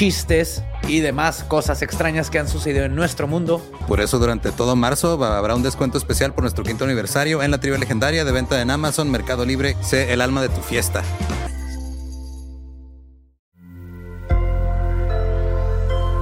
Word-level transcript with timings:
chistes 0.00 0.62
y 0.88 1.00
demás 1.00 1.44
cosas 1.44 1.82
extrañas 1.82 2.30
que 2.30 2.38
han 2.38 2.48
sucedido 2.48 2.86
en 2.86 2.94
nuestro 2.94 3.28
mundo. 3.28 3.62
Por 3.86 4.00
eso 4.00 4.18
durante 4.18 4.50
todo 4.50 4.74
marzo 4.74 5.22
habrá 5.22 5.54
un 5.54 5.62
descuento 5.62 5.98
especial 5.98 6.32
por 6.32 6.42
nuestro 6.42 6.64
quinto 6.64 6.86
aniversario 6.86 7.42
en 7.42 7.50
la 7.50 7.60
trivia 7.60 7.78
legendaria 7.78 8.24
de 8.24 8.32
venta 8.32 8.62
en 8.62 8.70
Amazon, 8.70 9.10
Mercado 9.10 9.44
Libre. 9.44 9.76
Sé 9.82 10.14
el 10.14 10.22
alma 10.22 10.40
de 10.40 10.48
tu 10.48 10.62
fiesta. 10.62 11.02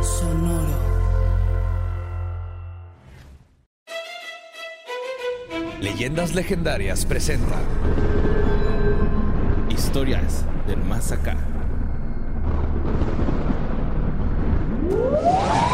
Sonoro. 0.02 0.74
Leyendas 5.80 6.34
legendarias 6.34 7.06
presentan 7.06 7.62
Historias 9.70 10.44
del 10.66 10.82
más 10.82 11.12
acá. 11.12 11.36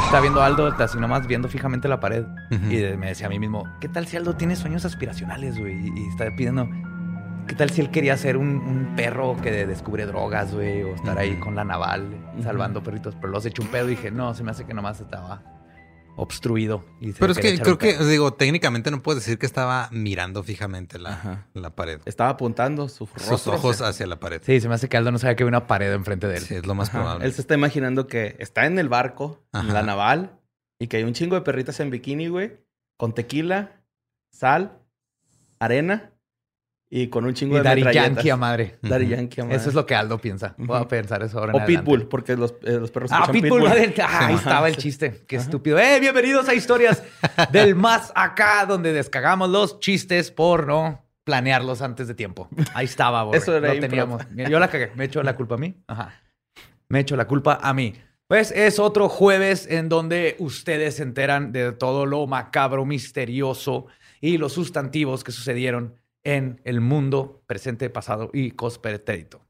Estaba 0.05 0.20
viendo 0.20 0.43
a 0.43 0.47
Aldo, 0.47 0.73
así 0.79 0.98
nomás 0.98 1.27
viendo 1.27 1.48
fijamente 1.48 1.89
la 1.89 2.01
pared. 2.01 2.25
Y 2.51 2.97
me 2.97 3.09
decía 3.09 3.27
a 3.27 3.31
mí 3.31 3.39
mismo, 3.39 3.65
¿qué 3.81 3.89
tal 3.89 4.06
si 4.06 4.17
Aldo 4.17 4.34
tiene 4.37 4.56
sueños 4.56 4.84
aspiracionales, 4.84 5.59
güey? 5.59 5.89
Y, 5.89 6.09
está 6.09 6.27
pidiendo, 6.37 6.69
¿qué 7.47 7.55
tal 7.55 7.71
si 7.71 7.81
él 7.81 7.91
quería 7.91 8.17
ser 8.17 8.37
un, 8.37 8.93
perro 8.97 9.37
que 9.43 9.67
descubre 9.67 10.06
drogas, 10.06 10.55
güey? 10.55 10.83
O 10.83 10.95
estar 10.95 11.19
ahí 11.19 11.37
con 11.37 11.56
la 11.56 11.65
naval, 11.65 12.17
salvando 12.43 12.83
perritos. 12.83 13.17
Pero 13.21 13.33
los 13.33 13.45
hecho 13.47 13.62
un 13.62 13.69
pedo 13.69 13.87
y 13.87 13.91
dije, 13.91 14.11
no, 14.11 14.34
se 14.34 14.45
me 14.45 14.53
hace 14.53 14.65
que 14.65 14.75
nomás 14.75 15.01
estaba 15.01 15.41
obstruido. 16.17 16.84
Pero 17.19 17.33
es 17.33 17.39
que 17.39 17.59
creo 17.59 17.79
que, 17.79 17.97
digo, 17.98 18.34
técnicamente 18.34 18.91
no 18.91 19.03
puedes 19.03 19.25
decir 19.25 19.39
que 19.39 19.47
estaba 19.47 19.89
mirando 19.91 20.43
fijamente 20.43 20.98
la, 20.98 21.47
la 21.55 21.71
pared. 21.75 22.01
Estaba 22.05 22.31
apuntando 22.31 22.89
sus 22.89 23.11
ojos 23.48 23.81
hacia 23.81 24.06
la 24.06 24.21
pared. 24.21 24.41
Sí, 24.45 24.61
se 24.61 24.69
me 24.69 24.75
hace 24.75 24.89
que 24.89 24.97
Aldo 24.97 25.12
no 25.12 25.19
sabía 25.19 25.37
que 25.37 25.43
había 25.43 25.51
una 25.51 25.67
pared 25.67 25.93
enfrente 25.93 26.27
de 26.27 26.37
él. 26.37 26.43
Sí, 26.43 26.55
es 26.55 26.67
lo 26.67 26.75
más 26.75 26.91
probable. 26.91 27.25
Él 27.25 27.33
se 27.33 27.41
está 27.41 27.55
imaginando 27.55 28.06
que 28.06 28.37
está 28.39 28.67
en 28.67 28.79
el 28.79 28.89
barco, 28.89 29.45
en 29.53 29.73
la 29.73 29.83
naval, 29.83 30.39
y 30.79 30.87
que 30.87 30.98
hay 30.98 31.05
un 31.05 31.12
chingo 31.12 31.34
de 31.34 31.43
perritas 31.43 31.81
en 31.81 31.91
bikini, 31.91 32.28
güey, 32.28 32.59
con 32.97 33.12
tequila, 33.12 33.83
sal, 34.31 34.81
arena 35.59 36.14
y 36.97 37.09
con 37.09 37.25
un 37.25 37.34
chingo 37.34 37.56
de 37.56 37.62
Daddy 37.64 37.83
Yankee 37.92 38.31
a 38.31 38.37
madre. 38.37 38.77
Daddy 38.81 39.09
Yankee 39.09 39.41
a 39.41 39.45
madre. 39.45 39.56
Eso 39.56 39.69
es 39.69 39.75
lo 39.75 39.84
que 39.84 39.97
Aldo 39.97 40.17
piensa. 40.19 40.55
Voy 40.56 40.81
a 40.81 40.87
pensar 40.87 41.25
eso 41.25 41.41
ahora 41.41 41.53
O 41.53 41.67
Pitbull, 41.67 42.06
porque 42.06 42.37
los, 42.37 42.53
eh, 42.62 42.78
los 42.78 42.92
perros 42.92 43.11
Ah, 43.12 43.27
Pitbull. 43.33 43.67
Ah, 43.67 44.27
ahí 44.28 44.34
estaba 44.37 44.69
el 44.69 44.77
chiste. 44.77 45.25
Qué 45.27 45.34
estúpido. 45.34 45.77
¡Eh! 45.77 45.98
Bienvenidos 45.98 46.48
a 46.48 46.55
Historias 46.55 47.03
del 47.50 47.75
Más 47.75 48.12
Acá, 48.15 48.65
donde 48.65 48.92
descagamos 48.92 49.50
los 49.50 49.81
chistes 49.81 50.31
por 50.31 50.69
no 50.69 51.05
planearlos 51.25 51.83
antes 51.83 52.06
de 52.06 52.15
tiempo. 52.15 52.48
Ahí 52.75 52.84
estaba, 52.84 53.25
güey. 53.25 53.39
Eso 53.39 53.56
era 53.56 53.75
Lo 53.75 53.81
teníamos. 53.81 54.22
Yo 54.48 54.61
la 54.61 54.69
cagué. 54.69 54.92
¿Me 54.95 55.06
echo 55.06 55.20
la 55.25 55.34
culpa 55.34 55.56
a 55.56 55.59
mí? 55.59 55.75
Ajá. 55.89 56.15
Me 56.89 57.00
echo 57.00 57.17
la 57.17 57.27
culpa 57.27 57.59
a 57.61 57.75
mí. 57.75 57.95
Pues 58.28 58.53
es 58.53 58.78
otro 58.78 59.09
jueves 59.09 59.67
en 59.69 59.89
donde 59.89 60.37
ustedes 60.39 60.94
se 60.94 61.03
enteran 61.03 61.50
de 61.50 61.72
todo 61.72 62.06
lo 62.06 62.28
macabro, 62.28 62.84
misterioso 62.84 63.87
y 64.21 64.38
los 64.38 64.53
sustantivos 64.53 65.25
que 65.25 65.32
sucedieron 65.32 65.97
en 66.25 66.61
el 66.65 66.81
mundo 66.81 67.43
presente, 67.47 67.91
pasado 67.91 68.31
y 68.33 68.53
cospretérito. 68.53 69.43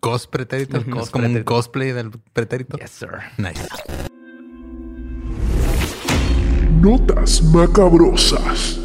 ¿Cospretérito? 0.00 0.76
¿Es 0.76 1.10
como 1.10 1.26
un 1.26 1.42
cosplay 1.44 1.92
del 1.92 2.10
pretérito? 2.32 2.76
Yes, 2.76 2.90
sir. 2.90 3.10
Nice. 3.38 3.66
Notas 6.80 7.42
macabrosas. 7.42 8.80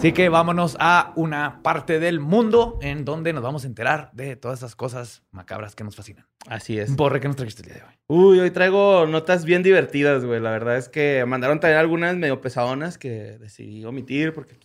Así 0.00 0.12
que 0.12 0.30
vámonos 0.30 0.78
a 0.80 1.12
una 1.14 1.62
parte 1.62 2.00
del 2.00 2.20
mundo 2.20 2.78
en 2.80 3.04
donde 3.04 3.34
nos 3.34 3.42
vamos 3.42 3.64
a 3.64 3.66
enterar 3.66 4.10
de 4.14 4.34
todas 4.34 4.60
esas 4.60 4.74
cosas 4.74 5.22
macabras 5.30 5.74
que 5.76 5.84
nos 5.84 5.94
fascinan. 5.94 6.26
Así 6.48 6.78
es. 6.78 6.96
Borre, 6.96 7.20
¿qué 7.20 7.28
nos 7.28 7.36
trajiste 7.36 7.60
el 7.64 7.68
día 7.68 7.76
de 7.76 7.82
hoy? 7.82 7.94
Uy, 8.06 8.40
hoy 8.40 8.50
traigo 8.50 9.06
notas 9.06 9.44
bien 9.44 9.62
divertidas, 9.62 10.24
güey. 10.24 10.40
La 10.40 10.52
verdad 10.52 10.78
es 10.78 10.88
que 10.88 11.22
mandaron 11.26 11.60
también 11.60 11.78
algunas 11.78 12.16
medio 12.16 12.40
pesadonas 12.40 12.96
que 12.96 13.36
decidí 13.38 13.84
omitir 13.84 14.32
porque 14.32 14.56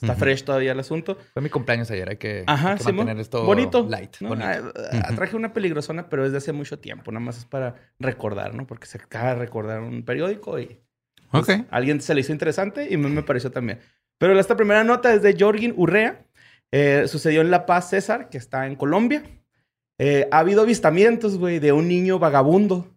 Está 0.00 0.14
fresh 0.14 0.44
todavía 0.44 0.72
el 0.72 0.80
asunto. 0.80 1.18
Fue 1.32 1.42
mi 1.42 1.50
cumpleaños 1.50 1.90
ayer, 1.90 2.08
hay 2.08 2.16
que, 2.16 2.44
Ajá, 2.46 2.76
mantener 2.84 3.18
esto 3.18 3.44
bonito. 3.44 3.86
light. 3.88 4.16
Ah, 4.22 4.60
ah, 4.92 5.14
traje 5.16 5.34
una 5.34 5.52
peligrosona, 5.52 6.08
pero 6.08 6.24
es 6.24 6.30
de 6.30 6.38
hace 6.38 6.52
mucho 6.52 6.78
tiempo. 6.78 7.10
Nada 7.10 7.24
más 7.24 7.38
es 7.38 7.44
para 7.44 7.74
recordar, 7.98 8.54
¿no? 8.54 8.66
Porque 8.66 8.86
se 8.86 8.98
acaba 8.98 9.30
de 9.30 9.34
recordar 9.36 9.80
un 9.80 10.04
periódico 10.04 10.58
y 10.60 10.78
pues, 11.32 11.46
alguien 11.70 12.00
se 12.00 12.14
le 12.14 12.20
hizo 12.20 12.32
interesante 12.32 12.86
y 12.90 12.96
me, 12.96 13.08
me 13.08 13.22
pareció 13.22 13.50
también. 13.50 13.80
Pero 14.18 14.38
esta 14.38 14.56
primera 14.56 14.84
nota 14.84 15.12
es 15.12 15.22
de 15.22 15.36
Jorgin 15.38 15.74
Urrea. 15.76 16.24
Eh, 16.70 17.04
sucedió 17.06 17.40
en 17.40 17.50
La 17.50 17.66
Paz, 17.66 17.90
César, 17.90 18.28
que 18.28 18.38
está 18.38 18.66
en 18.66 18.76
Colombia. 18.76 19.22
Eh, 19.98 20.28
ha 20.30 20.40
habido 20.40 20.62
avistamientos, 20.62 21.38
güey, 21.38 21.58
de 21.58 21.72
un 21.72 21.88
niño 21.88 22.18
vagabundo 22.18 22.94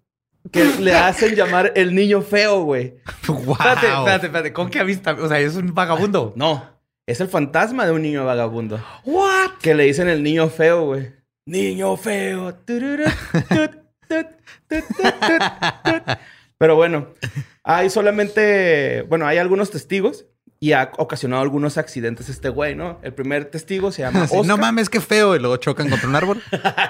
que 0.52 0.66
le 0.80 0.94
hacen 0.94 1.36
llamar 1.36 1.72
el 1.76 1.96
niño 1.96 2.22
feo, 2.22 2.64
güey. 2.64 2.96
Wow. 3.28 3.54
Espérate, 3.54 3.88
espérate, 3.88 4.26
espérate. 4.28 4.54
¿Con 4.54 4.70
qué 4.70 4.80
avistamiento? 4.80 5.26
O 5.26 5.30
sea, 5.30 5.40
es 5.40 5.56
un 5.56 5.74
vagabundo. 5.74 6.34
No, 6.36 6.71
es 7.12 7.20
el 7.20 7.28
fantasma 7.28 7.86
de 7.86 7.92
un 7.92 8.02
niño 8.02 8.26
vagabundo. 8.26 8.84
¿What? 9.06 9.52
Que 9.62 9.76
le 9.76 9.84
dicen 9.84 10.08
el 10.08 10.24
niño 10.24 10.50
feo, 10.50 10.86
güey. 10.86 11.12
Niño 11.46 11.98
feo. 11.98 12.58
Pero 16.58 16.76
bueno, 16.76 17.10
hay 17.64 17.90
solamente, 17.90 19.02
bueno, 19.04 19.28
hay 19.28 19.38
algunos 19.40 19.72
testigos 19.72 20.26
y 20.60 20.74
ha 20.74 20.92
ocasionado 20.98 21.42
algunos 21.42 21.78
accidentes 21.78 22.30
este 22.30 22.50
güey, 22.50 22.76
¿no? 22.76 23.00
El 23.02 23.14
primer 23.14 23.46
testigo 23.46 23.92
se 23.92 24.04
llama 24.04 24.24
Oscar. 24.26 24.46
no 24.46 24.58
mames, 24.58 24.90
qué 24.90 25.02
feo. 25.02 25.36
Y 25.36 25.40
luego 25.40 25.58
chocan 25.58 25.90
contra 25.90 26.08
un 26.08 26.16
árbol. 26.16 26.42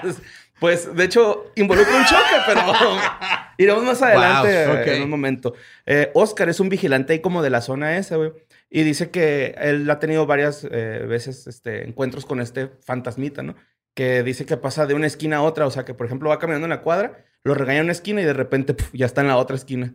pues, 0.60 0.94
de 0.94 1.04
hecho, 1.04 1.50
involucra 1.56 1.96
un 1.96 2.04
choque, 2.04 2.36
pero 2.46 2.60
iremos 3.58 3.82
más 3.82 4.02
adelante 4.02 4.96
en 4.96 5.02
un 5.02 5.10
momento. 5.10 5.54
Eh, 5.86 6.10
Oscar 6.14 6.50
es 6.50 6.60
un 6.60 6.68
vigilante 6.68 7.14
ahí 7.14 7.20
como 7.20 7.42
de 7.42 7.50
la 7.50 7.62
zona 7.62 7.96
esa, 7.96 8.16
güey. 8.16 8.32
Y 8.74 8.84
dice 8.84 9.10
que 9.10 9.54
él 9.58 9.88
ha 9.90 9.98
tenido 9.98 10.24
varias 10.24 10.64
eh, 10.64 11.04
veces 11.06 11.46
este, 11.46 11.86
encuentros 11.86 12.24
con 12.24 12.40
este 12.40 12.70
fantasmita, 12.80 13.42
¿no? 13.42 13.54
Que 13.94 14.22
dice 14.22 14.46
que 14.46 14.56
pasa 14.56 14.86
de 14.86 14.94
una 14.94 15.06
esquina 15.06 15.36
a 15.36 15.42
otra. 15.42 15.66
O 15.66 15.70
sea, 15.70 15.84
que 15.84 15.92
por 15.92 16.06
ejemplo 16.06 16.30
va 16.30 16.38
caminando 16.38 16.64
en 16.64 16.70
la 16.70 16.80
cuadra, 16.80 17.22
lo 17.44 17.52
regaña 17.52 17.80
en 17.80 17.84
una 17.84 17.92
esquina 17.92 18.22
y 18.22 18.24
de 18.24 18.32
repente 18.32 18.74
ya 18.94 19.04
está 19.04 19.20
en 19.20 19.28
la 19.28 19.36
otra 19.36 19.56
esquina. 19.56 19.94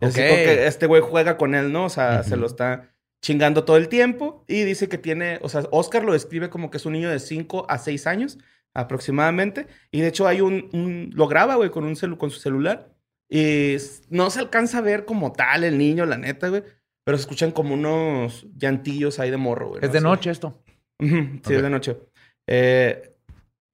Así 0.00 0.20
que 0.20 0.68
este 0.68 0.86
güey 0.86 1.02
juega 1.02 1.36
con 1.36 1.56
él, 1.56 1.72
¿no? 1.72 1.86
O 1.86 1.88
sea, 1.88 2.22
se 2.22 2.36
lo 2.36 2.46
está 2.46 2.94
chingando 3.22 3.64
todo 3.64 3.76
el 3.76 3.88
tiempo. 3.88 4.44
Y 4.46 4.62
dice 4.62 4.88
que 4.88 4.98
tiene, 4.98 5.40
o 5.42 5.48
sea, 5.48 5.64
Oscar 5.72 6.04
lo 6.04 6.12
describe 6.12 6.48
como 6.48 6.70
que 6.70 6.76
es 6.76 6.86
un 6.86 6.92
niño 6.92 7.10
de 7.10 7.18
5 7.18 7.66
a 7.68 7.78
6 7.78 8.06
años 8.06 8.38
aproximadamente. 8.72 9.66
Y 9.90 10.00
de 10.00 10.06
hecho 10.06 10.28
hay 10.28 10.42
un, 10.42 11.10
lo 11.12 11.26
graba, 11.26 11.56
güey, 11.56 11.70
con, 11.70 11.82
un 11.82 11.96
con 12.14 12.30
su 12.30 12.38
celular. 12.38 12.94
Y 13.28 13.78
no 14.10 14.30
se 14.30 14.38
alcanza 14.38 14.78
a 14.78 14.82
ver 14.82 15.06
como 15.06 15.32
tal 15.32 15.64
el 15.64 15.76
niño, 15.76 16.06
la 16.06 16.18
neta, 16.18 16.50
güey. 16.50 16.62
Pero 17.04 17.18
se 17.18 17.22
escuchan 17.22 17.50
como 17.50 17.74
unos 17.74 18.46
llantillos 18.56 19.18
ahí 19.18 19.30
de 19.30 19.36
morro, 19.36 19.70
güey. 19.70 19.84
¿Es 19.84 19.92
de 19.92 20.00
noche 20.00 20.30
esto? 20.30 20.62
sí, 21.00 21.54
es 21.54 21.62
de 21.62 21.70
noche. 21.70 21.98
Eh, 22.46 23.12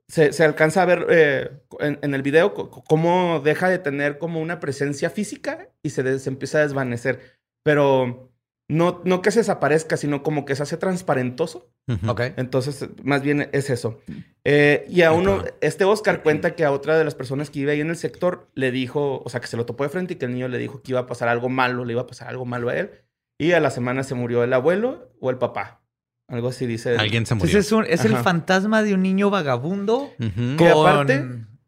se, 0.08 0.42
alcanza 0.42 0.82
a 0.82 0.86
ver 0.86 1.06
eh, 1.10 1.50
en, 1.80 2.14
el 2.14 2.22
video 2.22 2.54
cómo 2.54 3.40
deja 3.40 3.69
de 3.69 3.78
tener 3.78 4.19
como 4.19 4.40
una 4.40 4.58
presencia 4.58 5.10
física 5.10 5.69
y 5.82 5.90
se, 5.90 6.00
empieza 6.26 6.58
a 6.58 6.62
desvanecer. 6.62 7.38
Pero 7.62 8.32
no, 8.69 9.02
no 9.04 9.20
que 9.20 9.30
se 9.30 9.40
desaparezca, 9.40 9.98
sino 9.98 10.22
como 10.22 10.46
que 10.46 10.56
se 10.56 10.62
hace 10.62 10.78
transparentoso. 10.78 11.70
Ok. 12.06 12.20
Entonces, 12.36 12.88
más 13.02 13.20
bien 13.20 13.50
es 13.52 13.69
eso. 13.69 14.00
Eh, 14.44 14.86
y 14.88 15.02
a 15.02 15.12
uno, 15.12 15.44
este 15.60 15.84
Oscar 15.84 16.22
cuenta 16.22 16.54
que 16.54 16.64
a 16.64 16.72
otra 16.72 16.96
de 16.96 17.04
las 17.04 17.14
personas 17.14 17.50
que 17.50 17.60
vive 17.60 17.72
ahí 17.72 17.80
en 17.80 17.90
el 17.90 17.96
sector 17.96 18.48
le 18.54 18.70
dijo, 18.70 19.22
o 19.22 19.28
sea, 19.28 19.40
que 19.40 19.46
se 19.46 19.58
lo 19.58 19.66
topó 19.66 19.84
de 19.84 19.90
frente 19.90 20.14
y 20.14 20.16
que 20.16 20.25
el 20.25 20.32
niño 20.32 20.48
le 20.48 20.56
dijo 20.56 20.82
que 20.82 20.92
iba 20.92 21.00
a 21.00 21.06
pasar 21.06 21.28
algo 21.28 21.50
malo, 21.50 21.84
le 21.84 21.92
iba 21.92 22.02
a 22.02 22.06
pasar 22.06 22.28
algo 22.28 22.46
malo 22.46 22.70
a 22.70 22.76
él. 22.76 22.90
Y 23.38 23.52
a 23.52 23.61
la 23.61 23.70
semana 23.70 24.02
se 24.02 24.14
murió 24.14 24.43
el 24.43 24.52
abuelo 24.52 25.12
o 25.20 25.31
el 25.31 25.38
papá. 25.38 25.81
Algo 26.26 26.49
así 26.49 26.67
dice. 26.67 26.96
Alguien 26.96 27.25
se 27.25 27.35
murió. 27.35 27.58
es, 27.58 27.73
es 27.73 28.05
el 28.05 28.17
fantasma 28.17 28.82
de 28.82 28.94
un 28.94 29.02
niño 29.02 29.31
vagabundo 29.31 30.12
que 30.19 30.69
aparte 30.69 31.25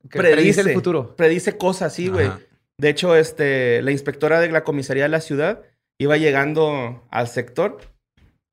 predice, 0.08 0.60
el 0.60 0.72
futuro. 0.72 1.16
Predice 1.16 1.56
cosas, 1.56 1.94
sí, 1.94 2.08
güey. 2.08 2.30
De 2.78 2.88
hecho, 2.88 3.14
este, 3.16 3.82
la 3.82 3.90
inspectora 3.90 4.40
de 4.40 4.50
la 4.50 4.64
comisaría 4.64 5.04
de 5.04 5.08
la 5.10 5.20
ciudad 5.20 5.62
iba 5.98 6.16
llegando 6.16 7.06
al 7.10 7.28
sector 7.28 7.78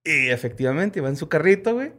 y 0.03 0.29
efectivamente 0.29 0.99
iba 0.99 1.09
en 1.09 1.15
su 1.15 1.29
carrito, 1.29 1.75
güey. 1.75 1.93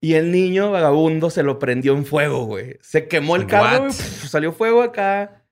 Y 0.00 0.14
el 0.14 0.30
niño 0.30 0.70
vagabundo 0.70 1.30
se 1.30 1.42
lo 1.42 1.58
prendió 1.58 1.94
en 1.94 2.04
fuego, 2.04 2.44
güey. 2.44 2.78
Se 2.80 3.08
quemó 3.08 3.36
el 3.36 3.46
carro, 3.46 3.84
güey, 3.84 3.92
salió 3.92 4.52
fuego 4.52 4.82
acá. 4.82 5.45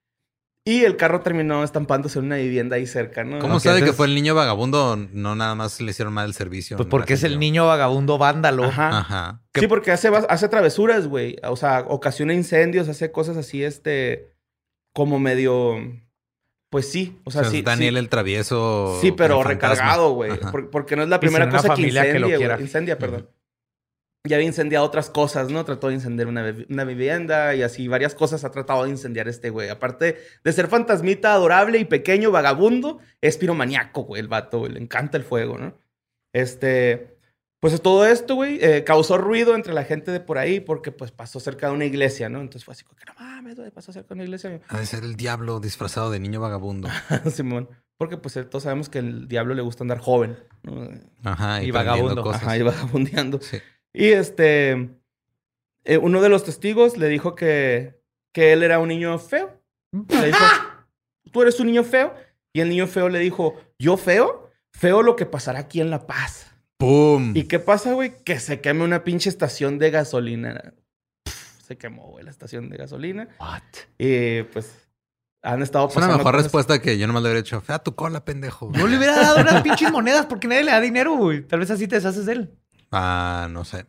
Y 0.67 0.85
el 0.85 0.97
carro 0.97 1.21
terminó 1.21 1.63
estampándose 1.63 2.19
en 2.19 2.25
una 2.25 2.37
vivienda 2.37 2.77
ahí 2.77 2.87
cerca, 2.87 3.23
¿no? 3.23 3.39
¿Cómo 3.39 3.61
sabe 3.61 3.85
que 3.85 3.93
fue 3.93 4.07
el 4.07 4.15
niño 4.15 4.35
vagabundo? 4.35 4.97
No 4.97 5.35
nada 5.35 5.55
más 5.55 5.79
le 5.83 5.91
hicieron 5.91 6.15
mal 6.15 6.27
el 6.27 6.33
servicio. 6.33 6.79
Pues 6.79 6.89
porque 6.89 7.15
es 7.15 7.23
el 7.23 7.39
niño 7.39 7.67
vagabundo 7.67 8.17
vándalo. 8.17 8.65
Ajá. 8.65 8.99
Ajá. 8.99 9.43
Sí, 9.53 9.67
porque 9.67 9.93
hace, 9.93 10.09
hace 10.09 10.49
travesuras, 10.49 11.07
güey. 11.07 11.37
O 11.43 11.57
sea, 11.57 11.85
ocasiona 11.87 12.33
incendios, 12.33 12.89
hace 12.89 13.13
cosas 13.13 13.37
así, 13.37 13.63
este... 13.63 14.33
Como 14.95 15.19
medio... 15.19 15.77
Pues 16.71 16.91
sí, 16.91 17.21
o 17.25 17.31
sea, 17.31 17.45
sí. 17.45 17.63
Daniel 17.63 17.97
el 17.97 18.09
travieso. 18.09 18.99
Sí, 19.01 19.13
pero 19.13 19.45
recargado, 19.45 20.13
güey. 20.13 20.33
Porque 20.73 20.97
no 20.97 21.03
es 21.03 21.09
la 21.09 21.21
primera 21.21 21.49
cosa 21.49 21.75
que 21.75 21.83
incendia, 21.83 22.57
que 22.57 22.63
Incendia, 22.63 22.99
perdón 22.99 23.29
ya 24.27 24.37
había 24.37 24.49
incendiado 24.49 24.87
otras 24.87 25.11
cosas, 25.11 25.51
¿no? 25.51 25.65
Trató 25.65 25.89
de 25.89 25.95
incendiar 25.95 26.29
una, 26.29 26.85
vivienda 26.85 27.55
y 27.55 27.63
así 27.63 27.89
varias 27.89 28.15
cosas 28.15 28.43
ha 28.45 28.51
tratado 28.51 28.85
de 28.85 28.91
incendiar 28.91 29.29
este 29.29 29.51
güey. 29.51 29.69
Aparte 29.69 30.17
de 30.43 30.53
ser 30.53 30.69
fantasmita 30.69 31.35
adorable 31.35 31.79
y 31.79 31.85
pequeño, 31.85 32.31
vagabundo, 32.31 33.01
es 33.21 33.37
piromaniaco, 33.37 34.05
güey, 34.05 34.21
el 34.21 34.29
vato, 34.29 34.61
güey. 34.61 34.73
Le 34.73 34.81
encanta 34.81 35.19
el 35.19 35.25
fuego, 35.25 35.59
¿no? 35.59 35.77
Este, 36.33 37.19
pues 37.61 37.81
todo 37.83 38.07
esto, 38.07 38.35
güey, 38.35 38.59
eh, 38.63 38.83
causó 38.83 39.19
ruido 39.19 39.55
entre 39.55 39.75
la 39.75 39.85
gente 39.85 40.11
de 40.11 40.21
por 40.21 40.39
ahí 40.39 40.59
porque 40.59 40.91
pues 40.91 41.11
pasó 41.11 41.39
cerca 41.39 41.69
de 41.69 41.75
una 41.75 41.85
iglesia, 41.85 42.31
¿no? 42.31 42.41
Entonces 42.41 42.65
fue 42.65 42.73
así 42.73 42.85
que 42.85 43.05
no 43.07 43.15
mames, 43.19 43.57
güey, 43.57 43.71
pasó 43.71 43.93
cerca 43.93 44.09
de 44.09 44.15
una 44.15 44.25
iglesia. 44.25 44.59
Ha 44.69 44.79
de 44.79 44.87
ser 44.87 45.05
el 45.05 45.17
diablo 45.17 45.61
disfrazado 45.61 46.11
de 46.11 46.19
niño 46.19 46.41
vagabundo. 46.41 46.89
Simón. 47.31 47.69
Porque 47.99 48.17
pues 48.17 48.35
todos 48.49 48.65
sabemos 48.65 48.89
que 48.89 48.99
el 48.99 49.29
diablo 49.29 49.55
le 49.55 49.63
gusta 49.63 49.85
andar 49.85 49.99
joven. 49.99 50.37
¿no? 50.63 50.89
Ajá, 51.23 51.63
y, 51.63 51.71
vagabundo. 51.71 52.29
Ajá, 52.31 52.57
y 52.57 52.63
vagabundeando. 52.63 53.39
Sí. 53.41 53.59
Y 53.95 54.09
este, 54.09 54.91
eh, 55.85 55.99
uno 55.99 56.21
de 56.21 56.29
los 56.29 56.45
testigos 56.45 56.99
le 56.99 57.09
dijo 57.09 57.35
que, 57.37 58.03
que 58.33 58.53
él 58.53 58.63
era 58.65 58.81
un 58.81 58.89
niño 58.89 59.19
feo. 59.19 59.63
Le 59.93 60.27
dijo, 60.27 60.45
tú 61.31 61.43
eres 61.43 61.61
un 61.61 61.69
niño 61.69 61.85
feo. 61.85 62.13
Y 62.53 62.61
el 62.61 62.69
niño 62.69 62.87
feo 62.89 63.09
le 63.09 63.21
dijo, 63.21 63.55
¿yo 63.79 63.97
feo? 63.97 64.51
Feo 64.73 65.03
lo 65.03 65.15
que 65.15 65.27
pasará 65.27 65.61
aquí 65.61 65.81
en 65.81 65.91
La 65.91 66.07
Paz. 66.07 66.51
¡Pum! 66.77 67.33
¿Y 67.37 67.45
qué 67.45 67.61
pasa, 67.61 67.93
güey? 67.93 68.17
Que 68.25 68.41
se 68.41 68.61
queme 68.61 68.83
una 68.83 69.05
pinche 69.05 69.29
estación 69.29 69.79
de 69.79 69.91
gasolina. 69.91 70.75
se 71.65 71.79
quemó, 71.79 72.09
güey, 72.09 72.25
la 72.25 72.31
estación 72.31 72.69
de 72.69 72.77
gasolina. 72.77 73.29
What? 73.39 73.63
Y 73.97 74.43
pues 74.43 74.89
han 75.43 75.63
estado 75.63 75.87
pasando. 75.87 76.07
Es 76.07 76.15
una 76.15 76.19
mejor 76.19 76.35
respuesta 76.35 76.83
que 76.83 76.99
yo 76.99 77.07
nomás 77.07 77.23
le 77.23 77.29
hubiera 77.29 77.41
hecho. 77.41 77.61
Fea 77.61 77.79
tu 77.79 77.95
cola, 77.95 78.25
pendejo. 78.25 78.73
No 78.75 78.89
le 78.89 78.99
hubiera 78.99 79.15
dado 79.17 79.41
unas 79.41 79.63
pinches 79.63 79.93
monedas 79.93 80.27
porque 80.27 80.49
nadie 80.49 80.65
le 80.65 80.73
da 80.73 80.81
dinero, 80.81 81.17
güey. 81.17 81.43
Tal 81.47 81.61
vez 81.61 81.71
así 81.71 81.87
te 81.87 81.97
deshaces 81.97 82.27
de 82.27 82.33
él. 82.33 82.59
Ah, 82.95 83.49
no 83.51 83.65
sé. 83.65 83.87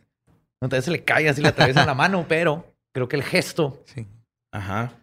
No, 0.61 0.69
tal 0.69 0.77
vez 0.77 0.85
se 0.85 0.91
le 0.91 1.03
cae 1.03 1.29
así 1.29 1.41
le 1.41 1.49
atraviesa 1.49 1.85
la 1.85 1.93
mano, 1.93 2.25
pero 2.29 2.73
creo 2.91 3.07
que 3.07 3.15
el 3.15 3.23
gesto. 3.23 3.83
Sí. 3.85 4.07
Ajá. 4.51 4.93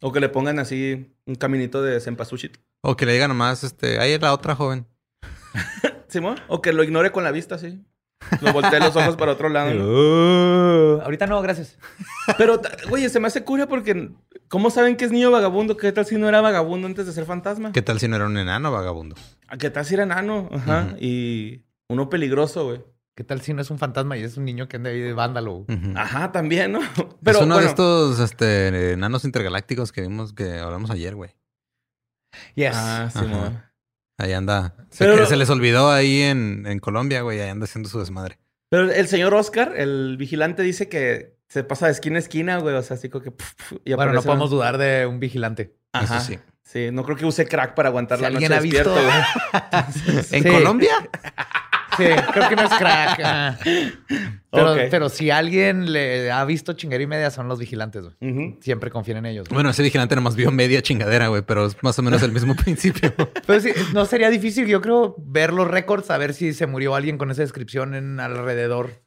O 0.00 0.12
que 0.12 0.20
le 0.20 0.28
pongan 0.28 0.58
así 0.58 1.14
un 1.26 1.36
caminito 1.36 1.82
de 1.82 2.00
cempasúchil. 2.00 2.58
O 2.82 2.96
que 2.96 3.06
le 3.06 3.12
digan 3.12 3.28
nomás, 3.28 3.64
este, 3.64 4.00
ahí 4.00 4.12
es 4.12 4.20
la 4.20 4.32
otra 4.32 4.54
joven. 4.54 4.86
Simón. 6.08 6.38
O 6.48 6.60
que 6.60 6.72
lo 6.72 6.82
ignore 6.82 7.12
con 7.12 7.24
la 7.24 7.30
vista, 7.30 7.58
sí. 7.58 7.84
Lo 8.40 8.52
voltee 8.52 8.80
los 8.80 8.96
ojos 8.96 9.16
para 9.16 9.32
otro 9.32 9.48
lado. 9.48 9.70
Uh, 9.70 11.00
ahorita 11.04 11.26
no, 11.26 11.40
gracias. 11.42 11.78
Pero, 12.38 12.60
güey, 12.88 13.08
se 13.08 13.20
me 13.20 13.28
hace 13.28 13.44
cura 13.44 13.68
porque 13.68 14.10
¿cómo 14.48 14.70
saben 14.70 14.96
que 14.96 15.04
es 15.04 15.12
niño 15.12 15.30
vagabundo? 15.30 15.76
¿Qué 15.76 15.92
tal 15.92 16.06
si 16.06 16.16
no 16.16 16.28
era 16.28 16.40
vagabundo 16.40 16.86
antes 16.86 17.06
de 17.06 17.12
ser 17.12 17.24
fantasma? 17.24 17.72
¿Qué 17.72 17.82
tal 17.82 18.00
si 18.00 18.08
no 18.08 18.16
era 18.16 18.26
un 18.26 18.36
enano 18.36 18.72
vagabundo? 18.72 19.16
¿Qué 19.58 19.70
tal 19.70 19.84
si 19.84 19.94
era 19.94 20.02
enano? 20.04 20.48
Ajá. 20.52 20.96
Y 20.98 21.62
uno 21.88 22.08
peligroso, 22.08 22.64
güey. 22.64 22.95
¿Qué 23.16 23.24
tal 23.24 23.40
si 23.40 23.54
no 23.54 23.62
es 23.62 23.70
un 23.70 23.78
fantasma 23.78 24.18
y 24.18 24.22
es 24.22 24.36
un 24.36 24.44
niño 24.44 24.68
que 24.68 24.76
anda 24.76 24.90
ahí 24.90 25.00
de 25.00 25.14
vándalo? 25.14 25.64
Ajá, 25.94 26.32
también, 26.32 26.72
¿no? 26.72 26.80
Pero, 27.24 27.38
es 27.38 27.44
uno 27.44 27.58
de 27.58 27.64
estos 27.64 28.20
este, 28.20 28.92
enanos 28.92 29.24
intergalácticos 29.24 29.90
que 29.90 30.02
vimos 30.02 30.34
que 30.34 30.58
hablamos 30.58 30.90
ayer, 30.90 31.14
güey. 31.14 31.30
Yes. 32.56 32.74
Ah, 32.74 33.08
sí, 33.10 33.24
Ahí 34.18 34.34
anda. 34.34 34.74
Se, 34.90 35.26
se 35.26 35.36
les 35.36 35.48
olvidó 35.48 35.90
ahí 35.90 36.20
en, 36.20 36.66
en 36.66 36.78
Colombia, 36.78 37.22
güey. 37.22 37.40
Ahí 37.40 37.48
anda 37.48 37.64
haciendo 37.64 37.88
su 37.88 37.98
desmadre. 37.98 38.38
Pero 38.68 38.92
el 38.92 39.08
señor 39.08 39.32
Oscar, 39.32 39.72
el 39.76 40.18
vigilante, 40.18 40.62
dice 40.62 40.90
que 40.90 41.38
se 41.48 41.64
pasa 41.64 41.86
de 41.86 41.92
esquina 41.92 42.16
a 42.16 42.18
esquina, 42.18 42.58
güey. 42.58 42.74
O 42.74 42.82
sea, 42.82 42.98
así 42.98 43.08
como 43.08 43.24
que... 43.24 43.32
bueno, 43.94 44.12
no 44.12 44.22
podemos 44.22 44.50
dudar 44.50 44.76
de 44.76 45.06
un 45.06 45.20
vigilante. 45.20 45.74
Ajá. 45.92 46.18
Eso 46.18 46.26
sí. 46.26 46.38
Sí, 46.62 46.90
no 46.92 47.02
creo 47.04 47.16
que 47.16 47.24
use 47.24 47.46
crack 47.46 47.74
para 47.74 47.88
aguantar 47.88 48.20
la 48.20 48.28
noche 48.28 48.52
ha 48.52 48.60
visto, 48.60 48.92
güey. 48.92 49.06
¿En 50.32 50.52
Colombia? 50.52 50.92
Sí, 51.96 52.04
creo 52.32 52.48
que 52.48 52.56
no 52.56 52.62
es 52.62 52.74
crack. 52.74 53.20
Ah. 54.52 54.74
Pero, 54.90 55.10
si 55.10 55.30
alguien 55.30 55.92
le 55.92 56.30
ha 56.30 56.42
visto 56.46 56.72
chingadera 56.72 57.04
y 57.04 57.06
media, 57.06 57.30
son 57.30 57.46
los 57.46 57.58
vigilantes, 57.58 58.04
güey. 58.04 58.56
Siempre 58.60 58.90
confían 58.90 59.18
en 59.18 59.26
ellos. 59.26 59.48
Bueno, 59.50 59.68
ese 59.68 59.82
vigilante 59.82 60.16
nomás 60.16 60.34
vio 60.34 60.50
media 60.50 60.80
chingadera, 60.80 61.28
güey, 61.28 61.42
pero 61.42 61.66
es 61.66 61.76
más 61.82 61.98
o 61.98 62.02
menos 62.02 62.22
el 62.22 62.32
mismo 62.32 62.54
principio. 62.64 63.12
Pero 63.46 63.60
sí, 63.60 63.72
no 63.92 64.06
sería 64.06 64.30
difícil, 64.30 64.66
yo 64.66 64.80
creo, 64.80 65.14
ver 65.18 65.52
los 65.52 65.68
récords, 65.68 66.10
a 66.10 66.16
ver 66.16 66.32
si 66.32 66.54
se 66.54 66.66
murió 66.66 66.94
alguien 66.94 67.18
con 67.18 67.30
esa 67.30 67.42
descripción 67.42 67.94
en 67.94 68.18
alrededor. 68.18 69.02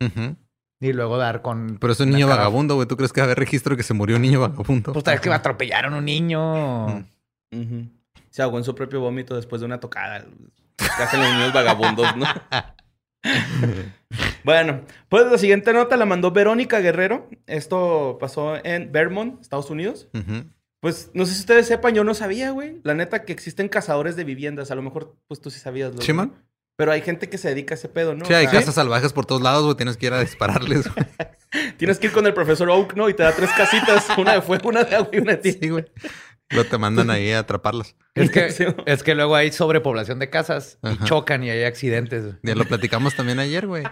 Y 0.81 0.93
luego 0.93 1.17
dar 1.17 1.41
con. 1.41 1.77
Pero 1.79 1.93
es 1.93 1.99
un 1.99 2.11
niño 2.11 2.27
vagabundo, 2.27 2.75
güey. 2.75 2.87
¿Tú 2.87 2.95
crees 2.95 3.11
que 3.11 3.21
va 3.21 3.25
a 3.25 3.27
haber 3.29 3.39
registro 3.39 3.75
que 3.75 3.83
se 3.83 3.95
murió 3.95 4.17
un 4.17 4.21
niño 4.21 4.41
vagabundo? 4.41 4.93
Pues 4.93 5.03
tal 5.03 5.15
vez 5.15 5.21
que 5.21 5.31
atropellaron 5.31 5.93
a 5.93 5.97
un 5.97 6.05
niño. 6.05 7.07
Se 8.29 8.41
ahogó 8.43 8.59
en 8.59 8.63
su 8.63 8.75
propio 8.75 8.99
vómito 8.99 9.35
después 9.35 9.61
de 9.61 9.65
una 9.65 9.79
tocada. 9.79 10.25
¿Qué 10.77 11.03
hacen 11.03 11.21
los 11.21 11.33
niños 11.33 11.53
vagabundos, 11.53 12.15
no? 12.15 12.25
bueno, 14.43 14.81
pues 15.09 15.29
la 15.31 15.37
siguiente 15.37 15.73
nota 15.73 15.97
la 15.97 16.05
mandó 16.05 16.31
Verónica 16.31 16.79
Guerrero. 16.79 17.29
Esto 17.47 18.17
pasó 18.19 18.63
en 18.63 18.91
Vermont, 18.91 19.41
Estados 19.41 19.69
Unidos. 19.69 20.09
Pues 20.81 21.11
no 21.13 21.25
sé 21.25 21.33
si 21.33 21.41
ustedes 21.41 21.67
sepan, 21.67 21.93
yo 21.93 22.03
no 22.03 22.13
sabía, 22.13 22.51
güey. 22.51 22.79
La 22.83 22.93
neta 22.93 23.25
que 23.25 23.33
existen 23.33 23.67
cazadores 23.67 24.15
de 24.15 24.23
viviendas. 24.23 24.71
A 24.71 24.75
lo 24.75 24.81
mejor, 24.81 25.17
pues 25.27 25.41
tú 25.41 25.49
sí 25.49 25.59
sabías. 25.59 25.91
¿Sí, 25.99 26.13
man? 26.13 26.33
Pero 26.77 26.93
hay 26.93 27.01
gente 27.01 27.27
que 27.27 27.37
se 27.37 27.49
dedica 27.49 27.73
a 27.73 27.77
ese 27.77 27.89
pedo, 27.89 28.15
¿no? 28.15 28.23
Sí, 28.23 28.33
hay 28.33 28.47
casas 28.47 28.75
salvajes 28.75 29.11
por 29.11 29.25
todos 29.25 29.41
lados, 29.41 29.65
güey. 29.65 29.75
Tienes 29.75 29.97
que 29.97 30.05
ir 30.05 30.13
a 30.13 30.21
dispararles, 30.21 30.89
güey. 30.93 31.05
Tienes 31.77 31.99
que 31.99 32.07
ir 32.07 32.13
con 32.13 32.25
el 32.25 32.33
profesor 32.33 32.69
Oak, 32.69 32.95
¿no? 32.95 33.09
Y 33.09 33.13
te 33.13 33.23
da 33.23 33.35
tres 33.35 33.49
casitas. 33.51 34.07
Una 34.17 34.33
de 34.33 34.41
fuego, 34.41 34.69
una 34.69 34.85
de 34.85 34.95
agua 34.95 35.09
y 35.11 35.17
una 35.17 35.31
de 35.33 35.37
ti. 35.37 35.57
Sí, 35.61 35.67
güey. 35.67 35.85
Lo 36.51 36.65
te 36.65 36.77
mandan 36.77 37.09
ahí 37.09 37.31
a 37.31 37.39
atraparlas. 37.39 37.95
Es 38.19 38.31
que, 38.31 38.75
es 38.85 39.03
que 39.03 39.15
luego 39.15 39.35
hay 39.35 39.51
sobrepoblación 39.51 40.19
de 40.19 40.29
casas 40.29 40.77
y 40.83 41.03
chocan 41.05 41.43
y 41.43 41.49
hay 41.49 41.63
accidentes. 41.63 42.35
Ya 42.43 42.55
lo 42.55 42.65
platicamos 42.65 43.15
también 43.15 43.39
ayer, 43.39 43.67
güey. 43.67 43.83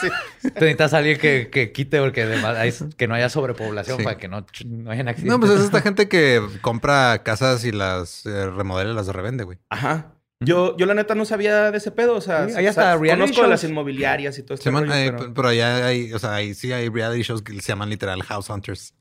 Sí. 0.00 0.08
necesitas 0.42 0.94
alguien 0.94 1.18
que, 1.18 1.50
que 1.50 1.72
quite 1.72 1.98
porque 1.98 2.22
además 2.22 2.84
que 2.96 3.08
no 3.08 3.14
haya 3.14 3.28
sobrepoblación 3.28 4.02
para 4.04 4.16
que 4.16 4.28
no, 4.28 4.46
no 4.66 4.90
hayan 4.90 5.08
accidentes. 5.08 5.24
No, 5.32 5.40
pues 5.40 5.52
es 5.52 5.64
esta 5.64 5.80
gente 5.80 6.08
que 6.08 6.40
compra 6.60 7.22
casas 7.24 7.64
y 7.64 7.72
las 7.72 8.24
eh, 8.26 8.48
remodela 8.48 8.92
y 8.92 8.94
las 8.94 9.08
revende, 9.08 9.44
güey. 9.44 9.58
Ajá. 9.68 10.14
Yo, 10.42 10.74
yo 10.78 10.86
la 10.86 10.94
neta 10.94 11.14
no 11.14 11.26
sabía 11.26 11.70
de 11.70 11.76
ese 11.76 11.90
pedo, 11.90 12.14
o 12.14 12.20
sea, 12.22 12.44
ahí 12.44 12.64
está 12.64 12.96
conozco 12.96 13.42
de 13.42 13.48
las 13.48 13.62
inmobiliarias 13.62 14.38
y 14.38 14.42
todo 14.42 14.54
esto. 14.54 14.70
pero... 14.72 15.34
pero... 15.34 15.48
allá 15.48 15.86
hay, 15.86 16.14
o 16.14 16.18
sea, 16.18 16.34
ahí 16.34 16.54
sí 16.54 16.72
hay 16.72 16.88
reality 16.88 17.22
shows 17.22 17.42
que 17.42 17.52
se 17.60 17.68
llaman 17.68 17.90
literal 17.90 18.22
House 18.22 18.48
Hunters. 18.48 18.94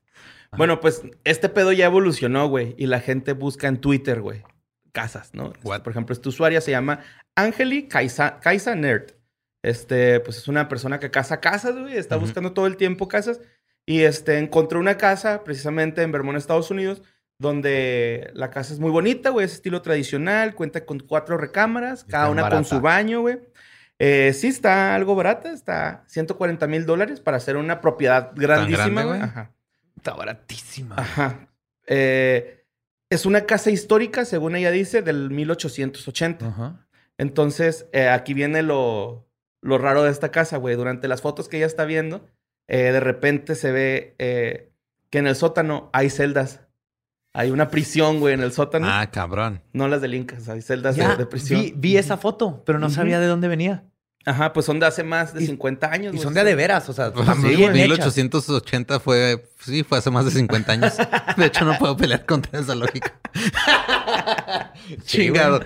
Bueno, 0.57 0.79
pues 0.79 1.03
este 1.23 1.49
pedo 1.49 1.71
ya 1.71 1.85
evolucionó, 1.85 2.47
güey. 2.47 2.75
Y 2.77 2.87
la 2.87 2.99
gente 2.99 3.33
busca 3.33 3.67
en 3.67 3.77
Twitter, 3.77 4.21
güey, 4.21 4.43
casas, 4.91 5.33
¿no? 5.33 5.53
Por 5.53 5.89
ejemplo, 5.89 6.13
esta 6.13 6.29
usuaria 6.29 6.61
se 6.61 6.71
llama 6.71 7.01
Angeli 7.35 7.87
Kaisa, 7.87 8.39
Kaisa 8.39 8.75
Nerd. 8.75 9.11
Este, 9.63 10.19
pues 10.21 10.37
es 10.37 10.47
una 10.47 10.69
persona 10.69 10.99
que 10.99 11.11
casa 11.11 11.39
casas, 11.39 11.77
güey. 11.77 11.97
Está 11.97 12.15
buscando 12.15 12.53
todo 12.53 12.67
el 12.67 12.77
tiempo 12.77 13.07
casas. 13.07 13.39
Y 13.85 14.01
este, 14.01 14.37
encontró 14.37 14.79
una 14.79 14.97
casa 14.97 15.43
precisamente 15.43 16.01
en 16.01 16.11
Vermont, 16.11 16.37
Estados 16.37 16.71
Unidos, 16.71 17.01
donde 17.39 18.29
la 18.33 18.49
casa 18.49 18.73
es 18.73 18.79
muy 18.79 18.91
bonita, 18.91 19.29
güey. 19.29 19.45
Es 19.45 19.53
estilo 19.53 19.81
tradicional. 19.81 20.55
Cuenta 20.55 20.85
con 20.85 20.99
cuatro 20.99 21.37
recámaras, 21.37 22.03
cada 22.03 22.29
una 22.29 22.49
con 22.49 22.65
su 22.65 22.81
baño, 22.81 23.21
güey. 23.21 23.39
Eh, 23.99 24.31
sí, 24.33 24.47
está 24.47 24.95
algo 24.95 25.15
barata. 25.15 25.51
Está 25.51 26.03
140 26.07 26.67
mil 26.67 26.85
dólares 26.85 27.19
para 27.19 27.37
hacer 27.37 27.57
una 27.57 27.81
propiedad 27.81 28.31
grandísima, 28.35 29.03
güey. 29.03 29.21
Ajá. 29.21 29.51
Está 29.99 30.13
baratísima. 30.13 30.95
Ajá. 30.97 31.49
Eh, 31.85 32.63
es 33.09 33.25
una 33.25 33.41
casa 33.41 33.69
histórica, 33.69 34.23
según 34.23 34.55
ella 34.55 34.71
dice, 34.71 35.01
del 35.01 35.29
1880. 35.29 36.47
Ajá. 36.47 36.87
Entonces, 37.17 37.85
eh, 37.91 38.07
aquí 38.07 38.33
viene 38.33 38.63
lo, 38.63 39.27
lo, 39.59 39.77
raro 39.77 40.03
de 40.03 40.11
esta 40.11 40.31
casa, 40.31 40.55
güey. 40.55 40.77
Durante 40.77 41.09
las 41.09 41.21
fotos 41.21 41.49
que 41.49 41.57
ella 41.57 41.65
está 41.65 41.83
viendo, 41.83 42.29
eh, 42.69 42.93
de 42.93 42.99
repente 43.01 43.55
se 43.55 43.73
ve 43.73 44.15
que 45.09 45.17
en 45.17 45.27
el 45.27 45.35
sótano 45.35 45.89
hay 45.91 46.09
celdas. 46.09 46.61
Hay 47.33 47.51
una 47.51 47.69
prisión, 47.69 48.21
güey, 48.21 48.35
en 48.35 48.41
el 48.41 48.53
sótano. 48.53 48.87
Ah, 48.89 49.11
cabrón. 49.11 49.61
No 49.73 49.89
las 49.89 49.99
de 49.99 50.15
Incas, 50.15 50.47
hay 50.47 50.61
celdas 50.61 50.95
de, 50.95 51.25
prisión. 51.25 51.59
Vi, 51.59 51.73
vi, 51.75 51.97
esa 51.97 52.15
foto, 52.15 52.63
pero 52.65 52.79
no 52.79 52.89
sabía 52.89 53.19
de 53.19 53.27
dónde 53.27 53.49
venía. 53.49 53.88
Ajá, 54.25 54.53
pues 54.53 54.65
son 54.65 54.79
de 54.79 54.85
hace 54.85 55.03
más 55.03 55.33
de 55.33 55.45
50 55.45 55.91
años. 55.91 56.15
Y 56.15 56.19
son 56.19 56.33
de 56.33 56.43
de 56.43 56.55
veras, 56.55 56.88
o 56.89 56.93
sea, 56.93 57.11
pues 57.11 57.27
sí, 57.41 57.67
1880 57.67 58.99
fue, 58.99 59.49
sí, 59.59 59.83
fue 59.83 59.97
hace 59.97 60.11
más 60.11 60.25
de 60.25 60.31
50 60.31 60.71
años. 60.71 60.97
De 61.38 61.45
hecho, 61.45 61.65
no 61.65 61.77
puedo 61.77 61.95
pelear 61.95 62.25
contra 62.25 62.59
esa 62.59 62.75
lógica. 62.75 63.13
Chingado. 65.05 65.61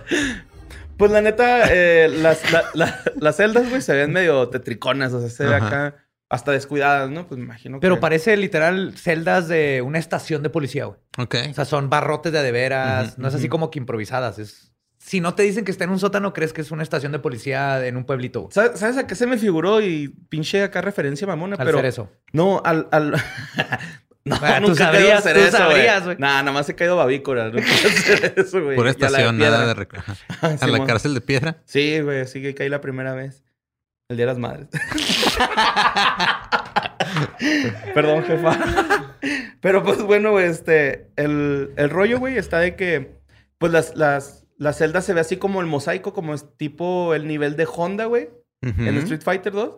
Pues 0.98 1.12
la 1.12 1.22
neta, 1.22 1.66
eh, 1.72 2.08
las, 2.08 2.42
las 2.74 3.36
celdas, 3.36 3.70
güey, 3.70 3.82
se 3.82 3.94
ven 3.94 4.14
medio 4.14 4.48
tetriconas, 4.50 5.12
o 5.14 5.20
sea, 5.20 5.30
se 5.30 5.46
ve 5.46 5.56
acá 5.56 5.96
hasta 6.34 6.52
descuidadas, 6.52 7.12
¿no? 7.12 7.28
Pues 7.28 7.38
me 7.38 7.46
imagino 7.46 7.80
Pero 7.80 8.00
parece 8.00 8.36
literal 8.38 8.96
celdas 8.98 9.48
de 9.48 9.84
una 9.84 10.00
estación 10.00 10.42
de 10.42 10.50
policía, 10.50 10.86
güey. 10.86 11.00
Ok. 11.20 11.36
O 11.52 11.54
sea, 11.54 11.66
son 11.66 11.92
barrotes 11.92 12.32
de 12.32 12.40
adeveras. 12.40 13.20
no 13.20 13.28
es 13.28 13.36
así 13.36 13.50
como 13.50 13.70
que 13.70 13.78
improvisadas. 13.78 14.40
Es... 14.40 14.73
Si 15.06 15.20
no 15.20 15.36
te 15.36 15.44
dicen 15.44 15.66
que 15.66 15.72
está 15.72 15.84
en 15.84 15.90
un 15.90 16.00
sótano, 16.00 16.32
crees 16.32 16.54
que 16.54 16.62
es 16.62 16.72
una 16.72 16.82
estación 16.82 17.12
de 17.12 17.20
policía 17.20 17.86
en 17.86 17.98
un 17.98 18.06
pueblito. 18.06 18.48
¿Sabes, 18.52 18.80
sabes 18.80 18.98
a 18.98 19.06
qué 19.06 19.16
se 19.16 19.28
me 19.28 19.38
figuró? 19.38 19.82
Y 19.82 20.08
pinche 20.30 20.64
acá 20.64 20.80
referencia 20.80 21.28
mamona, 21.28 21.58
Al 21.58 21.66
pero... 21.66 21.78
hacer 21.80 21.88
eso. 21.88 22.10
No, 22.32 22.62
al... 22.64 22.88
al... 22.90 23.12
no, 24.24 24.38
Ah, 24.42 24.62
tú 24.62 24.70
nunca 24.70 24.92
querido 24.92 25.10
sabrías, 25.10 25.20
hacer 25.20 25.36
tú 25.36 25.42
eso, 25.42 25.58
sabrías, 25.58 26.06
güey. 26.06 26.16
Nah, 26.20 26.42
nada 26.42 26.54
más 26.54 26.70
he 26.70 26.76
caído 26.76 26.96
babícora. 26.96 27.50
No 27.50 27.60
hacer 27.60 28.34
eso, 28.38 28.64
güey. 28.64 28.82
La 28.82 28.92
estación, 28.92 29.38
nada 29.38 29.68
de 29.68 29.74
recreo. 29.74 30.04
A 30.42 30.68
la 30.68 30.86
cárcel 30.86 31.14
de 31.14 31.20
piedra. 31.20 31.58
Sí, 31.66 32.00
güey, 32.00 32.22
así 32.22 32.42
que 32.42 32.56
caí 32.56 32.70
la 32.70 32.80
primera 32.80 33.14
vez. 33.14 33.44
El 34.08 34.16
Día 34.16 34.26
de 34.26 34.32
las 34.32 34.40
Madres. 34.40 34.70
Perdón, 37.94 38.24
jefa. 38.24 38.58
Pero 39.60 39.84
pues 39.84 40.02
bueno, 40.02 40.40
este, 40.40 41.10
el, 41.18 41.74
el 41.76 41.90
rollo, 41.90 42.20
güey, 42.20 42.38
está 42.38 42.60
de 42.60 42.78
que, 42.78 43.18
pues 43.58 43.74
las, 43.74 43.96
las, 43.98 44.43
las 44.64 44.78
celdas 44.78 45.06
se 45.06 45.14
ve 45.14 45.20
así 45.22 45.38
como 45.38 45.62
el 45.62 45.68
mosaico, 45.68 46.14
como 46.14 46.34
es 46.34 46.46
tipo 46.58 47.14
el 47.14 47.28
nivel 47.28 47.56
de 47.56 47.68
Honda, 47.72 48.06
güey, 48.06 48.30
en 48.62 48.98
Street 49.00 49.22
Fighter 49.22 49.54
2. 49.54 49.76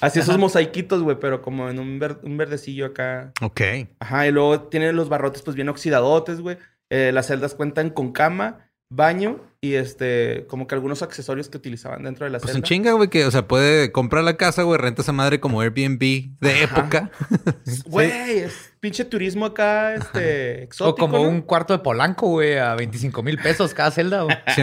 Así 0.00 0.20
esos 0.20 0.38
mosaiquitos, 0.38 1.02
güey, 1.02 1.18
pero 1.20 1.42
como 1.42 1.68
en 1.68 1.78
un, 1.78 1.98
ver- 1.98 2.18
un 2.22 2.36
verdecillo 2.36 2.86
acá. 2.86 3.32
Ok. 3.42 3.60
Ajá, 4.00 4.26
y 4.26 4.32
luego 4.32 4.62
tienen 4.62 4.96
los 4.96 5.08
barrotes 5.08 5.42
pues 5.42 5.54
bien 5.54 5.68
oxidadotes, 5.68 6.40
güey. 6.40 6.56
Eh, 6.90 7.10
las 7.12 7.26
celdas 7.26 7.54
cuentan 7.54 7.90
con 7.90 8.12
cama, 8.12 8.70
baño 8.90 9.40
y 9.66 9.74
este, 9.74 10.46
como 10.48 10.66
que 10.66 10.74
algunos 10.74 11.02
accesorios 11.02 11.48
que 11.48 11.56
utilizaban 11.58 12.02
dentro 12.04 12.24
de 12.24 12.30
la 12.30 12.38
Pues 12.38 12.52
celda. 12.52 12.58
en 12.58 12.62
chinga, 12.64 12.92
güey, 12.92 13.08
que, 13.08 13.24
o 13.24 13.30
sea, 13.30 13.46
puede 13.48 13.92
comprar 13.92 14.24
la 14.24 14.36
casa, 14.36 14.62
güey, 14.62 14.78
renta 14.78 15.02
esa 15.02 15.12
madre 15.12 15.40
como 15.40 15.60
Airbnb 15.60 15.98
de 16.40 16.62
época. 16.62 17.10
Güey, 17.86 18.38
es 18.38 18.72
pinche 18.80 19.04
turismo 19.04 19.46
acá, 19.46 19.94
este, 19.94 20.62
exótico. 20.62 21.04
o 21.06 21.08
como 21.08 21.18
¿no? 21.24 21.28
un 21.28 21.42
cuarto 21.42 21.72
de 21.72 21.80
Polanco, 21.80 22.28
güey, 22.28 22.58
a 22.58 22.74
25 22.74 23.22
mil 23.22 23.38
pesos 23.38 23.74
cada 23.74 23.90
celda, 23.90 24.22
güey. 24.22 24.36
Sí. 24.54 24.62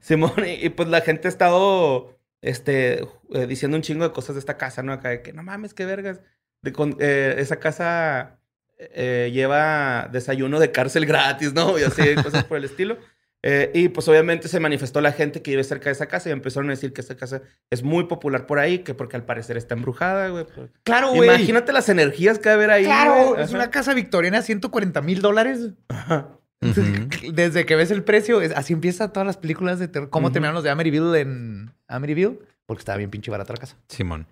Simón, 0.00 0.32
y, 0.46 0.66
y, 0.66 0.68
pues 0.68 0.88
la 0.88 1.00
gente 1.00 1.26
ha 1.28 1.30
estado, 1.30 2.18
este, 2.42 3.06
eh, 3.32 3.46
diciendo 3.48 3.76
un 3.76 3.82
chingo 3.82 4.04
de 4.06 4.12
cosas 4.12 4.34
de 4.34 4.40
esta 4.40 4.58
casa, 4.58 4.82
¿no? 4.82 4.92
Acá 4.92 5.08
de 5.08 5.22
que, 5.22 5.32
no 5.32 5.42
mames, 5.42 5.72
qué 5.74 5.86
vergas. 5.86 6.20
De 6.62 6.72
con- 6.72 6.96
eh, 7.00 7.34
esa 7.38 7.56
casa 7.56 8.38
eh, 8.78 9.30
lleva 9.32 10.08
desayuno 10.12 10.60
de 10.60 10.70
cárcel 10.72 11.06
gratis, 11.06 11.54
¿no? 11.54 11.78
Y 11.78 11.82
así, 11.84 12.14
cosas 12.22 12.44
por 12.44 12.58
el 12.58 12.64
estilo. 12.64 12.98
Eh, 13.46 13.70
y 13.74 13.88
pues 13.90 14.08
obviamente 14.08 14.48
se 14.48 14.58
manifestó 14.58 15.02
la 15.02 15.12
gente 15.12 15.42
que 15.42 15.50
vive 15.50 15.64
cerca 15.64 15.84
de 15.86 15.92
esa 15.92 16.06
casa 16.06 16.30
y 16.30 16.32
empezaron 16.32 16.70
a 16.70 16.72
decir 16.72 16.94
que 16.94 17.02
esa 17.02 17.14
casa 17.14 17.42
es 17.68 17.82
muy 17.82 18.04
popular 18.04 18.46
por 18.46 18.58
ahí, 18.58 18.78
que 18.78 18.94
porque 18.94 19.16
al 19.16 19.24
parecer 19.24 19.58
está 19.58 19.74
embrujada, 19.74 20.28
güey. 20.30 20.46
pues. 20.46 20.70
Claro, 20.82 21.10
güey. 21.12 21.28
Imagínate 21.28 21.72
las 21.74 21.90
energías 21.90 22.38
que 22.38 22.48
va 22.48 22.52
a 22.52 22.54
haber 22.54 22.70
ahí. 22.70 22.84
Claro, 22.84 23.28
güey. 23.32 23.42
es 23.42 23.48
Ajá. 23.50 23.56
una 23.56 23.70
casa 23.70 23.92
victoriana, 23.92 24.40
140 24.40 25.02
mil 25.02 25.20
dólares. 25.20 25.72
Ajá. 25.88 26.30
Desde 27.34 27.66
que 27.66 27.76
ves 27.76 27.90
el 27.90 28.02
precio, 28.02 28.40
es- 28.40 28.52
así 28.56 28.72
empiezan 28.72 29.12
todas 29.12 29.26
las 29.26 29.36
películas 29.36 29.78
de 29.78 29.88
terror. 29.88 30.08
¿Cómo 30.08 30.28
Ujú. 30.28 30.32
terminaron 30.32 30.54
los 30.54 30.64
de 30.64 30.70
Amityville 30.70 31.20
en 31.20 31.70
Amityville? 31.86 32.38
Porque 32.64 32.80
estaba 32.80 32.96
bien 32.96 33.10
pinche 33.10 33.30
barata 33.30 33.52
la 33.52 33.58
casa. 33.58 33.76
Simón. 33.88 34.26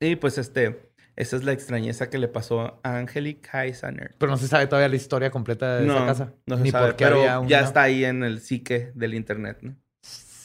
Y 0.00 0.16
pues 0.16 0.38
este, 0.38 0.90
esa 1.16 1.36
es 1.36 1.44
la 1.44 1.52
extrañeza 1.52 2.10
que 2.10 2.18
le 2.18 2.28
pasó 2.28 2.78
a 2.82 2.98
Angelique 2.98 3.48
Heisaner. 3.52 4.14
Pero 4.18 4.30
no 4.30 4.36
se 4.38 4.48
sabe 4.48 4.66
todavía 4.66 4.88
la 4.88 4.96
historia 4.96 5.30
completa 5.30 5.76
de 5.78 5.86
No, 5.86 5.96
esa 5.96 6.06
casa. 6.06 6.32
no 6.46 6.56
se 6.58 6.62
Ni 6.62 6.70
sabe, 6.70 6.86
por 6.88 6.96
qué 6.96 7.04
pero 7.04 7.16
había 7.20 7.40
una... 7.40 7.48
ya 7.48 7.60
está 7.60 7.82
ahí 7.82 8.04
en 8.04 8.22
el 8.22 8.40
psique 8.40 8.92
del 8.94 9.14
internet, 9.14 9.58
¿no? 9.62 9.74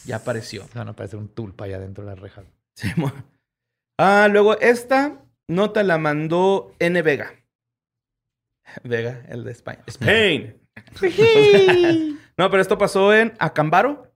Ya 0.06 0.16
apareció. 0.18 0.68
Van 0.74 0.88
a 0.88 0.92
aparecer 0.92 1.20
un 1.20 1.28
tulpa 1.30 1.66
allá 1.66 1.78
dentro 1.80 2.04
de 2.04 2.10
la 2.10 2.16
reja. 2.16 2.44
Sí, 2.76 2.90
ah, 4.00 4.28
luego 4.32 4.60
esta 4.60 5.22
nota 5.48 5.84
la 5.84 5.98
mandó 6.00 6.74
N. 6.80 7.02
Vega. 7.04 7.34
Vega, 8.84 9.24
el 9.30 9.44
de 9.44 9.52
España. 9.52 9.84
Spain. 9.88 10.58
no, 12.38 12.50
pero 12.50 12.62
esto 12.62 12.78
pasó 12.78 13.14
en 13.14 13.34
Acambaro. 13.40 14.12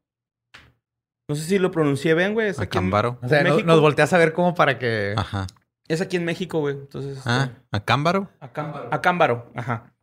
No 1.28 1.36
sé 1.36 1.44
si 1.44 1.60
lo 1.60 1.72
pronuncié 1.72 2.14
bien, 2.14 2.34
güey. 2.34 2.50
En- 2.50 2.62
Acámbaro. 2.62 3.20
O 3.22 3.28
sea, 3.28 3.44
no- 3.44 3.52
México. 3.52 3.68
nos 3.68 3.82
volteas 3.82 4.14
a 4.14 4.18
ver 4.18 4.32
como 4.34 4.54
para 4.56 4.78
que... 4.80 5.14
Ajá. 5.18 5.48
Es 5.88 6.02
aquí 6.02 6.18
en 6.18 6.26
México, 6.26 6.60
güey. 6.60 6.76
Entonces. 6.76 7.20
Ah, 7.26 7.50
este, 7.52 7.62
Acámbaro. 7.72 8.30
Acámbaro. 8.40 8.90
Acámbaro, 8.92 9.52
ajá. 9.56 9.94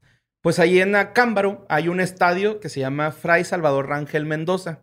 Pues 0.41 0.59
ahí 0.59 0.81
en 0.81 0.95
Acámbaro 0.97 1.65
hay 1.69 1.89
un 1.89 2.01
estadio 2.01 2.61
que 2.61 2.69
se 2.69 2.81
llama 2.81 3.13
Fray 3.13 3.45
Salvador 3.45 3.89
Rangel 3.89 4.27
Mendoza. 4.27 4.83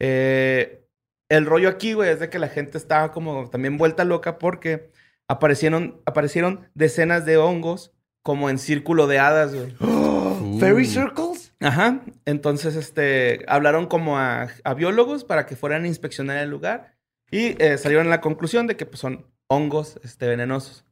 Eh, 0.00 0.86
el 1.28 1.46
rollo 1.46 1.68
aquí, 1.68 1.92
güey, 1.92 2.10
es 2.10 2.20
de 2.20 2.28
que 2.28 2.38
la 2.38 2.48
gente 2.48 2.78
estaba 2.78 3.12
como 3.12 3.48
también 3.48 3.78
vuelta 3.78 4.04
loca 4.04 4.38
porque 4.38 4.90
aparecieron, 5.28 6.00
aparecieron 6.04 6.68
decenas 6.74 7.24
de 7.24 7.36
hongos 7.36 7.92
como 8.22 8.50
en 8.50 8.58
círculo 8.58 9.06
de 9.06 9.18
hadas, 9.18 9.54
güey. 9.54 9.74
Uh. 9.80 10.22
¿Fairy 10.60 10.84
Circles? 10.84 11.54
Ajá. 11.60 12.00
Entonces, 12.24 12.76
este, 12.76 13.44
hablaron 13.48 13.86
como 13.86 14.18
a, 14.18 14.48
a 14.64 14.74
biólogos 14.74 15.24
para 15.24 15.46
que 15.46 15.56
fueran 15.56 15.84
a 15.84 15.88
inspeccionar 15.88 16.38
el 16.38 16.50
lugar 16.50 16.96
y 17.30 17.56
eh, 17.62 17.78
salieron 17.78 18.08
a 18.08 18.10
la 18.10 18.20
conclusión 18.20 18.66
de 18.66 18.76
que 18.76 18.86
pues, 18.86 19.00
son 19.00 19.26
hongos 19.52 19.98
este, 20.04 20.26
venenosos. 20.26 20.84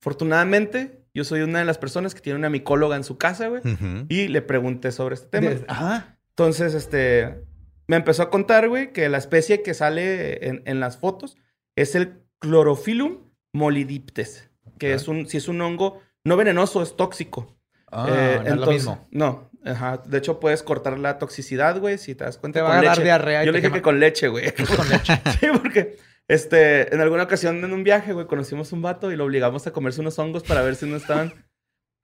Afortunadamente, 0.00 1.02
yo 1.14 1.24
soy 1.24 1.40
una 1.42 1.58
de 1.58 1.64
las 1.64 1.78
personas 1.78 2.14
que 2.14 2.20
tiene 2.20 2.38
una 2.38 2.50
micóloga 2.50 2.96
en 2.96 3.04
su 3.04 3.18
casa, 3.18 3.48
güey, 3.48 3.60
Ujú. 3.62 4.06
y 4.08 4.28
le 4.28 4.42
pregunté 4.42 4.92
sobre 4.92 5.14
este 5.16 5.26
tema. 5.26 5.50
De- 5.50 5.64
Ajá. 5.68 6.18
Entonces, 6.30 6.74
este, 6.74 7.44
me 7.88 7.96
empezó 7.96 8.22
a 8.22 8.30
contar, 8.30 8.68
güey, 8.68 8.92
que 8.92 9.08
la 9.08 9.18
especie 9.18 9.62
que 9.62 9.74
sale 9.74 10.46
en, 10.48 10.62
en 10.66 10.78
las 10.80 10.98
fotos 10.98 11.36
es 11.76 11.94
el 11.96 12.22
Chlorophyllum 12.42 13.18
molidiptes, 13.52 14.50
que 14.78 14.94
es 14.94 15.08
un, 15.08 15.26
si 15.28 15.36
es 15.38 15.48
un 15.48 15.60
hongo 15.60 16.00
no 16.24 16.36
venenoso, 16.36 16.80
es 16.82 16.96
tóxico. 16.96 17.56
Ah, 17.90 18.06
Eh, 18.08 18.12
no 18.12 18.40
es 18.42 18.44
lo 18.44 18.52
entonces- 18.52 18.74
mismo. 18.74 19.08
No, 19.10 19.50
ajá. 19.64 20.02
De 20.06 20.18
hecho, 20.18 20.38
puedes 20.38 20.62
cortar 20.62 20.98
la 20.98 21.18
toxicidad, 21.18 21.80
güey, 21.80 21.98
si 21.98 22.14
te 22.14 22.22
das 22.24 22.38
cuenta. 22.38 22.60
Te 22.60 22.62
va 22.62 22.78
a 22.78 22.82
dar 22.82 23.02
diarrea 23.02 23.44
Yo 23.44 23.50
le 23.50 23.60
dije 23.60 23.72
que 23.72 23.82
con 23.82 23.98
leche, 23.98 24.28
güey. 24.28 24.52
Con 24.76 24.88
leche. 24.88 25.20
sí, 25.40 25.46
porque 25.60 25.96
este, 26.28 26.94
en 26.94 27.00
alguna 27.00 27.24
ocasión 27.24 27.64
en 27.64 27.72
un 27.72 27.82
viaje, 27.84 28.12
güey, 28.12 28.26
conocimos 28.26 28.72
un 28.72 28.82
vato 28.82 29.10
y 29.10 29.16
lo 29.16 29.24
obligamos 29.24 29.66
a 29.66 29.72
comerse 29.72 30.00
unos 30.00 30.18
hongos 30.18 30.42
para 30.44 30.62
ver 30.62 30.76
si 30.76 30.86
no 30.86 30.96
estaban. 30.96 31.32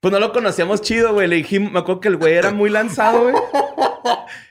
Pues 0.01 0.13
no 0.13 0.21
lo 0.21 0.33
conocíamos 0.33 0.83
chido, 0.83 1.13
güey. 1.15 1.29
Le 1.29 1.37
dijimos, 1.37 1.73
me 1.73 1.79
acuerdo 1.79 2.01
que 2.01 2.09
el 2.09 2.17
güey 2.17 2.35
era 2.35 2.51
muy 2.53 2.69
lanzado, 2.71 3.23
güey. 3.23 3.35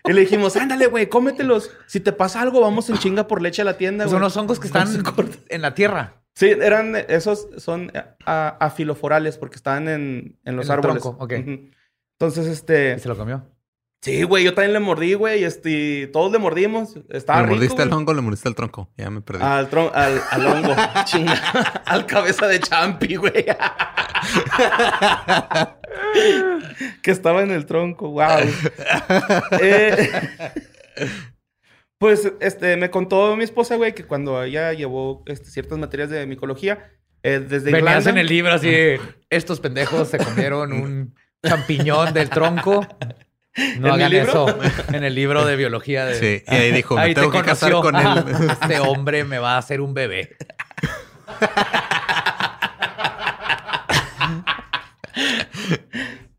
Y 0.06 0.13
le 0.13 0.22
dijimos, 0.22 0.56
ándale, 0.56 0.88
güey, 0.88 1.08
cómetelos. 1.10 1.70
Si 1.86 2.00
te 2.00 2.12
pasa 2.12 2.42
algo, 2.42 2.60
vamos 2.62 2.89
en 2.89 2.98
chinga 2.98 3.27
por 3.27 3.42
leche 3.42 3.62
a 3.62 3.65
la 3.65 3.77
tienda, 3.77 4.06
güey. 4.06 4.12
Son 4.13 4.22
los 4.22 4.36
hongos 4.36 4.60
que 4.60 4.68
están 4.68 4.88
en 5.50 5.62
la 5.62 5.75
tierra. 5.75 6.24
Sí, 6.36 6.50
eran 6.50 6.96
esos, 6.96 7.48
son 7.58 7.92
afiloforales 8.25 9.38
porque 9.38 9.56
estaban 9.58 9.88
en, 9.88 10.39
en 10.44 10.56
los 10.56 10.65
En 10.65 10.72
el 10.72 10.80
árboles. 10.80 11.03
tronco, 11.03 11.24
ok. 11.24 11.34
Entonces, 11.34 12.48
este. 12.48 12.96
Y 12.98 13.00
se 13.00 13.08
lo 13.08 13.15
comió. 13.15 13.46
Sí, 14.03 14.24
güey, 14.24 14.43
yo 14.43 14.53
también 14.53 14.74
le 14.74 14.81
mordí, 14.81 15.13
güey, 15.13 15.39
y 15.39 15.43
este, 15.45 15.69
y 15.69 16.07
todos 16.07 16.29
le 16.29 16.38
mordimos. 16.38 16.95
Estaba 17.10 17.39
¿Le 17.39 17.45
rico, 17.45 17.55
mordiste 17.55 17.81
al 17.83 17.93
hongo 17.93 18.12
o 18.12 18.13
le 18.13 18.22
mordiste 18.22 18.50
al 18.50 18.55
tronco? 18.55 18.89
Ya 18.98 19.10
me 19.10 19.22
perdí. 19.22 19.41
Al, 19.41 19.69
tron- 19.69 19.91
al, 19.93 20.22
al 20.29 20.45
hongo, 20.45 20.75
chinga. 21.05 21.33
al 21.86 22.05
cabeza 22.05 22.48
de 22.48 22.60
champi, 22.60 23.15
güey. 23.15 23.45
que 27.01 27.12
estaba 27.12 27.43
en 27.43 27.51
el 27.51 27.65
tronco, 27.65 28.10
wow. 28.10 28.39
Eh, 29.62 30.10
pues, 31.98 32.29
este, 32.41 32.75
me 32.75 32.89
contó 32.89 33.38
mi 33.38 33.45
esposa, 33.45 33.77
güey, 33.77 33.95
que 33.95 34.03
cuando 34.05 34.43
ella 34.43 34.74
llevó 34.74 35.24
este, 35.27 35.50
ciertas 35.50 35.77
materias 35.77 36.10
de 36.10 36.27
micología, 36.27 36.91
eh, 37.24 37.39
desde 37.39 37.72
Venías 37.72 37.83
Irlanda... 38.03 38.10
en 38.10 38.17
el 38.17 38.27
libro 38.27 38.51
así, 38.51 38.69
estos 39.29 39.62
pendejos 39.62 40.10
se 40.10 40.17
comieron 40.17 40.74
un 40.74 41.15
champiñón 41.41 42.13
del 42.13 42.29
tronco. 42.29 42.86
No 43.55 43.63
¿En 43.63 43.81
mi 43.81 43.89
hagan 43.89 44.12
libro? 44.12 44.48
eso 44.48 44.60
en 44.93 45.03
el 45.03 45.13
libro 45.13 45.45
de 45.45 45.55
biología. 45.55 46.05
De... 46.05 46.15
Sí, 46.15 46.43
y 46.48 46.55
ahí 46.55 46.72
dijo, 46.72 46.95
me 46.95 47.01
Ahí 47.01 47.13
te 47.13 47.22
tengo 47.22 47.31
que 47.31 47.43
casar 47.43 47.72
conoció. 47.72 48.24
con 48.25 48.38
él. 48.41 48.50
Este 48.62 48.79
hombre 48.79 49.24
me 49.25 49.38
va 49.39 49.55
a 49.55 49.57
hacer 49.60 49.79
un 49.81 49.93
bebé. 49.93 50.36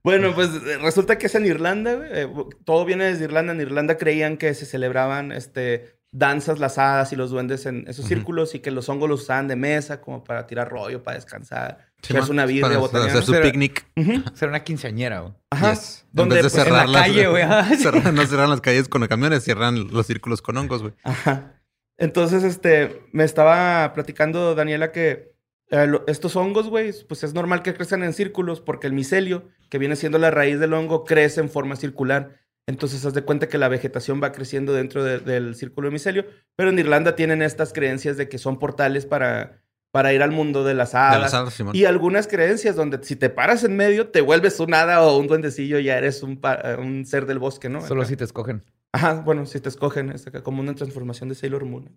Bueno, 0.03 0.35
pues 0.35 0.51
resulta 0.83 1.17
que 1.17 1.27
es 1.27 1.35
en 1.35 1.47
Irlanda, 1.47 1.95
güey. 1.95 2.09
Eh, 2.13 2.29
todo 2.65 2.85
viene 2.85 3.05
desde 3.05 3.25
Irlanda. 3.25 3.53
En 3.55 3.61
Irlanda 3.61 3.97
creían 3.97 4.37
que 4.37 4.53
se 4.53 4.67
celebraban 4.67 5.33
este, 5.33 5.97
danzas, 6.11 6.59
las 6.59 6.77
hadas 6.77 7.13
y 7.13 7.17
los 7.17 7.31
duendes 7.31 7.65
en 7.65 7.85
esos 7.89 8.05
círculos 8.07 8.55
y 8.55 8.59
que 8.61 8.71
los 8.71 8.89
hongos 8.91 9.09
los 9.09 9.23
usaban 9.23 9.49
de 9.49 9.57
mesa 9.57 10.03
como 10.03 10.23
para 10.23 10.47
tirar 10.47 10.69
rollo, 10.69 11.03
para 11.03 11.17
descansar, 11.17 11.79
echarse 12.13 12.31
una 12.33 12.47
birria, 12.47 12.63
Para 12.63 12.79
botanear. 12.79 13.11
hacer 13.11 13.23
su 13.25 13.33
picnic. 13.43 13.87
Ser 14.35 14.49
una 14.49 14.63
quinceañera, 14.65 15.21
güey. 15.21 15.35
Ajá. 15.51 15.71
Yes. 15.73 16.07
Donde, 16.13 16.37
en 16.37 16.43
vez 16.43 16.53
de 16.53 16.57
pues, 16.59 16.67
en 16.67 16.73
cerrar 16.73 16.89
la 16.89 16.93
las 16.99 17.03
calle, 17.09 17.27
güey. 17.29 17.43
Cerrar- 17.79 18.13
no 18.13 18.27
cerran 18.27 18.51
las 18.51 18.61
calles 18.61 18.89
con 18.89 19.01
los 19.01 19.09
camiones, 19.09 19.43
cierran 19.45 19.89
los 19.93 20.07
círculos 20.07 20.43
con 20.43 20.57
hongos, 20.57 20.83
güey. 20.83 20.95
Ajá. 21.05 21.61
Entonces, 21.97 22.43
este, 22.45 23.03
me 23.13 23.25
estaba 23.25 23.93
platicando 23.93 24.55
Daniela 24.55 24.91
que 24.93 25.33
eh, 25.71 25.87
lo- 25.87 26.05
estos 26.07 26.37
hongos, 26.37 26.69
güey, 26.69 26.93
pues 27.09 27.23
es 27.25 27.35
normal 27.35 27.63
que 27.63 27.73
crezcan 27.75 28.03
en 28.03 28.13
círculos 28.13 28.61
porque 28.61 28.87
el 28.87 28.93
micelio, 28.93 29.49
que 29.71 29.79
viene 29.79 29.97
siendo 29.97 30.19
la 30.19 30.31
raíz 30.31 30.59
del 30.61 30.73
hongo, 30.75 31.05
crece 31.05 31.41
en 31.41 31.49
forma 31.51 31.77
circular. 31.77 32.37
Entonces, 32.67 33.05
haz 33.05 33.13
de 33.15 33.23
cuenta 33.23 33.49
que 33.49 33.59
la 33.59 33.69
vegetación 33.69 34.21
va 34.23 34.33
creciendo 34.33 34.73
dentro 34.73 35.05
de- 35.05 35.19
del 35.21 35.55
círculo 35.55 35.89
de 35.89 35.93
micelio. 35.93 36.27
Pero 36.57 36.71
en 36.71 36.79
Irlanda 36.79 37.15
tienen 37.15 37.43
estas 37.43 37.73
creencias 37.73 38.17
de 38.17 38.29
que 38.29 38.39
son 38.39 38.59
portales 38.59 39.07
para 39.07 39.63
para 39.95 40.13
ir 40.13 40.25
al 40.25 40.33
mundo 40.33 40.65
de 40.65 40.75
las 40.75 40.97
hadas. 40.97 41.21
las 41.21 41.35
hadas, 41.35 41.55
Simón. 41.55 41.77
y 41.77 41.85
algunas 41.85 42.27
creencias 42.27 42.75
donde 42.75 42.99
si 43.05 43.15
te 43.15 43.31
paras 43.31 43.63
en 43.63 43.77
medio, 43.77 44.09
te 44.09 44.23
vuelves 44.23 44.59
un 44.59 44.75
hada 44.75 45.01
o 45.03 45.17
un 45.17 45.29
duendecillo, 45.29 45.79
ya 45.79 45.97
eres 45.97 46.25
un, 46.25 46.41
eh, 46.43 46.77
un 46.77 47.07
ser 47.07 47.27
del 47.27 47.39
bosque, 47.39 47.69
¿no? 47.69 47.81
Solo 47.81 48.01
Acá. 48.01 48.09
si 48.09 48.17
te 48.17 48.25
escogen. 48.25 48.65
Ajá, 48.91 49.23
bueno, 49.25 49.47
si 49.47 49.61
te 49.61 49.69
escogen, 49.69 50.11
es 50.11 50.27
acá 50.27 50.43
como 50.43 50.61
una 50.61 50.75
transformación 50.75 51.29
de 51.29 51.37
Sailor 51.37 51.65
Moon. 51.65 51.97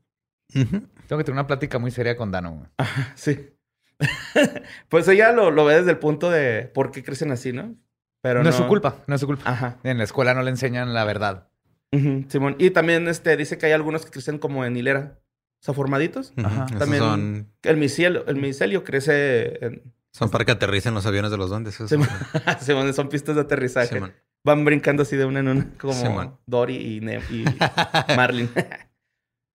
Tengo 0.53 0.69
que 1.07 1.23
tener 1.23 1.31
una 1.31 1.47
plática 1.47 1.79
muy 1.79 1.89
seria 1.89 2.15
con 2.15 2.31
Dano. 2.31 2.51
güey. 2.51 2.87
Sí. 3.15 3.49
pues 4.89 5.07
ella 5.07 5.31
lo, 5.31 5.49
lo 5.49 5.65
ve 5.65 5.77
desde 5.77 5.89
el 5.89 5.97
punto 5.97 6.29
de 6.29 6.69
por 6.71 6.91
qué 6.91 7.03
crecen 7.03 7.31
así, 7.31 7.51
¿no? 7.51 7.73
Pero 8.21 8.43
no, 8.43 8.49
es 8.49 8.55
su 8.55 8.67
culpa, 8.67 8.97
no 9.07 9.15
es 9.15 9.21
su 9.21 9.25
culpa. 9.25 9.49
Ajá. 9.49 9.79
En 9.81 9.97
la 9.97 10.03
escuela 10.03 10.35
no 10.35 10.43
le 10.43 10.51
enseñan 10.51 10.93
la 10.93 11.03
verdad. 11.03 11.47
Ujú, 11.91 12.25
Simón. 12.27 12.57
Y 12.59 12.69
también 12.69 13.07
este, 13.07 13.35
dice 13.37 13.57
que 13.57 13.65
hay 13.65 13.71
algunos 13.71 14.05
que 14.05 14.11
crecen 14.11 14.37
como 14.37 14.65
en 14.65 14.77
hilera. 14.77 15.17
O 15.59 15.63
sea, 15.65 15.73
formaditos. 15.73 16.33
Ajá. 16.43 16.65
También 16.77 17.01
son, 17.03 17.47
el 17.63 17.77
micelio, 17.77 18.25
el 18.27 18.35
micelio 18.35 18.83
crece 18.83 19.65
en... 19.65 19.93
son 20.13 20.29
para 20.29 20.45
que 20.45 20.51
aterricen 20.51 20.93
los 20.93 21.05
aviones 21.05 21.31
de 21.31 21.37
los 21.37 21.49
duendes. 21.49 21.73
esos. 21.75 21.89
Simón, 21.89 22.07
Simón, 22.61 22.93
son 22.95 23.09
pistas 23.09 23.35
de 23.35 23.41
aterrizaje. 23.41 23.95
Simón. 23.95 24.13
Van 24.45 24.63
brincando 24.63 25.03
así 25.03 25.15
de 25.17 25.25
una 25.25 25.39
en 25.39 25.47
una, 25.49 25.67
como. 25.79 26.39
Dory 26.45 26.75
y, 26.75 27.01
Ne- 27.01 27.21
y 27.31 27.43
Marlin. 28.15 28.49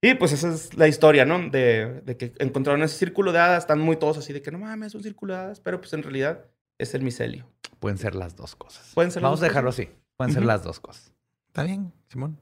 y 0.02 0.14
pues 0.14 0.32
esa 0.32 0.52
es 0.52 0.74
la 0.76 0.88
historia, 0.88 1.24
¿no? 1.24 1.48
De, 1.50 2.02
de 2.04 2.16
que 2.16 2.32
encontraron 2.38 2.82
ese 2.82 2.96
círculo 2.98 3.32
de 3.32 3.38
hadas. 3.38 3.62
Están 3.62 3.78
muy 3.78 3.96
todos 3.96 4.18
así 4.18 4.32
de 4.32 4.42
que 4.42 4.50
no 4.50 4.58
mames, 4.58 4.88
es 4.88 4.94
un 4.96 5.02
círculo 5.02 5.34
de 5.34 5.40
hadas. 5.40 5.60
Pero 5.60 5.80
pues 5.80 5.92
en 5.94 6.02
realidad 6.02 6.44
es 6.78 6.94
el 6.94 7.02
micelio. 7.02 7.46
Pueden 7.78 7.96
ser 7.96 8.14
las 8.16 8.36
dos 8.36 8.54
cosas. 8.56 8.90
Pueden 8.94 9.10
ser 9.12 9.22
las 9.22 9.28
Vamos 9.30 9.40
a 9.40 9.44
dejarlo 9.44 9.68
cosas. 9.70 9.86
así. 9.86 9.96
Pueden 10.16 10.34
ser 10.34 10.44
las 10.44 10.62
dos 10.64 10.80
cosas. 10.80 11.12
Está 11.48 11.62
bien, 11.62 11.92
Simón. 12.08 12.38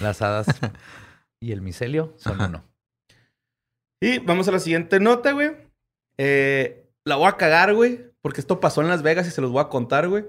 Las 0.00 0.20
hadas 0.22 0.46
y 1.40 1.52
el 1.52 1.62
micelio 1.62 2.12
son 2.18 2.34
Ajá. 2.34 2.48
uno. 2.48 2.64
Y 4.00 4.18
vamos 4.20 4.48
a 4.48 4.52
la 4.52 4.60
siguiente 4.60 4.98
nota, 5.00 5.32
güey. 5.32 5.50
Eh, 6.18 6.86
la 7.04 7.16
voy 7.16 7.28
a 7.28 7.32
cagar, 7.36 7.74
güey. 7.74 8.00
Porque 8.22 8.40
esto 8.40 8.60
pasó 8.60 8.80
en 8.82 8.88
Las 8.88 9.02
Vegas 9.02 9.26
y 9.26 9.30
se 9.30 9.40
los 9.40 9.50
voy 9.50 9.62
a 9.62 9.68
contar, 9.68 10.08
güey. 10.08 10.24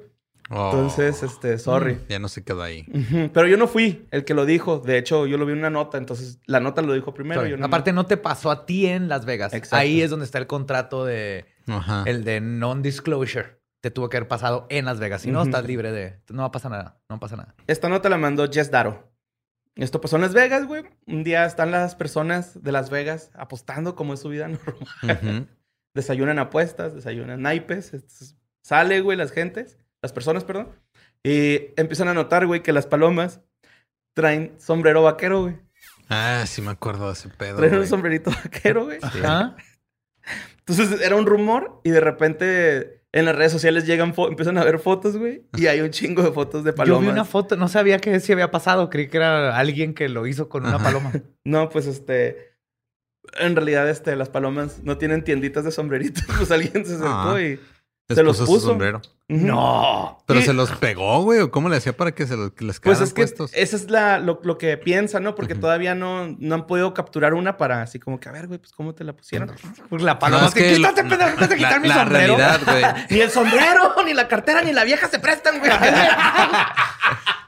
Oh. 0.49 0.71
Entonces, 0.73 1.23
este, 1.23 1.57
sorry. 1.57 1.97
Ya 2.09 2.19
no 2.19 2.27
se 2.27 2.43
quedó 2.43 2.61
ahí. 2.63 2.85
Pero 3.33 3.47
yo 3.47 3.55
no 3.57 3.67
fui 3.67 4.05
el 4.11 4.25
que 4.25 4.33
lo 4.33 4.45
dijo. 4.45 4.79
De 4.79 4.97
hecho, 4.97 5.25
yo 5.25 5.37
lo 5.37 5.45
vi 5.45 5.53
en 5.53 5.59
una 5.59 5.69
nota. 5.69 5.97
Entonces, 5.97 6.39
la 6.45 6.59
nota 6.59 6.81
lo 6.81 6.93
dijo 6.93 7.13
primero. 7.13 7.45
Yo 7.47 7.55
no- 7.57 7.65
Aparte, 7.65 7.93
no 7.93 8.05
te 8.05 8.17
pasó 8.17 8.51
a 8.51 8.65
ti 8.65 8.87
en 8.87 9.07
Las 9.07 9.25
Vegas. 9.25 9.53
Exacto. 9.53 9.77
Ahí 9.77 10.01
es 10.01 10.09
donde 10.09 10.25
está 10.25 10.37
el 10.39 10.47
contrato 10.47 11.05
de 11.05 11.45
Ajá. 11.67 12.03
el 12.05 12.23
de 12.25 12.41
non-disclosure. 12.41 13.59
Te 13.81 13.91
tuvo 13.91 14.09
que 14.09 14.17
haber 14.17 14.27
pasado 14.27 14.67
en 14.69 14.85
Las 14.85 14.99
Vegas. 14.99 15.21
Si 15.21 15.31
no, 15.31 15.41
estás 15.41 15.65
libre 15.65 15.91
de. 15.91 16.19
No 16.29 16.41
va 16.43 16.47
a 16.47 16.51
pasar 16.51 16.71
nada. 16.71 17.01
No 17.09 17.19
pasa 17.19 17.35
nada. 17.37 17.55
Esta 17.67 17.87
nota 17.89 18.09
la 18.09 18.17
mandó 18.17 18.49
Jess 18.51 18.69
Daro. 18.71 19.10
Esto 19.75 20.01
pasó 20.01 20.17
en 20.17 20.23
Las 20.23 20.33
Vegas, 20.33 20.65
güey. 20.65 20.83
Un 21.07 21.23
día 21.23 21.45
están 21.45 21.71
las 21.71 21.95
personas 21.95 22.61
de 22.61 22.71
Las 22.71 22.89
Vegas 22.89 23.31
apostando 23.33 23.95
como 23.95 24.13
es 24.13 24.19
su 24.19 24.29
vida 24.29 24.47
normal. 25.01 25.47
Desayunan 25.93 26.39
apuestas, 26.39 26.93
desayunan 26.93 27.41
naipes. 27.41 27.91
Sale, 28.63 29.01
güey, 29.01 29.17
las 29.17 29.31
gentes, 29.31 29.77
las 30.01 30.13
personas, 30.13 30.43
perdón. 30.43 30.69
Y 31.23 31.69
empiezan 31.77 32.07
a 32.07 32.13
notar, 32.13 32.45
güey, 32.47 32.63
que 32.63 32.73
las 32.73 32.85
palomas 32.85 33.41
traen 34.13 34.55
sombrero 34.59 35.03
vaquero, 35.03 35.43
güey. 35.43 35.57
Ah, 36.09 36.43
sí 36.45 36.61
me 36.61 36.71
acuerdo 36.71 37.07
de 37.07 37.13
ese 37.13 37.29
pedo. 37.29 37.57
Traen 37.57 37.75
un 37.75 37.87
sombrerito 37.87 38.31
vaquero, 38.31 38.85
güey. 38.85 38.99
Ajá. 39.01 39.55
Entonces 40.59 41.01
era 41.01 41.15
un 41.15 41.25
rumor 41.25 41.81
y 41.83 41.89
de 41.89 41.99
repente 41.99 43.00
en 43.13 43.25
las 43.25 43.35
redes 43.35 43.51
sociales 43.51 43.85
llegan, 43.85 44.13
empiezan 44.17 44.57
a 44.57 44.63
ver 44.63 44.79
fotos, 44.79 45.17
güey. 45.17 45.43
Y 45.57 45.67
hay 45.67 45.81
un 45.81 45.89
chingo 45.89 46.23
de 46.23 46.31
fotos 46.31 46.63
de 46.63 46.71
Yo 46.71 46.75
palomas. 46.75 47.01
vi 47.03 47.09
una 47.09 47.25
foto, 47.25 47.55
no 47.57 47.67
sabía 47.67 47.99
que 47.99 48.19
sí 48.19 48.31
había 48.31 48.51
pasado. 48.51 48.89
Creí 48.89 49.07
que 49.09 49.17
era 49.17 49.57
alguien 49.57 49.93
que 49.93 50.07
lo 50.09 50.27
hizo 50.27 50.47
con 50.49 50.65
una 50.65 50.75
Ajá. 50.75 50.83
paloma. 50.85 51.11
No, 51.43 51.69
pues 51.69 51.87
este. 51.87 52.51
En 53.39 53.55
realidad, 53.55 53.89
este, 53.89 54.15
las 54.15 54.29
palomas 54.29 54.79
no 54.83 54.97
tienen 54.97 55.23
tienditas 55.23 55.63
de 55.63 55.71
sombreritos. 55.71 56.23
Pues 56.37 56.51
alguien 56.51 56.85
se 56.85 56.95
acercó 56.95 57.31
Ah. 57.35 57.41
y. 57.41 57.59
Les 58.11 58.17
se 58.17 58.23
los 58.23 58.37
puso 58.39 58.59
su 58.59 58.67
sombrero. 58.67 59.01
No. 59.27 60.17
Pero 60.27 60.39
Y- 60.39 60.43
se 60.43 60.53
los 60.53 60.71
pegó, 60.71 61.23
güey. 61.23 61.39
¿O 61.39 61.51
cómo 61.51 61.69
le 61.69 61.77
hacía 61.77 61.95
para 61.95 62.11
que 62.13 62.27
se 62.27 62.35
los, 62.35 62.51
que 62.51 62.65
les 62.65 62.79
Pues 62.79 62.99
es 63.01 63.13
que 63.13 63.21
puestos? 63.21 63.51
esa 63.53 63.75
es 63.75 63.89
la, 63.89 64.19
lo, 64.19 64.39
lo 64.43 64.57
que 64.57 64.77
piensan, 64.77 65.23
¿no? 65.23 65.35
Porque 65.35 65.55
todavía 65.55 65.95
no, 65.95 66.27
no 66.37 66.55
han 66.55 66.67
podido 66.67 66.93
capturar 66.93 67.33
una 67.33 67.55
para 67.57 67.81
así 67.81 67.97
como 67.99 68.19
que, 68.19 68.27
a 68.29 68.31
ver, 68.33 68.47
güey, 68.47 68.59
pues 68.59 68.71
cómo 68.73 68.93
te 68.93 69.03
la 69.03 69.13
pusieron. 69.13 69.51
Pues 69.89 70.01
la 70.03 70.13
No, 70.13 70.19
paloma. 70.19 70.47
es 70.47 70.53
que 70.53 70.73
quítate, 70.75 71.03
la- 71.03 71.09
pendejo, 71.09 71.31
antes 71.31 71.49
de 71.49 71.55
quitar 71.55 71.71
la- 71.73 71.79
mi 71.79 71.87
la 71.87 71.95
sombrero. 71.95 72.35
realidad, 72.37 72.61
güey. 72.65 72.83
ni 73.09 73.19
el 73.21 73.29
sombrero, 73.31 73.95
ni 74.05 74.13
la 74.13 74.27
cartera, 74.27 74.61
ni 74.63 74.73
la 74.73 74.83
vieja 74.83 75.07
se 75.07 75.19
prestan, 75.19 75.59
güey. 75.59 75.71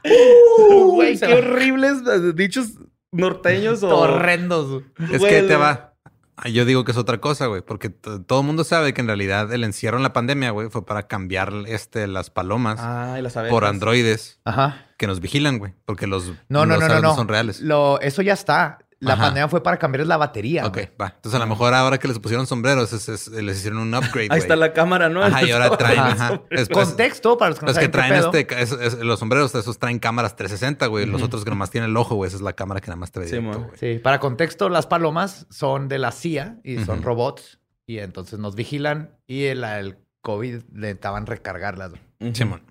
Uh, 0.06 0.90
Güey, 0.96 1.16
se 1.16 1.26
qué 1.26 1.34
horribles 1.34 1.94
eh, 2.06 2.32
dichos 2.34 2.72
norteños 3.10 3.82
o. 3.82 3.96
Horrendos. 3.96 4.82
Es 5.12 5.18
Güey, 5.18 5.32
que 5.32 5.42
te 5.42 5.56
va. 5.56 5.93
Ah, 6.36 6.48
Yo 6.48 6.64
digo 6.64 6.84
que 6.84 6.90
es 6.92 6.98
otra 6.98 7.18
cosa, 7.20 7.46
güey, 7.46 7.62
porque 7.62 7.90
todo 7.90 8.40
el 8.40 8.46
mundo 8.46 8.64
sabe 8.64 8.92
que 8.92 9.00
en 9.00 9.06
realidad 9.06 9.52
el 9.52 9.62
encierro 9.62 9.96
en 9.98 10.02
la 10.02 10.12
pandemia, 10.12 10.50
güey, 10.50 10.68
fue 10.68 10.84
para 10.84 11.06
cambiar 11.06 11.52
este, 11.66 12.06
las 12.08 12.30
palomas 12.30 12.78
Ah, 12.82 13.16
y 13.18 13.22
las 13.22 13.34
por 13.50 13.64
androides 13.64 14.40
Ajá. 14.44 14.86
que 14.96 15.06
nos 15.06 15.20
vigilan, 15.20 15.58
güey, 15.58 15.74
porque 15.84 16.06
los, 16.08 16.32
No, 16.48 16.66
no, 16.66 16.74
los 16.76 16.80
no, 16.80 16.88
no, 16.88 17.00
no. 17.00 17.14
son 17.14 17.28
reales. 17.28 17.60
Lo, 17.60 18.00
eso 18.00 18.20
ya 18.22 18.32
está. 18.32 18.78
La 19.04 19.14
Ajá. 19.14 19.22
pandemia 19.24 19.48
fue 19.48 19.62
para 19.62 19.76
cambiar 19.78 20.06
la 20.06 20.16
batería. 20.16 20.66
Ok, 20.66 20.78
va. 21.00 21.12
Entonces 21.16 21.34
a 21.34 21.38
lo 21.44 21.46
mejor 21.48 21.74
ahora 21.74 21.98
que 21.98 22.08
les 22.08 22.18
pusieron 22.18 22.46
sombreros, 22.46 22.92
es- 22.92 23.08
es- 23.08 23.28
les 23.28 23.58
hicieron 23.58 23.78
un 23.80 23.94
upgrade, 23.94 24.28
Ahí 24.30 24.38
está 24.38 24.56
la 24.56 24.72
cámara, 24.72 25.08
¿no? 25.08 25.22
Ajá, 25.22 25.42
y 25.44 25.50
ahora 25.50 25.76
traen, 25.76 25.98
ajá. 26.00 26.42
Es- 26.50 26.68
pues, 26.68 26.88
Contexto 26.88 27.36
para 27.38 27.50
los 27.50 27.58
que 27.58 27.66
no 27.66 27.70
Los 27.72 27.78
que 27.78 27.88
traen 27.88 28.14
este, 28.14 28.46
es- 28.62 28.72
es- 28.72 28.94
los 28.98 29.18
sombreros, 29.18 29.54
esos 29.54 29.78
traen 29.78 29.98
cámaras 29.98 30.36
360, 30.36 30.86
güey. 30.86 31.06
Los 31.06 31.22
otros 31.22 31.44
que 31.44 31.50
nomás 31.50 31.70
tienen 31.70 31.90
el 31.90 31.96
ojo, 31.96 32.14
güey. 32.14 32.28
Esa 32.28 32.36
es 32.36 32.42
la 32.42 32.54
cámara 32.54 32.80
que 32.80 32.88
nada 32.88 32.96
más 32.96 33.12
te 33.12 33.20
ve 33.20 33.28
Sí, 33.28 33.36
directo. 33.36 33.70
Sí, 33.78 33.98
para 34.02 34.18
contexto, 34.20 34.68
las 34.68 34.86
palomas 34.86 35.46
son 35.50 35.88
de 35.88 35.98
la 35.98 36.10
CIA 36.12 36.58
y 36.64 36.78
son 36.84 37.02
robots. 37.02 37.60
Y 37.86 37.98
entonces 37.98 38.38
nos 38.38 38.54
vigilan 38.54 39.10
y 39.26 39.44
el, 39.44 39.62
el 39.62 39.98
COVID 40.22 40.62
necesitaban 40.72 41.26
recargarlas. 41.26 41.90
güey. 41.90 42.02
Ujú. 42.20 42.34
Simón. 42.34 42.62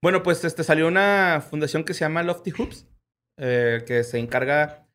Bueno, 0.00 0.22
pues 0.22 0.44
este 0.44 0.64
salió 0.64 0.86
una 0.88 1.42
fundación 1.50 1.84
que 1.84 1.92
se 1.92 2.00
llama 2.00 2.22
Lofty 2.22 2.52
Hoops, 2.52 2.86
eh, 3.36 3.84
que 3.86 4.04
se 4.04 4.18
encarga 4.18 4.86
pues, 4.86 4.87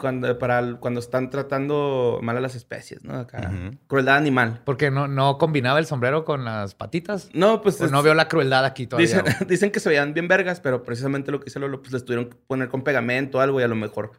cuando, 0.00 0.38
para 0.38 0.58
el- 0.58 0.78
cuando 0.78 0.98
están 0.98 1.30
tratando 1.30 2.18
mal 2.22 2.36
a 2.36 2.40
las 2.40 2.54
especies, 2.56 3.04
¿no? 3.04 3.14
Acá. 3.18 3.52
Crueldad 3.86 4.16
animal. 4.16 4.62
Porque 4.64 4.90
no, 4.90 5.06
no 5.06 5.38
combinaba 5.38 5.78
el 5.78 5.86
sombrero 5.86 6.24
con 6.24 6.44
las 6.44 6.74
patitas. 6.74 7.28
No, 7.34 7.60
pues 7.62 7.76
Pues 7.76 7.86
es- 7.86 7.92
no 7.92 8.02
veo 8.02 8.14
la 8.14 8.26
crueldad 8.28 8.64
aquí 8.64 8.86
todavía. 8.86 9.22
dicen, 9.46 9.70
que 9.70 9.78
se 9.80 9.88
veían 9.88 10.14
bien 10.14 10.26
vergas, 10.26 10.60
pero 10.60 10.82
precisamente 10.82 11.30
lo 11.30 11.38
que 11.40 11.50
hizo 11.50 11.60
Lolo, 11.60 11.80
pues 11.80 11.92
les 11.92 12.04
tuvieron 12.04 12.30
que 12.30 12.36
poner 12.46 12.68
con 12.68 12.82
pegamento 12.82 13.38
o 13.38 13.40
algo 13.40 13.60
y 13.60 13.62
a 13.62 13.68
lo 13.68 13.76
mejor 13.76 14.12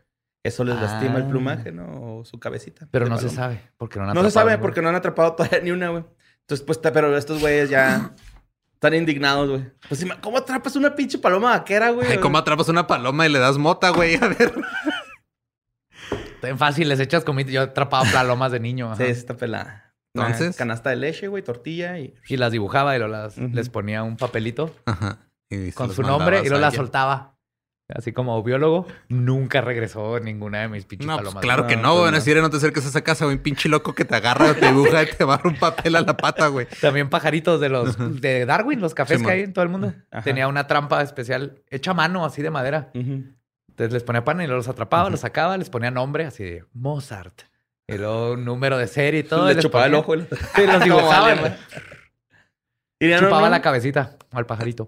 eso 0.44 0.64
les 0.64 0.76
lastima 0.80 1.18
el 1.18 1.24
Ah. 1.24 1.30
plumaje, 1.30 1.72
¿no? 1.72 2.18
O 2.20 2.26
su 2.26 2.40
cabecita. 2.40 2.88
Pero 2.92 3.08
no 3.08 3.18
se 3.18 3.30
sabe. 3.30 3.62
Porque 3.78 4.00
no, 4.00 4.06
han 4.06 4.14
No 4.14 4.22
se 4.22 4.28
atrapado 4.28 4.50
sabe 4.50 4.62
porque 4.62 4.82
no 4.82 4.90
han 4.90 4.96
atrapado 4.96 5.34
todavía 5.34 5.60
ni 5.62 5.72
una, 5.72 5.90
güey. 5.90 6.04
Entonces, 6.42 6.66
pues, 6.66 6.78
pero 6.80 7.16
estos 7.16 7.40
güeyes 7.42 7.70
ya 7.70 8.14
están 8.74 8.96
indignados, 8.96 9.48
güey. 9.50 9.72
Pues, 9.88 10.04
¿cómo 10.22 10.40
atrapas 10.40 10.76
una 10.76 10.96
pinche 10.96 11.20
paloma 11.20 11.52
vaquera, 11.52 11.92
güey? 11.92 12.08
Ay, 12.14 12.18
¿cómo 12.18 12.40
atrapas 12.40 12.68
una 12.70 12.88
paloma 12.88 13.28
y 13.28 13.30
le 13.32 13.38
das 13.38 13.60
mota, 13.60 13.92
güey? 13.92 14.16
A 14.22 14.28
ver. 14.28 14.52
Bien 16.42 16.58
fácil, 16.58 16.90
les 16.90 17.00
echas 17.00 17.24
comida. 17.24 17.50
Yo 17.52 17.62
atrapaba 17.62 18.04
palomas 18.12 18.52
de 18.52 18.60
niño. 18.60 18.88
ajá. 18.92 18.98
Sí, 19.04 19.04
está 19.12 19.36
pelada. 19.36 19.94
Una 20.14 20.26
Entonces. 20.28 20.58
canasta 20.58 20.90
de 20.90 20.98
leche, 20.98 21.28
güey, 21.30 21.42
tortilla 21.44 21.98
y... 21.98 22.14
Y 22.28 22.36
las 22.38 22.52
dibujaba 22.52 22.96
y 22.96 23.00
luego 23.00 23.14
las, 23.14 23.38
les 23.38 23.70
ponía 23.70 24.04
un 24.04 24.18
papelito 24.18 24.76
Ajá. 24.86 25.20
Y 25.50 25.72
con 25.72 25.94
su 25.94 26.02
nombre 26.04 26.42
y 26.44 26.48
a 26.50 26.58
las 26.58 26.74
soltaba. 26.76 27.38
Así 27.94 28.14
como 28.14 28.42
biólogo, 28.42 28.88
nunca 29.10 29.60
regresó 29.60 30.18
ninguna 30.22 30.60
de 30.62 30.70
mis 30.70 30.86
pinches 30.86 31.08
No, 31.08 31.16
pues 31.16 31.24
palomas. 31.28 31.42
claro 31.44 31.68
que 31.68 31.76
No, 31.76 31.82
no, 31.82 31.88
pues 31.90 32.00
güey. 32.00 32.12
no. 32.12 32.18
Así 32.18 32.34
no 32.36 32.50
te 32.50 32.58
acerques 32.58 32.86
a 32.86 32.90
esa 32.90 33.02
casa, 33.02 33.26
güey. 33.26 33.36
Un 33.38 33.44
pinche 33.44 33.68
loco 33.68 33.94
que 33.94 34.06
te 34.06 34.16
agarra, 34.16 34.54
te 34.54 34.68
dibuja 34.68 35.04
y 35.04 35.08
te 35.08 35.24
barra 35.26 35.50
un 35.50 35.58
papel 35.58 35.96
a 35.98 36.02
la 36.02 36.16
pata, 36.16 36.48
güey. 36.48 36.68
También 36.80 37.10
pajaritos 37.10 37.60
de 37.60 37.68
los 37.70 38.22
de 38.22 38.46
Darwin, 38.46 38.80
los 38.80 38.94
cafés 38.94 39.20
Sí, 39.20 39.26
que 39.26 39.32
hay 39.32 39.42
en 39.42 39.52
todo 39.54 39.64
el 39.64 39.70
mundo. 39.70 39.94
Ajá. 40.10 40.24
Tenía 40.24 40.48
una 40.48 40.68
trampa 40.68 41.02
especial 41.02 41.62
hecha 41.70 41.92
a 41.92 41.94
mano, 41.94 42.24
así 42.26 42.42
de 42.42 42.50
madera. 42.50 42.92
Ujú. 42.96 43.24
Entonces 43.72 43.94
les 43.94 44.04
ponía 44.04 44.24
pan 44.24 44.40
y 44.42 44.46
luego 44.46 44.58
los 44.58 44.68
atrapaba, 44.68 45.10
los 45.10 45.22
sacaba, 45.22 45.58
les 45.58 45.70
ponía 45.70 45.90
nombre 45.92 46.26
así 46.26 46.44
de 46.44 46.66
Mozart. 46.74 47.42
Y 47.88 47.98
luego 47.98 48.34
un 48.34 48.46
número 48.46 48.78
de 48.78 48.88
serie 48.88 49.22
y 49.22 49.24
todo. 49.24 49.46
y 49.46 49.48
Le 49.50 49.56
les 49.56 49.64
chupaba 49.66 49.86
el 49.88 49.96
ojo. 49.96 50.08
güey. 50.14 50.28
Sí, 50.56 50.66
los 50.68 50.84
dibujaba. 50.84 51.22
vale, 51.34 51.42
¿no? 51.42 51.48
Y 53.00 53.10
ya 53.10 53.20
Chupaba 53.20 53.42
no, 53.44 53.50
la 53.50 53.62
cabecita 53.62 54.18
al 54.32 54.46
pajarito. 54.46 54.86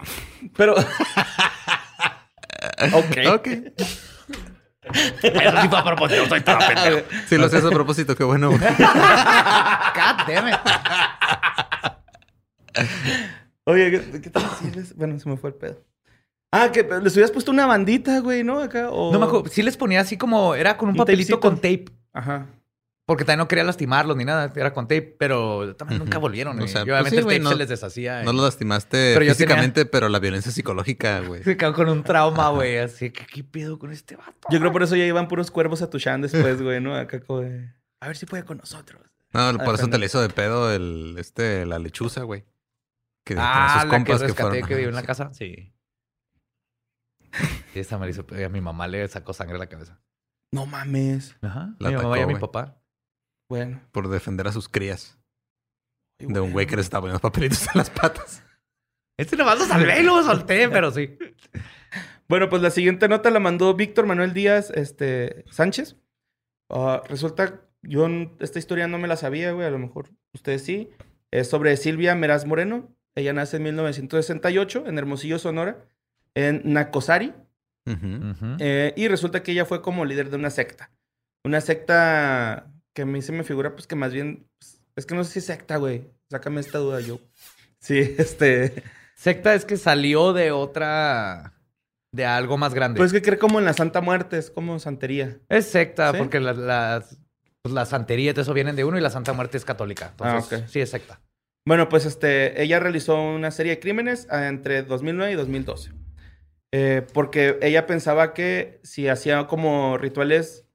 Pero... 0.56 0.76
ok. 2.94 3.18
Ok. 3.34 3.48
Eso 5.24 5.62
sí 5.62 5.68
fue 5.70 5.80
a 5.80 5.84
propósito, 5.84 6.26
soy 6.28 6.42
pendejo. 6.42 7.00
Sí, 7.28 7.38
lo 7.38 7.46
hacías 7.48 7.66
a 7.66 7.70
propósito. 7.72 8.16
Qué 8.16 8.24
bueno, 8.24 8.50
güey. 8.50 8.60
God 8.78 10.28
damn 10.28 10.50
it. 10.50 10.60
Oye, 13.66 13.92
¿qué, 13.92 14.22
qué 14.22 14.30
tal 14.30 14.44
si 14.60 14.70
les- 14.72 14.96
Bueno, 14.96 15.18
se 15.20 15.30
me 15.30 15.38
fue 15.38 15.50
el 15.52 15.56
pedo. 15.56 15.82
Ah, 16.56 16.72
que 16.72 16.84
les 16.84 17.14
hubieras 17.14 17.32
puesto 17.32 17.52
una 17.52 17.66
bandita, 17.66 18.20
güey, 18.20 18.44
¿no? 18.44 18.60
Acá, 18.60 18.90
o... 18.92 19.12
No 19.12 19.20
me 19.20 19.26
acuerdo. 19.26 19.50
Sí 19.50 19.64
les 19.64 19.76
ponía 19.76 20.02
así 20.02 20.18
como... 20.18 20.54
Era 20.54 20.78
con 20.78 20.90
un, 20.90 20.94
Un 20.94 20.98
papelito 21.00 21.40
tapecito. 21.40 21.40
con 21.40 21.56
tape. 21.56 21.86
Ajá. 22.14 22.46
Porque 23.06 23.26
también 23.26 23.40
no 23.40 23.48
quería 23.48 23.64
lastimarlos 23.64 24.16
ni 24.16 24.24
nada. 24.24 24.54
Era 24.56 24.72
con 24.72 24.86
tape. 24.88 25.16
Pero 25.18 25.76
también 25.76 26.00
nunca 26.00 26.20
volvieron. 26.20 26.56
O 26.56 26.60
güey. 26.60 26.70
sea, 26.70 26.82
y 26.82 26.86
pues 26.86 26.94
obviamente 26.94 27.10
sí, 27.10 27.18
el 27.18 27.24
güey, 27.24 27.38
tape 27.38 27.44
no- 27.44 27.50
se 27.50 27.56
les 27.58 27.70
deshacía. 27.70 28.24
No 28.24 28.32
y- 28.32 28.36
lo 28.38 28.44
lastimaste 28.44 29.14
Pero 29.16 29.26
físicamente, 29.26 29.86
pero 29.86 30.10
la 30.10 30.20
violencia 30.20 30.52
psicológica, 30.52 31.20
güey. 31.28 31.44
Se 31.44 31.58
quedó 31.58 31.74
con 31.74 31.90
un 31.90 32.04
trauma, 32.04 32.50
güey. 32.50 32.78
Así 32.78 33.10
que, 33.10 33.26
¿qué 33.26 33.44
pedo 33.44 33.80
con 33.80 33.92
este 33.92 34.16
vato? 34.16 34.48
Yo 34.52 34.60
creo 34.60 34.72
por 34.72 34.84
eso 34.84 34.96
ya 34.96 35.06
iban 35.06 35.28
puros 35.28 35.50
cuervos 35.50 35.82
a 35.82 35.90
Tushan 35.90 36.22
después, 36.22 36.62
güey, 36.62 36.80
¿no? 36.80 36.96
Acá 36.96 37.20
como 37.20 37.42
de... 37.42 37.74
A 38.00 38.08
ver 38.08 38.16
si 38.16 38.26
puede 38.28 38.44
con 38.46 38.58
nosotros. 38.60 39.02
No, 39.34 39.58
por 39.58 39.74
eso 39.74 39.88
te 39.88 39.98
le 39.98 40.06
hizo 40.06 40.22
de 40.22 40.30
pedo 40.30 40.72
el, 40.72 41.16
este, 41.18 41.66
la 41.66 41.80
lechuza, 41.80 42.22
güey. 42.22 42.46
Que 43.26 43.36
ah, 43.38 43.80
sus 43.82 43.90
compas 43.90 44.22
que, 44.22 44.28
rescaté, 44.28 44.62
que, 44.62 44.76
vivió 44.76 44.90
en 44.90 44.96
la 44.96 45.04
casa. 45.04 45.34
Sí. 45.34 45.73
Y 47.76 47.80
esa 47.80 47.98
me 47.98 48.10
hizo, 48.10 48.26
a 48.32 48.50
mi 48.50 48.62
mamá 48.62 48.88
le 48.88 49.08
sacó 49.08 49.34
sangre 49.34 49.56
a 49.56 49.60
la 49.60 49.68
cabeza. 49.68 50.00
No 50.52 50.66
mames. 50.66 51.36
Ajá. 51.42 51.76
La 51.80 51.90
mi 51.90 51.96
mamá 51.96 52.20
y 52.20 52.22
a 52.22 52.28
mi 52.28 52.36
papá. 52.36 52.82
Bueno. 53.50 53.82
Por 53.92 54.08
defender 54.10 54.48
a 54.48 54.52
sus 54.52 54.70
crías. 54.70 55.20
de 56.20 56.40
un 56.40 56.52
güey 56.52 56.68
que 56.68 56.76
les 56.76 56.86
estaba 56.86 57.02
poniendo 57.02 57.20
papelitos 57.20 57.68
en 57.74 57.80
las 57.80 57.90
patas. 57.90 58.44
Este 59.18 59.36
nomás 59.36 59.60
lo 59.60 59.66
salvé 59.66 60.00
y 60.00 60.04
lo 60.04 60.24
solté, 60.24 60.70
pero 60.70 60.92
sí. 60.92 61.18
Bueno, 62.30 62.50
pues 62.50 62.62
la 62.62 62.72
siguiente 62.72 63.08
nota 63.10 63.30
la 63.30 63.40
mandó 63.40 63.76
Víctor 63.76 64.06
Manuel 64.06 64.34
Díaz 64.34 64.72
este, 64.72 65.46
Sánchez. 65.52 65.98
Ah, 66.70 67.04
resulta, 67.08 67.62
yo 67.84 68.08
esta 68.40 68.60
historia 68.60 68.88
no 68.88 68.98
me 68.98 69.08
la 69.08 69.18
sabía, 69.18 69.52
güey, 69.52 69.68
a 69.68 69.70
lo 69.70 69.78
mejor 69.78 70.10
ustedes 70.34 70.64
sí. 70.64 70.90
Es 71.32 71.50
sobre 71.50 71.76
Silvia 71.78 72.16
Meraz 72.16 72.46
Moreno. 72.46 72.96
Ella 73.16 73.34
nace 73.34 73.58
en 73.58 73.64
1968 73.64 74.86
en 74.88 74.98
Hermosillo, 74.98 75.38
Sonora, 75.38 75.86
en 76.36 76.62
Nacosari. 76.66 77.34
Eh, 78.60 78.94
y 78.96 79.08
resulta 79.08 79.44
que 79.44 79.52
ella 79.52 79.66
fue 79.66 79.82
como 79.82 80.06
líder 80.06 80.30
de 80.30 80.38
una 80.38 80.50
secta. 80.50 80.92
Una 81.44 81.60
secta 81.62 82.72
que 82.94 83.02
a 83.02 83.06
mí 83.06 83.22
se 83.22 83.32
me 83.32 83.44
figura, 83.44 83.74
pues 83.74 83.88
que 83.88 83.96
más 83.96 84.14
bien. 84.14 84.48
Pues, 84.58 84.82
es 84.96 85.06
que 85.06 85.16
no 85.16 85.24
sé 85.24 85.34
si 85.34 85.40
es 85.40 85.46
secta, 85.46 85.78
güey. 85.78 86.10
Sácame 86.30 86.62
esta 86.62 86.78
duda 86.78 87.00
yo. 87.02 87.20
Sí, 87.80 87.98
este. 88.18 88.84
Secta 89.16 89.54
es 89.54 89.66
que 89.66 89.78
salió 89.78 90.34
de 90.34 90.52
otra. 90.52 91.54
de 92.12 92.26
algo 92.26 92.58
más 92.58 92.74
grande. 92.74 92.98
Pues 92.98 93.12
que 93.12 93.22
cree 93.22 93.38
como 93.38 93.60
en 93.60 93.66
la 93.66 93.74
Santa 93.74 94.02
Muerte, 94.02 94.38
es 94.38 94.50
como 94.50 94.80
santería. 94.80 95.38
Es 95.50 95.66
secta, 95.66 96.14
porque 96.14 96.40
las, 96.40 97.18
pues 97.62 97.74
la 97.74 97.86
santería 97.86 98.32
y 98.32 98.34
todo 98.34 98.42
eso 98.44 98.54
vienen 98.54 98.76
de 98.76 98.86
uno 98.86 98.98
y 98.98 99.02
la 99.02 99.10
Santa 99.10 99.34
Muerte 99.34 99.58
es 99.58 99.66
católica. 99.66 100.14
Ah, 100.20 100.36
Entonces, 100.36 100.72
sí 100.72 100.80
es 100.80 100.90
secta. 100.90 101.22
Bueno, 101.66 101.88
pues 101.90 102.06
este, 102.06 102.62
ella 102.62 102.80
realizó 102.80 103.22
una 103.22 103.52
serie 103.52 103.74
de 103.74 103.80
crímenes 103.80 104.28
ah, 104.30 104.48
entre 104.48 104.84
2009 104.84 105.32
y 105.32 105.36
2012. 105.36 105.92
Eh, 106.76 107.06
porque 107.14 107.60
ella 107.62 107.86
pensaba 107.86 108.34
que 108.34 108.80
si 108.82 109.08
hacía 109.08 109.46
como 109.46 109.96
rituales 110.00 110.66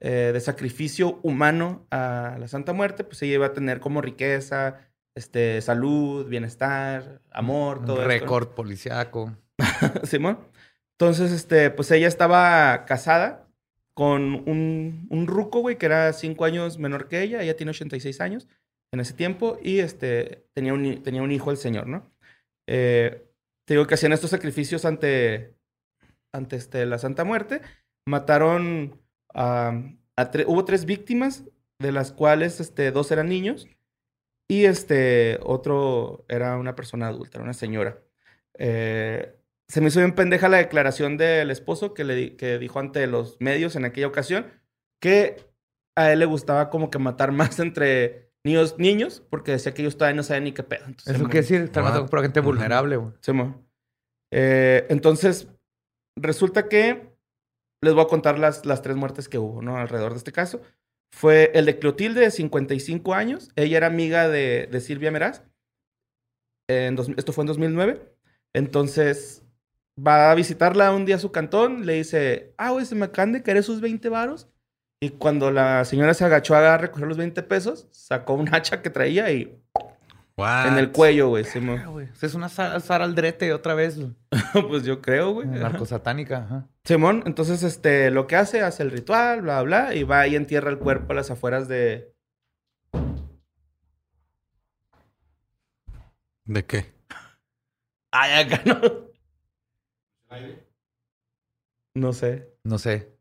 eh, 0.00 0.30
de 0.34 0.40
sacrificio 0.40 1.18
humano 1.22 1.86
a 1.90 2.36
la 2.38 2.46
Santa 2.46 2.74
Muerte, 2.74 3.04
pues 3.04 3.22
ella 3.22 3.36
iba 3.36 3.46
a 3.46 3.52
tener 3.54 3.80
como 3.80 4.02
riqueza, 4.02 4.86
este, 5.14 5.62
salud, 5.62 6.26
bienestar, 6.28 7.22
amor, 7.30 7.86
todo 7.86 8.00
Un 8.00 8.04
récord 8.04 8.48
policiaco. 8.48 9.34
Simón. 10.04 10.40
Entonces, 10.92 11.32
este, 11.32 11.70
pues 11.70 11.90
ella 11.90 12.08
estaba 12.08 12.84
casada 12.84 13.48
con 13.94 14.46
un, 14.46 15.06
un 15.08 15.26
ruco, 15.26 15.60
güey, 15.60 15.78
que 15.78 15.86
era 15.86 16.12
cinco 16.12 16.44
años 16.44 16.76
menor 16.76 17.08
que 17.08 17.22
ella. 17.22 17.40
Ella 17.40 17.56
tiene 17.56 17.70
86 17.70 18.20
años 18.20 18.46
en 18.92 19.00
ese 19.00 19.14
tiempo 19.14 19.58
y 19.62 19.78
este, 19.78 20.46
tenía, 20.52 20.74
un, 20.74 21.02
tenía 21.02 21.22
un 21.22 21.32
hijo 21.32 21.50
el 21.50 21.56
señor, 21.56 21.86
¿no? 21.86 22.12
Eh, 22.66 23.25
te 23.66 23.74
digo 23.74 23.86
que 23.86 23.94
hacían 23.94 24.12
estos 24.12 24.30
sacrificios 24.30 24.84
ante, 24.84 25.54
ante 26.32 26.56
este, 26.56 26.86
la 26.86 26.98
Santa 26.98 27.24
Muerte. 27.24 27.60
Mataron 28.06 29.02
a... 29.34 29.82
hubo 30.46 30.64
tres 30.64 30.86
víctimas, 30.86 31.44
de 31.78 31.92
las 31.92 32.12
cuales 32.12 32.60
este, 32.60 32.90
dos 32.90 33.10
eran 33.10 33.28
niños 33.28 33.68
y 34.48 34.64
este 34.64 35.38
otro 35.42 36.24
era 36.28 36.56
una 36.56 36.76
persona 36.76 37.08
adulta, 37.08 37.40
una 37.40 37.52
señora. 37.52 37.98
Eh, 38.58 39.36
se 39.68 39.80
me 39.80 39.88
hizo 39.88 39.98
bien 39.98 40.14
pendeja 40.14 40.48
la 40.48 40.58
declaración 40.58 41.16
del 41.16 41.50
esposo 41.50 41.92
que, 41.92 42.04
le, 42.04 42.36
que 42.36 42.58
dijo 42.58 42.78
ante 42.78 43.06
los 43.06 43.36
medios 43.40 43.76
en 43.76 43.84
aquella 43.84 44.06
ocasión 44.06 44.46
que 45.00 45.44
a 45.96 46.12
él 46.12 46.20
le 46.20 46.26
gustaba 46.26 46.70
como 46.70 46.90
que 46.90 46.98
matar 46.98 47.32
más 47.32 47.58
entre 47.58 48.25
niños, 48.46 48.78
niños 48.78 49.22
porque 49.28 49.52
decía 49.52 49.74
que 49.74 49.82
ellos 49.82 49.96
todavía 49.96 50.16
no 50.16 50.22
sabían 50.22 50.44
ni 50.44 50.52
qué 50.52 50.62
pedo. 50.62 50.84
Entonces, 50.86 51.14
Eso 51.14 51.24
quiere 51.24 51.40
decir, 51.40 51.60
estar 51.60 51.82
matando 51.82 52.06
por 52.06 52.22
gente 52.22 52.40
vulnerable, 52.40 52.96
güey. 52.96 53.12
Eh, 54.32 54.86
entonces, 54.88 55.48
resulta 56.16 56.68
que 56.68 57.12
les 57.82 57.94
voy 57.94 58.04
a 58.04 58.08
contar 58.08 58.38
las, 58.38 58.64
las 58.64 58.82
tres 58.82 58.96
muertes 58.96 59.28
que 59.28 59.38
hubo, 59.38 59.62
¿no? 59.62 59.76
Alrededor 59.76 60.12
de 60.12 60.18
este 60.18 60.32
caso 60.32 60.62
fue 61.12 61.50
el 61.54 61.66
de 61.66 61.78
Clotilde, 61.78 62.20
de 62.20 62.30
55 62.30 63.14
años. 63.14 63.50
Ella 63.56 63.76
era 63.78 63.86
amiga 63.86 64.28
de, 64.28 64.68
de 64.70 64.80
Silvia 64.80 65.10
Meraz. 65.10 65.42
En 66.68 66.98
esto 67.16 67.32
fue 67.32 67.42
en 67.42 67.48
2009. 67.48 68.16
Entonces, 68.54 69.44
va 69.98 70.30
a 70.30 70.34
visitarla 70.34 70.92
un 70.92 71.04
día 71.04 71.16
a 71.16 71.20
su 71.20 71.32
cantón. 71.32 71.86
Le 71.86 71.94
dice, 71.94 72.54
ah, 72.58 72.70
güey, 72.70 72.84
se 72.86 72.94
me 72.94 73.06
acaban 73.06 73.32
de 73.32 73.42
caer 73.42 73.58
esos 73.58 73.80
20 73.80 74.08
varos. 74.08 74.48
Y 75.00 75.10
cuando 75.10 75.50
la 75.50 75.84
señora 75.84 76.14
se 76.14 76.24
agachó 76.24 76.54
a 76.54 76.78
recoger 76.78 77.06
los 77.06 77.18
20 77.18 77.42
pesos, 77.42 77.86
sacó 77.92 78.34
un 78.34 78.52
hacha 78.54 78.80
que 78.80 78.90
traía 78.90 79.30
y 79.30 79.62
en 80.38 80.76
el 80.76 80.92
cuello, 80.92 81.28
güey. 81.28 81.44
Simón. 81.44 82.10
es 82.20 82.34
una 82.34 82.48
Saraldrete 82.48 83.52
otra 83.54 83.74
vez. 83.74 83.98
pues 84.68 84.84
yo 84.84 85.00
creo, 85.00 85.32
güey. 85.32 85.48
Narcosatánica, 85.48 86.44
ajá. 86.44 86.68
Simón, 86.84 87.22
entonces, 87.26 87.62
este, 87.62 88.10
lo 88.10 88.26
que 88.26 88.36
hace, 88.36 88.62
hace 88.62 88.82
el 88.82 88.90
ritual, 88.90 89.42
bla, 89.42 89.62
bla, 89.62 89.94
y 89.94 90.02
va 90.02 90.26
y 90.26 90.36
entierra 90.36 90.70
el 90.70 90.78
cuerpo 90.78 91.12
a 91.12 91.16
las 91.16 91.30
afueras 91.30 91.68
de... 91.68 92.14
¿De 96.44 96.64
qué? 96.64 96.92
Ay, 98.10 98.44
acá 98.44 98.62
no. 98.64 98.80
No 101.94 102.12
sé. 102.12 102.54
No 102.62 102.78
sé. 102.78 103.15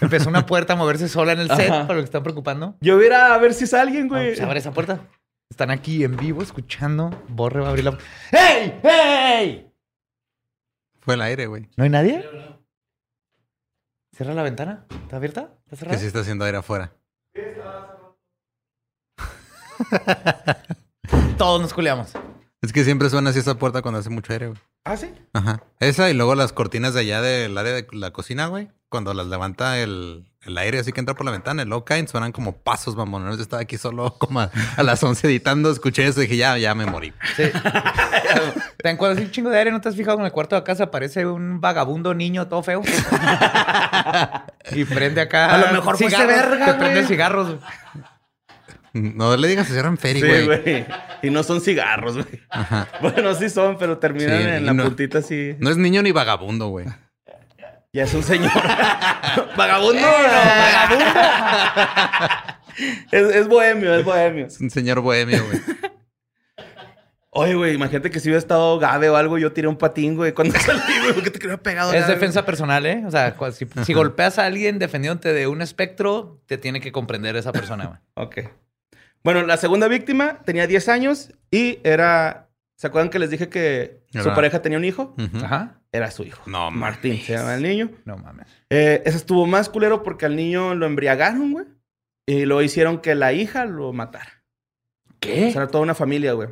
Empezó 0.00 0.28
una 0.28 0.46
puerta 0.46 0.74
a 0.74 0.76
moverse 0.76 1.08
sola 1.08 1.32
en 1.32 1.40
el 1.40 1.48
set, 1.48 1.68
para 1.68 1.94
lo 1.94 2.00
que 2.00 2.04
están 2.04 2.22
preocupando. 2.22 2.76
Yo 2.80 2.96
voy 2.96 3.08
a 3.08 3.36
ver 3.38 3.54
si 3.54 3.64
es 3.64 3.74
alguien, 3.74 4.08
güey. 4.08 4.36
¿Se 4.36 4.42
abre 4.42 4.58
esa 4.58 4.72
puerta? 4.72 5.00
Están 5.50 5.70
aquí 5.70 6.04
en 6.04 6.16
vivo 6.16 6.42
escuchando. 6.42 7.10
Borre 7.28 7.60
va 7.60 7.66
a 7.66 7.70
abrir 7.70 7.84
la. 7.84 7.98
¡Hey! 8.30 8.80
¡Hey! 8.82 9.70
Fue 11.00 11.14
el 11.14 11.22
aire, 11.22 11.46
güey. 11.46 11.68
¿No 11.76 11.84
hay 11.84 11.90
nadie? 11.90 12.24
Cierra 14.12 14.34
la 14.34 14.42
ventana. 14.42 14.86
¿Está 14.90 15.16
abierta? 15.16 15.50
¿Está 15.64 15.76
cerrada? 15.76 15.96
Que 15.96 16.00
sí 16.00 16.06
está 16.06 16.20
haciendo 16.20 16.44
aire 16.44 16.58
afuera. 16.58 16.92
Todos 21.36 21.60
nos 21.60 21.74
culeamos. 21.74 22.12
Es 22.62 22.72
que 22.72 22.84
siempre 22.84 23.10
suena 23.10 23.30
así 23.30 23.40
esa 23.40 23.56
puerta 23.56 23.82
cuando 23.82 24.00
hace 24.00 24.10
mucho 24.10 24.32
aire, 24.32 24.48
güey. 24.48 24.60
¿Ah, 24.84 24.98
sí? 24.98 25.10
Ajá. 25.32 25.62
Esa 25.80 26.10
y 26.10 26.14
luego 26.14 26.34
las 26.34 26.52
cortinas 26.52 26.92
de 26.92 27.00
allá 27.00 27.22
del 27.22 27.56
área 27.56 27.72
de 27.72 27.86
la 27.92 28.10
cocina, 28.12 28.48
güey. 28.48 28.68
Cuando 28.90 29.14
las 29.14 29.26
levanta 29.26 29.78
el, 29.78 30.26
el 30.42 30.58
aire 30.58 30.78
así 30.78 30.92
que 30.92 31.00
entra 31.00 31.14
por 31.14 31.24
la 31.24 31.32
ventana, 31.32 31.62
el 31.62 31.70
low 31.70 31.84
caen, 31.84 32.06
suenan 32.06 32.32
como 32.32 32.52
pasos, 32.52 32.94
mamón. 32.94 33.26
Yo 33.34 33.42
estaba 33.42 33.62
aquí 33.62 33.78
solo 33.78 34.14
como 34.18 34.40
a, 34.40 34.50
las 34.82 35.02
11 35.02 35.26
editando, 35.26 35.70
escuché 35.70 36.06
eso 36.06 36.20
y 36.20 36.24
dije, 36.24 36.36
ya, 36.36 36.58
ya 36.58 36.74
me 36.74 36.84
morí. 36.84 37.14
Sí. 37.34 37.44
¿Te 38.76 38.96
cuando 38.98 39.22
un 39.22 39.30
chingo 39.30 39.48
de 39.48 39.58
aire 39.58 39.70
no 39.70 39.80
te 39.80 39.88
has 39.88 39.96
fijado 39.96 40.18
en 40.18 40.26
el 40.26 40.32
cuarto 40.32 40.54
de 40.54 40.62
casa 40.62 40.84
aparece 40.84 41.26
un 41.26 41.62
vagabundo 41.62 42.12
niño 42.12 42.46
todo 42.46 42.62
feo? 42.62 42.82
y 44.70 44.84
prende 44.84 45.22
acá. 45.22 45.54
A 45.54 45.58
lo 45.58 45.72
mejor 45.72 45.96
cigarros, 45.96 46.28
verga, 46.28 46.66
Te 46.66 46.74
prende 46.74 47.06
cigarros. 47.06 47.56
No 49.14 49.36
le 49.36 49.48
digas 49.48 49.68
que 49.68 49.76
eran 49.76 49.98
Ferry, 49.98 50.20
güey. 50.20 50.46
güey. 50.46 50.86
Y 51.22 51.30
no 51.30 51.42
son 51.42 51.60
cigarros, 51.60 52.14
güey. 52.14 52.40
Bueno, 53.02 53.34
sí 53.34 53.50
son, 53.50 53.76
pero 53.76 53.98
terminan 53.98 54.40
en 54.40 54.64
la 54.66 54.74
puntita 54.74 55.18
así. 55.18 55.56
No 55.58 55.70
es 55.70 55.76
niño 55.76 56.00
ni 56.02 56.12
vagabundo, 56.12 56.68
güey. 56.68 56.86
Ya 57.92 58.04
es 58.04 58.14
un 58.14 58.22
señor. 58.22 58.50
vagabundo, 59.56 60.02
vagabundo. 60.02 61.04
es, 63.12 63.48
bohemio, 63.48 63.94
es 63.94 64.04
bohemio. 64.04 64.46
Es 64.46 64.60
un 64.60 64.70
señor 64.70 65.00
bohemio, 65.00 65.44
güey. 65.44 65.60
Oye, 67.36 67.54
güey, 67.54 67.74
imagínate 67.74 68.10
que 68.10 68.20
si 68.20 68.28
hubiera 68.28 68.38
estado 68.38 68.78
Gabe 68.78 69.10
o 69.10 69.16
algo, 69.16 69.38
yo 69.38 69.52
tiré 69.52 69.66
un 69.66 69.76
patín, 69.76 70.14
güey, 70.14 70.32
cuando 70.32 70.56
salí, 70.58 70.80
güey, 71.02 71.14
porque 71.14 71.30
te 71.30 71.40
quería 71.40 71.56
pegado. 71.56 71.92
Es 71.92 72.06
defensa 72.06 72.44
personal, 72.44 72.86
¿eh? 72.86 73.02
O 73.06 73.10
sea, 73.10 73.36
si, 73.52 73.66
si, 73.84 73.92
golpeas 73.92 74.38
a 74.38 74.46
alguien 74.46 74.78
defendiéndote 74.78 75.32
de 75.32 75.48
un 75.48 75.62
espectro, 75.62 76.40
te 76.46 76.58
tiene 76.58 76.80
que 76.80 76.92
comprender 76.92 77.34
esa 77.34 77.52
persona, 77.52 77.86
güey. 77.86 77.98
ok. 78.14 78.38
Bueno, 79.24 79.42
la 79.42 79.56
segunda 79.56 79.88
víctima 79.88 80.42
tenía 80.44 80.66
10 80.66 80.88
años 80.88 81.32
y 81.50 81.78
era 81.82 82.44
¿Se 82.76 82.88
acuerdan 82.88 83.10
que 83.10 83.18
les 83.18 83.30
dije 83.30 83.48
que 83.48 84.04
su 84.12 84.28
pareja 84.34 84.60
tenía 84.60 84.78
un 84.78 84.84
hijo? 84.84 85.14
Ajá. 85.42 85.80
Era 85.92 86.10
su 86.10 86.24
hijo. 86.24 86.42
No, 86.50 86.70
Martín 86.70 87.18
se 87.18 87.34
llama 87.34 87.54
el 87.54 87.62
niño. 87.62 87.90
No 88.04 88.16
mames. 88.16 88.48
Eh, 88.68 89.02
ese 89.04 89.16
estuvo 89.16 89.46
más 89.46 89.68
culero 89.68 90.02
porque 90.02 90.26
al 90.26 90.34
niño 90.34 90.74
lo 90.74 90.86
embriagaron, 90.86 91.52
güey. 91.52 91.66
Y 92.26 92.46
lo 92.46 92.62
hicieron 92.62 93.00
que 93.00 93.14
la 93.14 93.32
hija 93.32 93.64
lo 93.64 93.92
matara. 93.92 94.44
¿Qué? 95.20 95.48
O 95.48 95.52
sea, 95.52 95.62
era 95.62 95.70
toda 95.70 95.84
una 95.84 95.94
familia, 95.94 96.32
güey. 96.32 96.48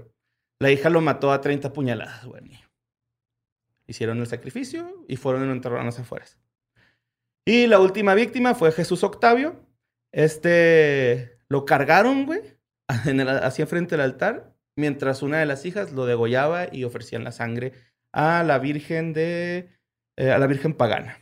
La 0.61 0.71
hija 0.71 0.91
lo 0.91 1.01
mató 1.01 1.33
a 1.33 1.41
30 1.41 1.73
puñaladas, 1.73 2.25
güey, 2.25 2.43
niño. 2.43 2.71
Hicieron 3.87 4.19
el 4.21 4.27
sacrificio 4.27 5.05
y 5.09 5.17
fueron 5.17 5.49
a 5.49 5.53
enterrar 5.53 5.81
a 5.81 5.85
las 5.85 5.99
afueras. 5.99 6.39
Y 7.45 7.67
la 7.67 7.81
última 7.81 8.15
víctima 8.15 8.55
fue 8.55 8.71
Jesús 8.71 9.03
Octavio. 9.03 9.67
Este 10.13 11.41
lo 11.49 11.65
cargaron, 11.65 12.27
güey, 12.27 12.52
hacia 13.43 13.67
frente 13.67 13.97
del 13.97 14.01
altar 14.05 14.55
mientras 14.77 15.23
una 15.23 15.39
de 15.39 15.47
las 15.47 15.65
hijas 15.67 15.93
lo 15.93 16.07
degollaba 16.07 16.67
y 16.73 16.85
ofrecían 16.85 17.25
la 17.25 17.33
sangre 17.33 17.73
a 18.13 18.43
la 18.43 18.59
Virgen 18.59 19.13
de... 19.13 19.71
Eh, 20.17 20.31
a 20.31 20.39
la 20.39 20.47
Virgen 20.47 20.75
pagana. 20.75 21.19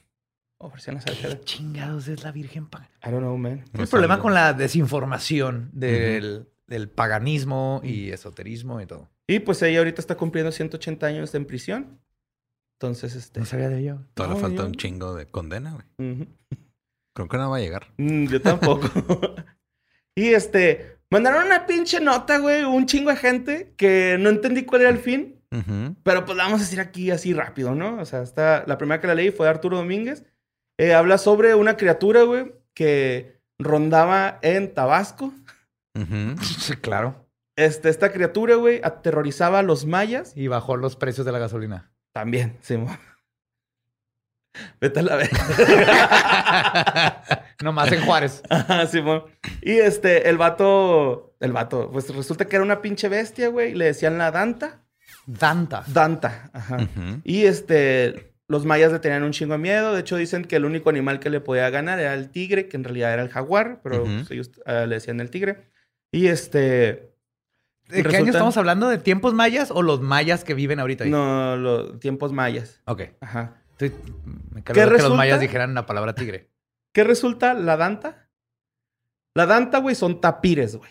Ofrecían 0.59 0.97
la 0.97 1.01
salsa. 1.01 1.29
¿Qué 1.29 1.41
chingados 1.41 2.09
es 2.09 2.23
la 2.23 2.33
Virgen 2.33 2.69
pagana? 2.69 2.91
I 3.05 3.11
don't 3.11 3.21
know, 3.23 3.37
man. 3.39 3.65
El 3.79 3.87
problema 3.89 4.19
con 4.19 4.35
la 4.35 4.53
desinformación 4.53 5.71
del, 5.73 6.49
del 6.67 6.89
paganismo 6.91 7.81
y 7.83 8.11
esoterismo 8.11 8.81
y 8.81 8.87
todo. 8.87 9.09
Y 9.27 9.39
pues 9.41 9.63
ella 9.63 9.79
ahorita 9.79 10.01
está 10.01 10.17
cumpliendo 10.17 10.53
180 10.53 11.07
años 11.07 11.35
en 11.35 11.45
prisión. 11.47 12.01
Entonces, 12.79 13.15
este. 13.15 13.41
No 13.41 13.47
sabía 13.47 13.69
de 13.69 13.79
ello. 13.81 14.07
Todavía 14.15 14.37
No, 14.37 14.41
falta 14.43 14.63
yo- 14.63 14.67
un 14.69 14.75
chingo 14.75 15.15
de 15.15 15.27
condena, 15.27 15.73
güey. 15.97 16.27
Creo 17.15 17.29
que 17.29 17.37
no 17.37 17.51
va 17.51 17.57
a 17.59 17.61
llegar. 17.61 17.93
Mm, 17.99 18.27
yo 18.27 18.41
tampoco. 18.43 18.89
y 20.17 20.29
este. 20.29 21.00
Mandaron 21.11 21.47
una 21.47 21.67
pinche 21.67 22.01
nota, 22.01 22.39
güey. 22.39 22.65
Un 22.65 22.87
chingo 22.87 23.11
de 23.11 23.17
gente 23.17 23.75
que 23.77 24.17
no 24.19 24.29
entendí 24.29 24.65
cuál 24.65 24.83
era 24.83 24.91
el 24.91 24.99
fin. 24.99 25.37
Pero 26.05 26.25
pues 26.25 26.37
la 26.37 26.45
vamos 26.45 26.61
a 26.61 26.65
decir 26.65 26.81
aquí 26.81 27.11
así 27.11 27.33
rápido, 27.33 27.75
¿no? 27.75 28.01
O 28.01 28.05
sea, 28.05 28.23
está, 28.23 28.63
la 28.69 28.79
primera 28.79 29.01
que 29.01 29.09
la 29.09 29.17
leí 29.17 29.33
fue 29.33 29.47
de 29.47 29.51
Arturo 29.51 29.79
Domínguez. 29.79 30.25
Eh, 30.79 30.95
habla 30.95 31.19
sobre 31.19 31.57
una 31.57 31.77
criatura, 31.77 32.23
güey, 32.23 32.55
que 32.73 33.41
rondaba 33.59 34.39
en 34.43 34.73
Tabasco. 34.73 35.35
Sí, 36.41 36.77
claro. 36.77 37.29
Este, 37.57 37.89
esta 37.89 38.13
criatura, 38.13 38.55
güey, 38.55 38.81
aterrorizaba 38.85 39.59
a 39.59 39.63
los 39.63 39.87
mayas. 39.87 40.37
Y 40.37 40.47
bajó 40.47 40.77
los 40.77 40.95
precios 40.95 41.27
de 41.27 41.33
la 41.33 41.41
gasolina. 41.41 41.91
También, 42.15 42.57
Simón. 42.63 42.97
Vete 44.81 45.01
a 45.01 45.03
la 45.03 45.17
vez. 45.17 45.31
Nomás 47.63 47.93
en 47.93 48.03
Juárez. 48.03 48.43
Ajá, 48.49 48.87
Simón. 48.87 49.25
Y 49.63 49.73
este, 49.73 50.29
el 50.29 50.39
vato, 50.39 51.37
el 51.41 51.53
vato, 51.53 51.91
pues 51.91 52.15
resulta 52.15 52.47
que 52.47 52.57
era 52.57 52.65
una 52.65 52.83
pinche 52.83 53.09
bestia, 53.09 53.49
güey. 53.49 53.75
Le 53.75 53.87
decían 53.87 54.19
la 54.19 54.31
Danta. 54.31 54.83
Danta. 55.27 55.85
Danta, 55.87 56.51
ajá. 56.53 56.79
Y 57.25 57.45
este, 57.45 58.33
los 58.49 58.65
mayas 58.65 58.93
le 58.93 58.99
tenían 58.99 59.23
un 59.23 59.33
chingo 59.33 59.53
de 59.53 59.59
miedo. 59.59 59.93
De 59.93 60.01
hecho, 60.01 60.17
dicen 60.17 60.45
que 60.45 60.57
el 60.57 60.65
único 60.65 60.91
animal 60.91 61.21
que 61.21 61.31
le 61.31 61.41
podía 61.41 61.69
ganar 61.71 62.01
era 62.01 62.15
el 62.15 62.31
tigre, 62.31 62.69
que 62.69 62.77
en 62.77 62.85
realidad 62.85 63.13
era 63.13 63.23
el 63.23 63.29
jaguar, 63.29 63.81
pero 63.83 64.05
pues, 64.05 64.31
ellos 64.31 64.51
eh, 64.67 64.87
le 64.89 64.97
decían 64.97 65.21
el 65.21 65.31
tigre. 65.31 65.71
Y 66.11 66.27
este, 66.27 67.13
¿De 67.91 68.05
qué 68.05 68.17
año 68.17 68.31
estamos 68.31 68.57
hablando? 68.57 68.89
¿De 68.89 68.99
tiempos 68.99 69.35
mayas 69.35 69.71
o 69.71 69.83
los 69.83 70.01
mayas 70.01 70.45
que 70.45 70.55
viven 70.55 70.81
ahorita 70.81 71.05
ahí? 71.05 71.11
no, 71.11 71.57
los 71.57 72.01
tiempos 72.01 72.33
mayas. 72.33 72.81
Ok. 72.87 73.03
Ajá. 73.21 73.60
Estoy- 73.81 73.95
me 74.53 74.63
¿Qué 74.63 74.73
que 74.73 74.81
los 74.83 74.91
resulta? 74.91 75.17
mayas 75.17 75.41
dijeran 75.41 75.75
la 75.75 75.87
palabra 75.87 76.15
tigre. 76.15 76.51
¿Qué 76.93 77.05
resulta 77.05 77.55
la 77.55 77.77
Danta? 77.77 78.29
La 79.35 79.47
Danta, 79.47 79.79
güey, 79.79 79.95
son 79.95 80.21
tapires, 80.21 80.77
güey. 80.77 80.91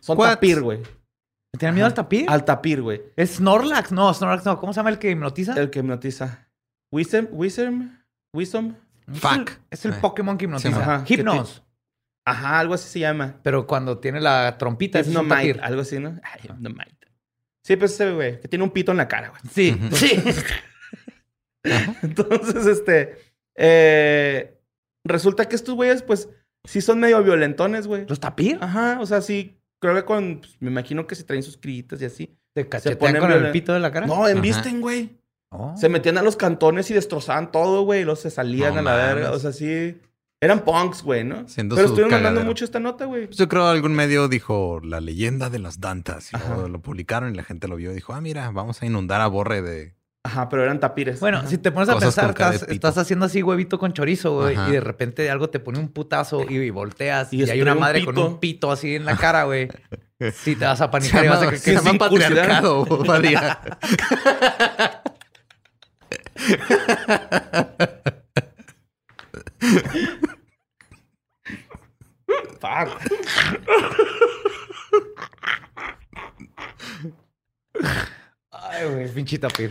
Son 0.00 0.16
What? 0.18 0.28
tapir, 0.30 0.60
güey. 0.62 0.78
¿Me 0.78 1.58
tienen 1.58 1.74
miedo 1.74 1.86
al 1.86 1.94
tapir? 1.94 2.26
Al 2.28 2.44
tapir, 2.44 2.80
güey. 2.82 3.02
¿Es 3.16 3.36
Snorlax? 3.36 3.92
No, 3.92 4.12
Snorlax 4.14 4.44
no. 4.44 4.58
¿Cómo 4.60 4.72
se 4.72 4.78
llama 4.78 4.90
el 4.90 4.98
que 4.98 5.10
hipnotiza? 5.10 5.54
El 5.60 5.70
que 5.70 5.80
hipnotiza. 5.80 6.48
Wisdom, 6.92 7.26
Wisdom, 7.32 7.98
Wisdom. 8.32 8.74
Es 9.12 9.20
Fuck. 9.20 9.32
el- 9.50 9.56
Es 9.70 9.84
el 9.84 9.92
Eh. 9.92 9.96
Pokémon 10.00 10.38
que 10.38 10.44
hipnotiza. 10.44 10.80
Ajá, 10.80 11.04
que 11.04 11.14
Hypnos. 11.14 11.62
Ajá, 12.24 12.58
algo 12.60 12.74
así 12.74 12.88
se 12.88 12.98
llama. 13.00 13.36
Pero 13.42 13.66
cuando 13.66 13.98
tiene 13.98 14.20
la 14.20 14.56
trompita 14.58 14.98
es 15.00 15.06
un 15.08 15.12
Hypnomite, 15.14 15.34
tapir. 15.54 15.60
algo 15.62 15.80
así, 15.82 15.98
¿no? 15.98 16.18
Ay, 16.22 16.40
Hypnomite. 16.44 17.08
Sí, 17.64 17.76
pues 17.76 17.92
ese, 17.94 18.12
güey, 18.12 18.40
que 18.40 18.48
tiene 18.48 18.64
un 18.64 18.70
pito 18.70 18.92
en 18.92 18.98
la 18.98 19.08
cara, 19.08 19.30
güey. 19.30 19.40
Sí, 19.52 19.76
sí. 19.92 20.10
Entonces, 22.02 22.66
este. 22.66 23.18
eh, 23.54 24.58
resulta 25.04 25.48
que 25.48 25.56
estos 25.56 25.74
güeyes, 25.74 26.02
pues, 26.02 26.28
sí 26.64 26.80
son 26.80 27.00
medio 27.00 27.22
violentones, 27.22 27.86
güey. 27.86 28.06
¿Los 28.08 28.20
tapir? 28.20 28.58
Ajá, 28.60 28.98
o 29.00 29.06
sea, 29.06 29.20
sí. 29.20 29.58
Creo 29.78 29.94
que 29.94 30.04
con. 30.04 30.38
pues, 30.40 30.56
me 30.60 30.70
imagino 30.70 31.06
que 31.06 31.14
se 31.14 31.24
traen 31.24 31.42
sus 31.42 31.56
critas 31.56 32.00
y 32.00 32.04
así. 32.06 32.36
¿Te 32.54 32.66
cachetean 32.68 32.98
ponen 32.98 33.20
con 33.20 33.32
el 33.32 33.38
violen- 33.42 33.52
pito 33.52 33.72
de 33.74 33.80
la 33.80 33.92
cara? 33.92 34.06
No, 34.06 34.26
embisten, 34.26 34.80
güey. 34.80 35.18
Oh. 35.50 35.74
Se 35.76 35.88
metían 35.88 36.18
a 36.18 36.22
los 36.22 36.36
cantones 36.36 36.90
y 36.90 36.94
destrozaban 36.94 37.52
todo, 37.52 37.82
güey. 37.82 38.00
Y 38.00 38.04
luego 38.04 38.16
se 38.16 38.30
salían 38.30 38.74
No 38.74 38.80
a 38.80 38.82
la 38.82 38.96
verga. 38.96 39.32
O 39.32 39.38
sea, 39.38 39.52
sí. 39.52 40.00
Eran 40.40 40.64
punks, 40.64 41.02
güey, 41.02 41.24
¿no? 41.24 41.48
Siendo 41.48 41.76
Pero 41.76 41.86
estuvieron 41.86 42.10
mandando 42.10 42.40
cagadero. 42.40 42.50
mucho 42.50 42.64
esta 42.66 42.78
nota, 42.80 43.06
güey. 43.06 43.26
Pues 43.26 43.38
yo 43.38 43.48
creo 43.48 43.66
algún 43.68 43.94
medio 43.94 44.28
dijo 44.28 44.80
la 44.84 45.00
leyenda 45.00 45.48
de 45.48 45.58
las 45.58 45.80
dantas. 45.80 46.30
Y 46.32 46.36
luego 46.36 46.68
lo 46.68 46.80
publicaron 46.82 47.32
y 47.32 47.36
la 47.36 47.42
gente 47.44 47.68
lo 47.68 47.76
vio 47.76 47.92
y 47.92 47.94
dijo, 47.94 48.12
ah, 48.12 48.20
mira, 48.20 48.50
vamos 48.50 48.82
a 48.82 48.86
inundar 48.86 49.20
a 49.22 49.28
Borre 49.28 49.62
de... 49.62 49.94
Ajá, 50.26 50.48
pero 50.48 50.64
eran 50.64 50.80
tapires. 50.80 51.20
Bueno, 51.20 51.38
Ajá. 51.38 51.46
si 51.46 51.56
te 51.58 51.70
pones 51.70 51.88
a 51.88 51.92
Cosas 51.94 52.14
pensar, 52.16 52.30
estás, 52.30 52.68
estás 52.68 52.98
haciendo 52.98 53.26
así 53.26 53.44
huevito 53.44 53.78
con 53.78 53.92
chorizo, 53.92 54.34
güey, 54.34 54.56
y 54.68 54.72
de 54.72 54.80
repente 54.80 55.30
algo 55.30 55.48
te 55.50 55.60
pone 55.60 55.78
un 55.78 55.88
putazo 55.88 56.44
y, 56.48 56.56
y 56.56 56.70
volteas 56.70 57.32
Y 57.32 57.44
y, 57.44 57.50
hay 57.50 57.62
una 57.62 57.74
un 57.74 57.80
madre 57.80 58.04
con 58.04 58.18
un 58.18 58.40
pito 58.40 58.72
así 58.72 58.96
en 58.96 59.04
la 59.04 59.16
cara, 59.16 59.44
güey. 59.44 59.68
Sí, 60.32 60.56
te 60.56 60.64
vas 60.64 60.80
a 60.80 60.86
Se 60.86 60.90
panicar 60.90 61.24
y 61.26 61.28
vas 61.28 61.42
a 61.42 61.46
creer 61.46 61.60
se 61.60 61.70
que 61.72 61.76
llama 61.76 61.98
patriarcado, 61.98 62.86
Badía. 63.04 63.60
Fuck. 72.60 72.88
Ay, 78.50 78.88
güey, 78.88 79.08
pinche 79.12 79.38
tapir. 79.38 79.70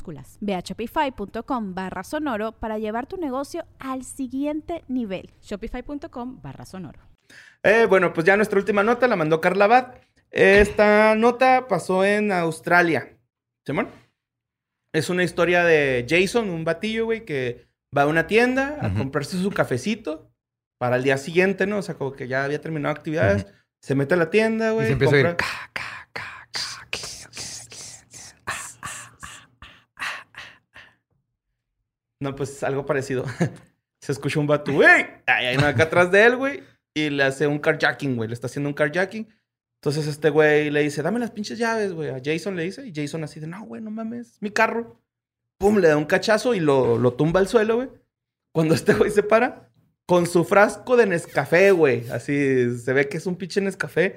minúsculas. 0.00 0.36
Ve 0.40 0.54
a 0.54 0.60
shopify.com 0.60 1.74
barra 1.74 2.04
sonoro 2.04 2.52
para 2.52 2.78
llevar 2.78 3.06
tu 3.06 3.16
negocio 3.16 3.64
al 3.78 4.04
siguiente 4.04 4.84
nivel. 4.88 5.30
Shopify.com 5.42 6.40
barra 6.42 6.64
sonoro. 6.64 7.00
Eh, 7.62 7.86
bueno, 7.88 8.12
pues 8.12 8.26
ya 8.26 8.36
nuestra 8.36 8.58
última 8.58 8.82
nota 8.82 9.08
la 9.08 9.16
mandó 9.16 9.40
Carla 9.40 9.64
Abad. 9.64 9.94
Esta 10.30 11.14
nota 11.14 11.66
pasó 11.68 12.04
en 12.04 12.30
Australia. 12.32 13.16
¿Simón? 13.64 13.88
Es 14.92 15.10
una 15.10 15.24
historia 15.24 15.64
de 15.64 16.06
Jason, 16.08 16.48
un 16.50 16.64
batillo, 16.64 17.06
güey, 17.06 17.24
que 17.24 17.66
va 17.96 18.02
a 18.02 18.06
una 18.06 18.26
tienda 18.26 18.78
a 18.80 18.88
Ujú. 18.88 18.98
comprarse 18.98 19.38
su 19.40 19.50
cafecito 19.50 20.30
para 20.78 20.96
el 20.96 21.02
día 21.02 21.16
siguiente, 21.16 21.66
¿no? 21.66 21.78
O 21.78 21.82
sea, 21.82 21.96
como 21.96 22.12
que 22.12 22.28
ya 22.28 22.44
había 22.44 22.60
terminado 22.60 22.94
actividades. 22.94 23.46
Se 23.82 23.94
mete 23.94 24.14
a 24.14 24.16
la 24.18 24.30
tienda, 24.30 24.70
Y 24.70 24.74
güey. 24.74 24.86
se 24.86 24.92
empieza 24.92 25.14
a 25.16 25.18
compra- 25.18 25.30
ir. 25.30 25.36
ca, 25.36 25.70
ca, 25.72 26.08
ca, 26.12 26.48
ca, 26.52 26.86
ca, 26.90 28.16
No, 32.20 32.34
pues 32.34 32.62
algo 32.62 32.86
parecido. 32.86 33.24
Se 34.00 34.12
escucha 34.12 34.40
un 34.40 34.46
vato, 34.46 34.72
hay 35.26 35.56
uno 35.56 35.66
acá 35.66 35.84
atrás 35.84 36.10
de 36.10 36.24
él, 36.24 36.36
güey. 36.36 36.62
Y 36.94 37.10
le 37.10 37.24
hace 37.24 37.46
un 37.46 37.58
carjacking, 37.58 38.16
güey. 38.16 38.28
Le 38.28 38.34
está 38.34 38.46
haciendo 38.46 38.68
un 38.68 38.74
carjacking. 38.74 39.28
Entonces 39.82 40.06
este 40.06 40.30
güey 40.30 40.70
le 40.70 40.82
dice, 40.82 41.02
dame 41.02 41.18
las 41.18 41.30
pinches 41.30 41.58
llaves, 41.58 41.92
güey. 41.92 42.10
A 42.10 42.20
Jason 42.24 42.56
le 42.56 42.64
dice. 42.64 42.86
Y 42.86 42.92
Jason 42.94 43.24
así 43.24 43.40
de, 43.40 43.46
no, 43.46 43.64
güey, 43.64 43.82
no 43.82 43.90
mames. 43.90 44.34
es 44.34 44.42
Mi 44.42 44.50
carro. 44.50 45.00
Pum, 45.58 45.78
le 45.78 45.88
da 45.88 45.96
un 45.96 46.04
cachazo 46.04 46.54
y 46.54 46.60
lo, 46.60 46.98
lo 46.98 47.14
tumba 47.14 47.40
al 47.40 47.48
suelo, 47.48 47.76
güey. 47.76 47.88
Cuando 48.52 48.74
este 48.74 48.94
güey 48.94 49.10
se 49.10 49.22
para, 49.22 49.70
con 50.06 50.26
su 50.26 50.44
frasco 50.44 50.96
de 50.96 51.06
Nescafé, 51.06 51.70
güey. 51.70 52.08
Así, 52.10 52.78
se 52.78 52.92
ve 52.92 53.08
que 53.08 53.16
es 53.16 53.26
un 53.26 53.36
pinche 53.36 53.60
Nescafé. 53.60 54.16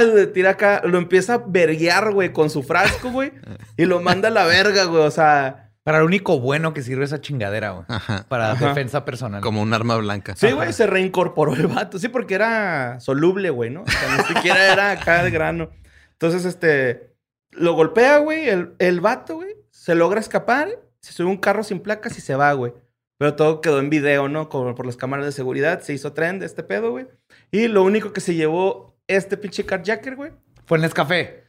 Le 0.00 0.26
tira 0.28 0.50
acá, 0.50 0.82
lo 0.84 0.98
empieza 0.98 1.34
a 1.34 1.38
verguear, 1.38 2.12
güey, 2.12 2.32
con 2.32 2.50
su 2.50 2.62
frasco, 2.62 3.10
güey. 3.10 3.32
y 3.76 3.84
lo 3.84 4.00
manda 4.00 4.28
a 4.28 4.32
la 4.32 4.46
verga, 4.46 4.84
güey. 4.84 5.02
O 5.02 5.10
sea... 5.10 5.65
Para 5.86 6.00
lo 6.00 6.06
único 6.06 6.40
bueno 6.40 6.74
que 6.74 6.82
sirve 6.82 7.04
esa 7.04 7.20
chingadera, 7.20 7.70
güey. 7.70 7.84
Ajá. 7.86 8.26
Para 8.28 8.50
Ajá. 8.50 8.70
defensa 8.70 9.04
personal. 9.04 9.40
Como 9.40 9.62
un 9.62 9.72
arma 9.72 9.94
blanca. 9.98 10.34
Sí, 10.34 10.50
güey, 10.50 10.72
se 10.72 10.84
reincorporó 10.88 11.54
el 11.54 11.68
vato. 11.68 12.00
Sí, 12.00 12.08
porque 12.08 12.34
era 12.34 12.98
soluble, 12.98 13.50
güey, 13.50 13.70
¿no? 13.70 13.82
O 13.82 13.86
sea, 13.88 14.16
ni 14.16 14.24
siquiera 14.34 14.72
era 14.72 14.90
acá 14.90 15.22
de 15.22 15.30
grano. 15.30 15.70
Entonces, 16.10 16.44
este, 16.44 17.14
lo 17.52 17.74
golpea, 17.74 18.18
güey, 18.18 18.48
el, 18.48 18.74
el 18.80 19.00
vato, 19.00 19.36
güey, 19.36 19.54
se 19.70 19.94
logra 19.94 20.18
escapar, 20.18 20.70
se 20.98 21.12
sube 21.12 21.28
un 21.28 21.36
carro 21.36 21.62
sin 21.62 21.78
placas 21.78 22.18
y 22.18 22.20
se 22.20 22.34
va, 22.34 22.52
güey. 22.54 22.72
Pero 23.18 23.36
todo 23.36 23.60
quedó 23.60 23.78
en 23.78 23.88
video, 23.88 24.28
¿no? 24.28 24.48
Como 24.48 24.74
por 24.74 24.86
las 24.86 24.96
cámaras 24.96 25.24
de 25.24 25.30
seguridad, 25.30 25.82
se 25.82 25.92
hizo 25.92 26.12
tren 26.14 26.40
de 26.40 26.46
este 26.46 26.64
pedo, 26.64 26.90
güey. 26.90 27.06
Y 27.52 27.68
lo 27.68 27.84
único 27.84 28.12
que 28.12 28.20
se 28.20 28.34
llevó 28.34 28.98
este 29.06 29.36
pinche 29.36 29.64
carjacker, 29.64 30.16
güey, 30.16 30.32
Fue 30.66 30.78
en 30.78 30.82
Nescafé. 30.82 31.44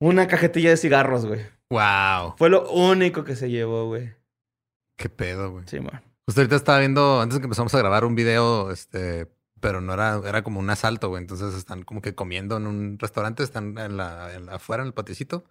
una 0.00 0.26
cajetilla 0.26 0.70
de 0.70 0.76
cigarros, 0.76 1.24
güey. 1.24 1.40
Wow. 1.70 2.34
Fue 2.36 2.50
lo 2.50 2.68
único 2.70 3.24
que 3.24 3.36
se 3.36 3.48
llevó, 3.48 3.86
güey. 3.86 4.12
Qué 4.96 5.08
pedo, 5.08 5.50
güey. 5.52 5.64
Sí, 5.66 5.80
man. 5.80 6.02
Justo 6.26 6.40
ahorita 6.40 6.56
estaba 6.56 6.78
viendo, 6.80 7.20
antes 7.20 7.36
de 7.36 7.40
que 7.40 7.46
empezamos 7.46 7.74
a 7.74 7.78
grabar 7.78 8.04
un 8.04 8.14
video, 8.14 8.70
este, 8.70 9.28
pero 9.60 9.80
no 9.80 9.94
era, 9.94 10.20
era 10.26 10.42
como 10.42 10.60
un 10.60 10.68
asalto, 10.70 11.08
güey. 11.08 11.22
Entonces 11.22 11.54
están 11.54 11.82
como 11.82 12.02
que 12.02 12.14
comiendo 12.14 12.56
en 12.56 12.66
un 12.66 12.98
restaurante, 12.98 13.42
están 13.42 13.78
en 13.78 13.96
la, 13.96 14.34
en 14.34 14.46
la- 14.46 14.54
afuera 14.56 14.82
en 14.82 14.88
el 14.88 14.94
paticito. 14.94 15.44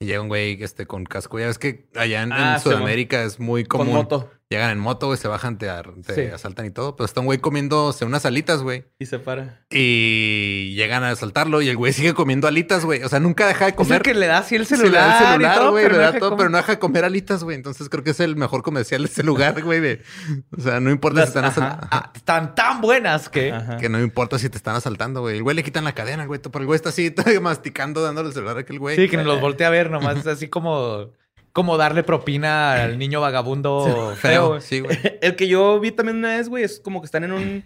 Y 0.00 0.06
llega 0.06 0.20
un 0.22 0.28
güey 0.28 0.62
este, 0.62 0.86
con 0.86 1.04
casco. 1.04 1.38
Ya 1.40 1.46
ves 1.46 1.58
que 1.58 1.88
allá 1.96 2.22
en, 2.22 2.30
en 2.32 2.38
Ah, 2.38 2.58
sí, 2.58 2.64
Sudamérica 2.64 3.22
es 3.24 3.40
muy 3.40 3.64
Con 3.64 3.80
común. 3.80 3.94
moto. 3.94 4.30
Llegan 4.50 4.70
en 4.70 4.78
moto, 4.78 5.08
güey, 5.08 5.18
se 5.18 5.28
bajan, 5.28 5.58
te, 5.58 5.68
ar- 5.68 5.92
te 6.06 6.14
Sí. 6.14 6.20
asaltan 6.32 6.64
y 6.64 6.70
todo. 6.70 6.96
Pero 6.96 7.04
está 7.04 7.20
un 7.20 7.26
güey 7.26 7.38
comiéndose 7.38 8.06
unas 8.06 8.24
alitas, 8.24 8.62
güey. 8.62 8.86
Y 8.98 9.04
se 9.04 9.18
para. 9.18 9.60
Y 9.70 10.72
llegan 10.74 11.04
a 11.04 11.10
asaltarlo 11.10 11.60
y 11.60 11.68
el 11.68 11.76
güey 11.76 11.92
sigue 11.92 12.14
comiendo 12.14 12.48
alitas, 12.48 12.82
güey. 12.86 13.02
O 13.02 13.10
sea, 13.10 13.20
nunca 13.20 13.46
deja 13.46 13.66
de 13.66 13.72
Es 13.72 13.76
comer. 13.76 13.96
el 13.96 14.02
que 14.02 14.14
le 14.14 14.26
da 14.26 14.38
así 14.38 14.54
el 14.56 14.64
Sí, 14.64 14.74
le 14.74 14.80
celular, 14.80 15.06
da 15.06 15.18
el 15.18 15.32
celular, 15.32 15.70
güey, 15.70 15.84
le 15.84 15.90
no 15.90 15.98
da 15.98 16.06
deja 16.06 16.18
todo, 16.18 16.30
comer. 16.30 16.38
pero 16.38 16.50
no 16.50 16.56
deja 16.56 16.72
de 16.72 16.78
comer 16.78 17.04
alitas, 17.04 17.44
güey. 17.44 17.56
Entonces 17.56 17.90
creo 17.90 18.02
que 18.02 18.10
es 18.10 18.20
el 18.20 18.36
mejor 18.36 18.62
comercial 18.62 19.02
de 19.02 19.08
ese 19.08 19.22
lugar, 19.22 19.62
güey. 19.62 19.80
de- 19.80 20.02
O 20.56 20.60
sea, 20.62 20.80
no 20.80 20.90
importa 20.90 21.20
si 21.22 21.28
están 21.28 21.44
asaltando. 21.44 21.86
Ah, 21.90 22.10
están 22.14 22.54
tan 22.54 22.80
buenas 22.80 23.28
que... 23.28 23.52
Ajá. 23.52 23.76
Que 23.76 23.90
no 23.90 24.00
importa 24.00 24.38
si 24.38 24.48
te 24.48 24.56
están 24.56 24.76
asaltando, 24.76 25.20
güey. 25.20 25.36
El 25.36 25.42
güey 25.42 25.56
le 25.56 25.62
quitan 25.62 25.84
la 25.84 25.92
cadena, 25.94 26.24
güey. 26.24 26.40
Pero 26.40 26.60
el 26.60 26.66
güey 26.66 26.76
está 26.76 26.88
así 26.88 27.10
todavía 27.10 27.40
masticando, 27.40 28.02
dándole 28.02 28.28
el 28.28 28.34
celular 28.34 28.56
a 28.56 28.60
aquel 28.60 28.78
güey. 28.78 28.96
Sí, 28.96 29.10
que 29.10 29.18
nos 29.18 29.26
los 29.26 29.40
voltea 29.42 29.66
a 29.66 29.70
ver 29.70 29.90
nomás. 29.90 30.16
Es 30.16 30.26
así 30.26 30.48
como... 30.48 31.12
Como 31.52 31.76
darle 31.76 32.02
propina 32.02 32.82
al 32.84 32.98
niño 32.98 33.20
vagabundo 33.20 34.14
feo. 34.16 34.60
Sí, 34.60 34.80
güey. 34.80 34.96
El 35.22 35.34
que 35.36 35.48
yo 35.48 35.80
vi 35.80 35.90
también 35.92 36.18
una 36.18 36.36
vez, 36.36 36.48
güey, 36.48 36.64
es 36.64 36.78
como 36.80 37.00
que 37.00 37.06
están 37.06 37.24
en 37.24 37.32
un, 37.32 37.64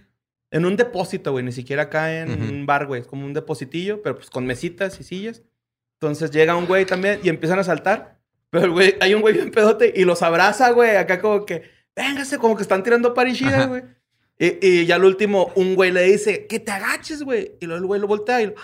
en 0.51 0.65
un 0.65 0.77
depósito, 0.77 1.33
güey. 1.33 1.45
Ni 1.45 1.53
siquiera 1.53 1.83
acá 1.85 2.21
en 2.21 2.31
Ujú. 2.33 2.43
un 2.55 2.67
bar, 2.67 2.87
güey. 2.87 3.01
Es 3.03 3.07
como 3.07 3.27
un 3.27 3.35
depositillo, 3.35 4.01
pero 4.03 4.17
pues 4.17 4.31
con 4.31 4.47
mesitas 4.47 4.99
y 5.01 5.05
sillas. 5.05 5.43
Entonces 6.01 6.31
llega 6.31 6.57
un 6.57 6.67
güey 6.67 6.85
también 6.87 7.21
y 7.23 7.29
empiezan 7.29 7.59
a 7.59 7.65
saltar. 7.65 8.19
Pero 8.51 8.65
el 8.67 8.71
güey, 8.71 8.95
hay 9.01 9.15
un 9.15 9.21
güey 9.23 9.35
bien 9.35 9.51
pedote 9.51 9.93
y 9.95 10.05
los 10.05 10.23
abraza, 10.23 10.71
güey. 10.71 10.97
Acá 10.97 11.21
como 11.21 11.45
que, 11.47 11.63
véngase, 11.97 12.39
como 12.39 12.57
que 12.57 12.63
están 12.63 12.83
tirando 12.83 13.15
parichidas, 13.15 13.55
Ajá. 13.55 13.67
güey. 13.67 13.83
Y, 14.39 14.67
y 14.67 14.87
ya 14.87 14.97
al 14.97 15.05
último, 15.05 15.53
un 15.55 15.75
güey 15.75 15.91
le 15.93 16.03
dice, 16.03 16.47
que 16.47 16.59
te 16.61 16.73
agaches, 16.73 17.23
güey. 17.23 17.53
Y 17.61 17.67
luego 17.67 17.81
el 17.83 17.87
güey 17.87 18.01
lo 18.01 18.07
voltea 18.09 18.43
y 18.43 18.47
lo- 18.47 18.55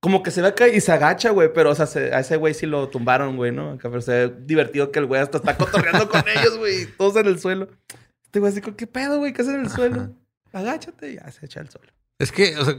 como 0.00 0.22
que 0.22 0.30
se 0.30 0.42
ve 0.42 0.48
acá 0.48 0.68
y 0.68 0.80
se 0.80 0.92
agacha, 0.92 1.30
güey. 1.30 1.52
Pero, 1.52 1.70
o 1.70 1.74
sea, 1.74 1.86
se- 1.86 2.14
a 2.14 2.20
ese 2.20 2.36
güey 2.36 2.54
sí 2.54 2.66
lo 2.66 2.88
tumbaron, 2.88 3.36
güey, 3.36 3.52
¿no? 3.52 3.72
Acá, 3.72 3.88
pero 3.90 4.00
se 4.00 4.12
ve 4.28 4.34
divertido 4.44 4.90
que 4.92 4.98
el 5.00 5.06
güey 5.06 5.20
hasta 5.20 5.38
está 5.38 5.56
cotorreando 5.56 6.08
con 6.08 6.22
ellos, 6.28 6.56
güey. 6.58 6.86
Todos 6.96 7.16
en 7.16 7.26
el 7.26 7.38
suelo. 7.40 7.68
Este 8.24 8.40
güey 8.40 8.52
así, 8.52 8.60
¿qué 8.60 8.86
pedo, 8.86 9.18
güey? 9.18 9.32
¿Qué 9.32 9.42
haces 9.42 9.54
en 9.54 9.60
el 9.62 9.70
suelo? 9.70 10.10
Agáchate 10.52 11.12
y 11.12 11.14
ya 11.16 11.30
se 11.30 11.46
echa 11.46 11.60
al 11.60 11.70
suelo. 11.70 11.88
Es 12.18 12.32
que, 12.32 12.56
o 12.56 12.64
sea, 12.64 12.74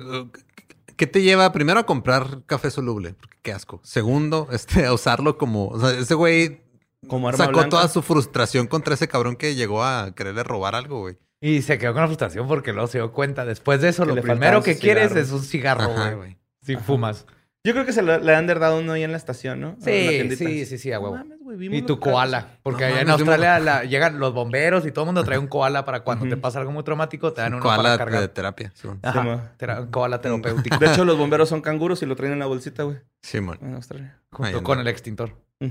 ¿qué 0.96 1.08
te 1.08 1.22
lleva 1.22 1.52
primero 1.52 1.80
a 1.80 1.86
comprar 1.86 2.44
café 2.46 2.70
soluble? 2.72 3.14
Porque 3.14 3.38
qué 3.42 3.52
asco. 3.54 3.80
Segundo, 3.84 4.48
este, 4.52 4.86
a 4.86 4.94
usarlo 4.94 5.38
como, 5.38 5.68
o 5.70 5.80
sea, 5.80 5.98
ese 5.98 6.14
güey 6.14 6.62
Como 7.08 7.28
arma 7.30 7.38
sacó 7.38 7.52
blanca. 7.54 7.70
toda 7.70 7.88
su 7.88 8.02
frustración 8.02 8.68
contra 8.68 8.94
ese 8.96 9.08
cabrón 9.08 9.36
que 9.36 9.56
llegó 9.56 9.84
a 9.84 10.14
quererle 10.16 10.44
robar 10.44 10.76
algo, 10.76 11.00
güey. 11.02 11.18
Y 11.42 11.62
se 11.62 11.78
quedó 11.78 11.94
con 11.94 12.02
la 12.02 12.08
frustración 12.08 12.48
porque 12.48 12.74
luego 12.74 12.88
se 12.88 12.98
dio 12.98 13.14
cuenta. 13.14 13.46
Después 13.46 13.80
de 13.82 13.90
eso, 13.90 14.06
Que 14.06 14.14
lo 14.14 14.22
primero 14.22 14.62
que 14.62 14.78
quieres 14.78 15.16
es 15.16 15.32
un 15.32 15.42
cigarro, 15.44 15.88
güey. 16.18 16.38
Si 16.78 16.84
fumas. 16.84 17.26
Yo 17.66 17.74
creo 17.74 17.86
que 17.86 17.92
se 17.92 18.02
lo- 18.02 18.18
le 18.20 18.34
han 18.36 18.48
dado 18.48 18.80
uno 18.80 18.94
ahí 18.94 19.04
en 19.04 19.12
la 19.12 19.18
estación, 19.18 19.60
¿no? 19.60 19.76
Sí, 19.84 20.34
sí, 20.38 20.66
sí, 20.66 20.78
sí, 20.78 20.92
a 20.94 20.96
No 21.00 21.10
huevo. 21.10 21.18
mames, 21.18 21.38
Y 21.74 21.82
tu 21.82 22.00
koala. 22.00 22.58
Porque 22.64 22.84
No 22.86 22.88
allá 22.94 23.02
en 23.02 23.08
mames, 23.08 23.20
Australia 23.28 23.60
la- 23.60 23.84
llegan 23.90 24.18
los 24.20 24.34
bomberos 24.34 24.86
y 24.86 24.92
todo 24.94 25.04
el 25.04 25.08
mundo 25.08 25.24
trae 25.26 25.38
un 25.38 25.48
koala 25.48 25.84
para 25.84 26.00
cuando 26.02 26.26
te 26.30 26.38
pasa 26.38 26.60
algo 26.60 26.72
muy 26.72 26.84
traumático, 26.84 27.34
te 27.34 27.42
dan 27.42 27.56
uno 27.56 27.62
Koala 27.64 27.98
para 27.98 28.22
de 28.22 28.28
terapia. 28.30 28.72
Sí. 28.76 28.88
Ajá, 29.02 29.52
un 29.82 29.88
koala 29.88 30.22
terapéutico. 30.22 30.78
De 30.78 30.88
hecho, 30.88 31.04
los 31.04 31.18
bomberos 31.18 31.50
son 31.50 31.60
canguros 31.62 32.02
y 32.02 32.06
lo 32.06 32.16
traen 32.16 32.32
en 32.34 32.40
la 32.40 32.46
bolsita, 32.46 32.84
güey. 32.84 32.98
Sí, 33.22 33.42
mon. 33.42 33.58
En 33.62 33.74
Australia. 33.74 34.18
junto 34.32 34.64
con 34.64 34.80
el 34.80 34.88
extintor. 34.88 35.34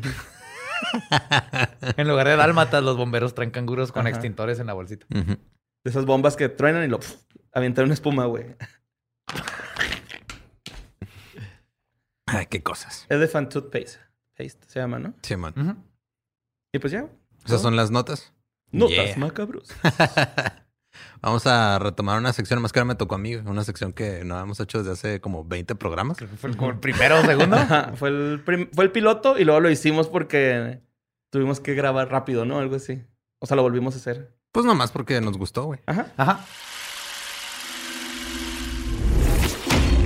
En 1.96 2.06
lugar 2.06 2.28
de 2.28 2.36
dálmatas, 2.36 2.82
los 2.84 2.96
bomberos 2.96 3.34
traen 3.34 3.50
canguros 3.50 3.90
con 3.92 4.00
Ajá. 4.02 4.10
extintores 4.10 4.60
en 4.60 4.66
la 4.66 4.74
bolsita. 4.74 5.06
De 5.10 5.36
esas 5.84 6.04
bombas 6.04 6.36
que 6.36 6.48
truenan 6.48 6.84
y 6.84 6.88
lo 6.88 7.00
pf, 7.00 7.16
avientan 7.52 7.86
una 7.86 7.94
espuma, 7.94 8.26
güey. 8.26 8.44
Ay, 12.28 12.46
qué 12.46 12.62
cosas. 12.62 13.06
Elephant 13.08 13.50
Toothpaste. 13.52 13.98
Paste 14.36 14.58
se 14.66 14.78
llama, 14.80 14.98
¿no? 14.98 15.14
Sí, 15.22 15.36
mon. 15.36 15.52
Ujú. 15.58 15.76
Y 16.72 16.78
pues 16.78 16.92
ya. 16.92 17.08
Esas 17.46 17.62
son 17.62 17.74
las 17.76 17.90
notas. 17.90 18.32
Notas 18.70 18.94
Yeah. 19.06 19.16
macabros. 19.16 19.68
Vamos 21.20 21.46
a 21.46 21.78
retomar 21.78 22.18
una 22.18 22.32
sección 22.32 22.60
más 22.60 22.72
que 22.72 22.78
ahora 22.80 22.88
me 22.88 22.94
tocó 22.94 23.14
a 23.14 23.18
mí, 23.18 23.34
una 23.36 23.64
sección 23.64 23.92
que 23.92 24.24
no 24.24 24.38
hemos 24.40 24.58
hecho 24.60 24.78
desde 24.78 24.92
hace 24.92 25.20
como 25.20 25.44
20 25.44 25.74
programas. 25.76 26.16
Creo 26.18 26.30
que 26.30 26.36
fue 26.36 26.54
como 26.56 26.70
el 26.70 26.78
primero 26.78 27.20
o 27.20 27.24
segundo. 27.24 27.56
Ajá, 27.56 27.92
fue 27.96 28.08
el, 28.10 28.42
prim- 28.44 28.68
fue 28.72 28.84
el 28.84 28.90
piloto 28.92 29.38
y 29.38 29.44
luego 29.44 29.60
lo 29.60 29.70
hicimos 29.70 30.08
porque 30.08 30.80
tuvimos 31.30 31.60
que 31.60 31.74
grabar 31.74 32.10
rápido, 32.10 32.44
¿no? 32.44 32.58
Algo 32.58 32.76
así. 32.76 33.04
O 33.40 33.46
sea, 33.46 33.56
lo 33.56 33.62
volvimos 33.62 33.94
a 33.94 33.98
hacer. 33.98 34.34
Pues 34.52 34.66
nomás 34.66 34.90
porque 34.90 35.20
nos 35.20 35.38
gustó, 35.38 35.64
güey. 35.64 35.80
Ajá. 35.86 36.12
Ajá. 36.16 36.44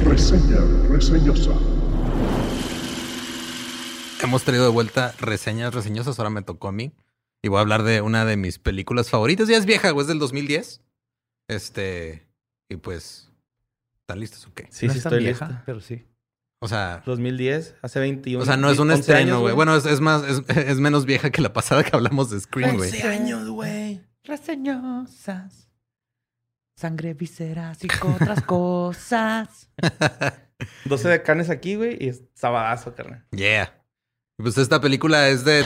Reseña 0.04 0.58
reseñosa. 0.90 1.52
Hemos 4.22 4.44
traído 4.44 4.64
de 4.64 4.70
vuelta 4.70 5.14
reseñas 5.18 5.74
reseñosas, 5.74 6.18
ahora 6.18 6.30
me 6.30 6.42
tocó 6.42 6.68
a 6.68 6.72
mí. 6.72 6.92
Y 7.42 7.48
voy 7.48 7.58
a 7.58 7.61
hablar 7.62 7.82
de 7.82 8.00
una 8.02 8.24
de 8.24 8.37
mis 8.37 8.58
películas 8.58 9.11
favoritas. 9.11 9.48
Ya 9.48 9.56
es 9.56 9.66
vieja, 9.66 9.90
güey, 9.90 10.04
es 10.04 10.08
del 10.08 10.20
2010. 10.20 10.80
Este, 11.48 12.28
y 12.68 12.76
pues, 12.76 13.32
¿están 14.00 14.20
listos 14.20 14.46
o 14.46 14.54
qué? 14.54 14.68
Sí, 14.70 14.87
No 14.87 14.92
sí, 14.92 14.98
es 14.98 15.02
tan 15.04 15.12
estoy 15.14 15.24
vieja, 15.24 15.46
listo. 15.48 15.62
pero 15.66 15.80
sí. 15.80 16.06
O 16.61 16.68
sea, 16.68 17.02
2010, 17.04 17.74
hace 17.82 17.98
21. 17.98 18.40
o 18.40 18.46
sea, 18.46 18.56
no 18.56 18.70
es 18.70 18.78
un 18.78 18.88
11 18.90 19.00
estreno, 19.00 19.40
güey. 19.40 19.52
Bueno, 19.54 19.74
es, 19.74 19.85
es 19.85 20.00
más, 20.00 20.22
es, 20.22 20.42
es 20.56 20.78
menos 20.78 21.04
vieja 21.04 21.30
que 21.30 21.42
la 21.42 21.52
pasada 21.52 21.82
que 21.82 21.90
hablamos 21.96 22.30
de 22.30 22.38
Scream, 22.38 22.76
güey. 22.76 22.90
11 22.90 23.02
años, 23.08 23.48
güey. 23.48 24.00
Reseñosas. 24.22 25.68
Sangre, 26.76 27.14
vísceras 27.14 27.82
y 27.82 27.88
otras 28.00 28.42
cosas. 28.46 29.68
12 30.85 31.08
de 31.08 31.22
canes 31.22 31.50
aquí, 31.50 31.74
güey, 31.74 31.96
y 32.00 32.08
es 32.08 32.22
sabadazo, 32.35 32.94
carnal. 32.94 33.26
Yeah. 33.32 33.82
Pues 34.42 34.59
esta 34.59 34.81
película 34.81 35.28
es 35.28 35.44
de, 35.44 35.64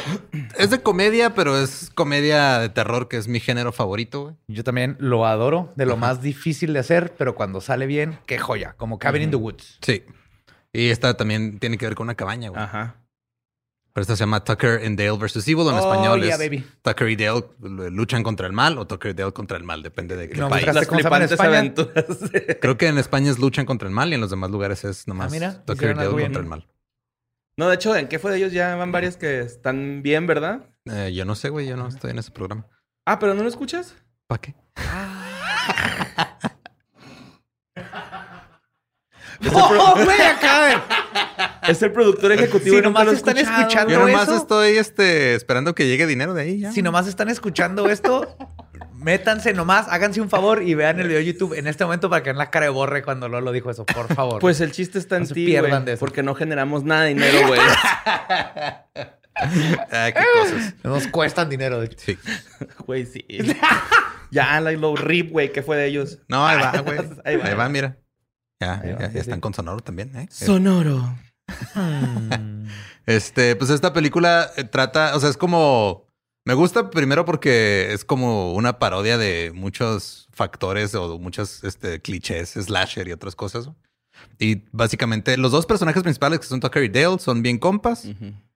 es 0.59 0.71
de 0.71 0.83
comedia, 0.83 1.35
pero 1.35 1.57
es 1.59 1.91
comedia 1.95 2.59
de 2.59 2.69
terror, 2.69 3.09
que 3.09 3.17
es 3.17 3.27
mi 3.29 3.41
género 3.41 3.73
favorito, 3.73 4.23
güey. 4.23 4.35
Yo 4.49 4.65
también 4.65 4.97
lo 5.01 5.25
adoro, 5.27 5.73
de 5.77 5.87
lo 5.87 5.93
Ajá. 5.93 6.01
más 6.01 6.23
difícil 6.23 6.73
de 6.73 6.81
hacer, 6.81 7.15
pero 7.17 7.35
cuando 7.35 7.61
sale 7.61 7.87
bien, 7.87 8.19
qué 8.27 8.39
joya. 8.39 8.75
Como 8.77 8.99
Cabin 8.99 9.23
in 9.23 9.31
the 9.31 9.37
Woods. 9.37 9.79
Sí. 9.81 10.05
Y 10.73 10.91
esta 10.91 11.17
también 11.17 11.59
tiene 11.59 11.79
que 11.79 11.87
ver 11.87 11.95
con 11.95 12.05
una 12.05 12.15
cabaña, 12.17 12.51
güey. 12.51 12.63
Ajá. 12.63 12.97
Pero 13.95 14.03
esta 14.03 14.15
se 14.15 14.21
llama 14.21 14.45
Tucker 14.45 14.83
and 14.85 14.99
Dale 14.99 15.17
versus 15.17 15.49
Evil. 15.49 15.69
En 15.69 15.75
Oh, 15.75 15.79
español 15.79 16.21
yeah, 16.23 16.35
es 16.35 16.39
baby. 16.39 16.67
Tucker 16.83 17.09
y 17.09 17.17
Dale 17.17 17.45
luchan 17.91 18.23
contra 18.23 18.47
el 18.47 18.53
mal 18.53 18.77
o 18.77 18.87
Tucker 18.87 19.13
y 19.13 19.15
Dale 19.15 19.33
contra 19.33 19.57
el 19.57 19.65
mal, 19.65 19.83
depende 19.83 20.17
de 20.17 20.29
qué 20.29 20.37
No, 20.39 20.51
país. 20.51 20.67
Las 20.67 20.87
flipantes 20.87 21.33
España? 21.33 21.61
aventuras. 21.61 22.05
Creo 22.61 22.77
que 22.77 22.89
en 22.89 22.99
España 22.99 23.31
es 23.31 23.39
luchan 23.39 23.65
contra 23.65 23.89
el 23.89 23.95
mal 23.95 24.11
y 24.11 24.17
en 24.17 24.21
los 24.21 24.29
demás 24.29 24.51
lugares 24.51 24.85
es 24.85 25.09
nomás 25.09 25.29
Ah, 25.29 25.31
mira, 25.31 25.65
Tucker 25.65 25.93
y 25.93 25.95
Dale 25.95 26.09
bien. 26.11 26.23
contra 26.27 26.43
el 26.43 26.49
mal. 26.49 26.67
No, 27.57 27.69
de 27.69 27.75
hecho, 27.75 27.97
¿en 27.97 28.09
qué 28.09 28.19
fue 28.19 28.31
de 28.31 28.39
ellos? 28.39 28.53
Ya 28.53 28.75
van 28.77 28.93
varias 28.93 29.17
que 29.17 29.41
están 29.41 30.03
bien, 30.03 30.27
¿verdad? 30.27 30.67
Eh, 30.85 31.13
yo 31.15 31.25
no 31.25 31.35
sé, 31.35 31.49
güey, 31.49 31.67
yo 31.67 31.77
no 31.77 31.89
estoy 31.89 32.11
en 32.11 32.19
ese 32.19 32.31
programa. 32.31 32.67
Ah, 33.07 33.19
pero 33.19 33.35
¿no 33.35 33.43
lo 33.43 33.49
escuchas? 33.49 33.95
¿Para 34.27 34.41
qué? 34.41 34.55
¡Oh, 39.53 39.95
güey! 40.05 40.21
Acá, 40.21 41.61
Es 41.69 41.83
el 41.83 41.93
productor 41.93 42.33
ejecutivo. 42.33 42.77
Si 42.77 42.83
nomás 42.83 43.09
están 43.09 43.37
escuchando 43.39 43.93
Yo 43.93 44.01
güey. 44.01 44.13
nomás 44.13 44.29
eso? 44.29 44.37
estoy 44.39 44.79
este, 44.79 45.35
esperando 45.35 45.75
que 45.75 45.87
llegue 45.87 46.07
dinero 46.07 46.35
de 46.35 46.43
ahí 46.43 46.61
ya. 46.61 46.73
Si 46.73 46.83
nomás 46.83 47.07
están 47.07 47.29
escuchando 47.29 47.89
esto, 47.89 48.37
métanse 49.07 49.53
nomás, 49.53 49.87
háganse 49.89 50.21
un 50.21 50.29
favor 50.29 50.63
y 50.65 50.75
vean 50.75 50.99
el 50.99 51.07
video 51.07 51.21
de 51.21 51.27
YouTube 51.27 51.55
en 51.55 51.69
este 51.69 51.85
momento 51.85 52.11
para 52.11 52.25
que 52.25 52.31
vean 52.31 52.39
la 52.39 52.51
cara 52.51 52.67
de 52.67 52.71
borre 52.71 53.05
cuando 53.05 53.29
Lolo 53.29 53.53
dijo 53.53 53.71
eso, 53.71 53.87
por 53.87 54.13
favor. 54.13 54.41
Pues 54.41 54.61
el 54.61 54.73
chiste 54.73 54.99
está 54.99 55.17
en 55.17 55.23
No 55.23 55.29
ti, 55.29 55.47
pierdan 55.47 55.71
güey. 55.71 55.85
de 55.85 55.93
eso. 55.93 56.01
Porque 56.01 56.25
no 56.25 56.35
generamos 56.35 56.83
nada 56.83 57.03
de 57.03 57.09
dinero, 57.11 57.47
güey. 57.47 57.61
Qué 59.37 60.15
cosas. 60.43 60.75
nos 60.83 61.07
cuestan 61.07 61.49
dinero, 61.49 61.79
de 61.79 61.87
hecho. 61.87 61.99
Sí. 62.05 62.19
Güey, 62.85 63.07
sí. 63.07 63.25
ya, 64.33 64.61
la 64.61 64.73
low 64.73 64.97
rip, 64.97 65.31
güey. 65.31 65.53
¿Qué 65.53 65.63
fue 65.63 65.77
de 65.77 65.87
ellos? 65.87 66.19
No, 66.29 66.45
ahí 66.45 66.59
va, 66.59 66.81
güey. 66.81 66.99
Ahí 67.25 67.37
va. 67.37 67.45
Ahí 67.47 67.55
va, 67.55 67.69
mira. 67.69 67.99
Ya, 68.61 68.81
Ahí 68.83 68.93
va, 68.93 68.99
ya, 69.01 69.09
sí, 69.09 69.15
ya 69.15 69.21
están 69.21 69.37
sí. 69.37 69.41
con 69.41 69.55
Sonoro 69.55 69.81
también, 69.81 70.17
¿eh? 70.17 70.27
Sonoro. 70.33 71.15
Este, 73.07 73.55
pues 73.55 73.71
esta 73.71 73.93
película 73.93 74.51
eh, 74.57 74.65
trata, 74.65 75.15
o 75.15 75.21
sea, 75.21 75.31
es 75.31 75.37
como. 75.37 76.06
Me 76.47 76.55
gusta 76.55 76.91
primero 76.91 77.25
porque 77.25 77.93
es 77.93 78.05
como 78.05 78.55
una 78.55 78.79
parodia 78.79 79.19
de 79.19 79.51
muchos 79.53 80.29
factores 80.33 80.95
o 80.95 81.19
muchos 81.19 81.65
este, 81.65 82.01
clichés, 82.01 82.51
slasher 82.51 83.09
y 83.09 83.13
otras 83.13 83.35
cosas. 83.35 83.69
Y 84.39 84.63
básicamente 84.71 85.37
los 85.37 85.51
dos 85.51 85.67
personajes 85.67 86.05
principales 86.05 86.39
que 86.39 86.47
son 86.47 86.61
Tucker 86.61 86.85
y 86.85 86.89
Dale 86.89 87.19
son 87.19 87.43
bien 87.43 87.59
compas. 87.59 88.07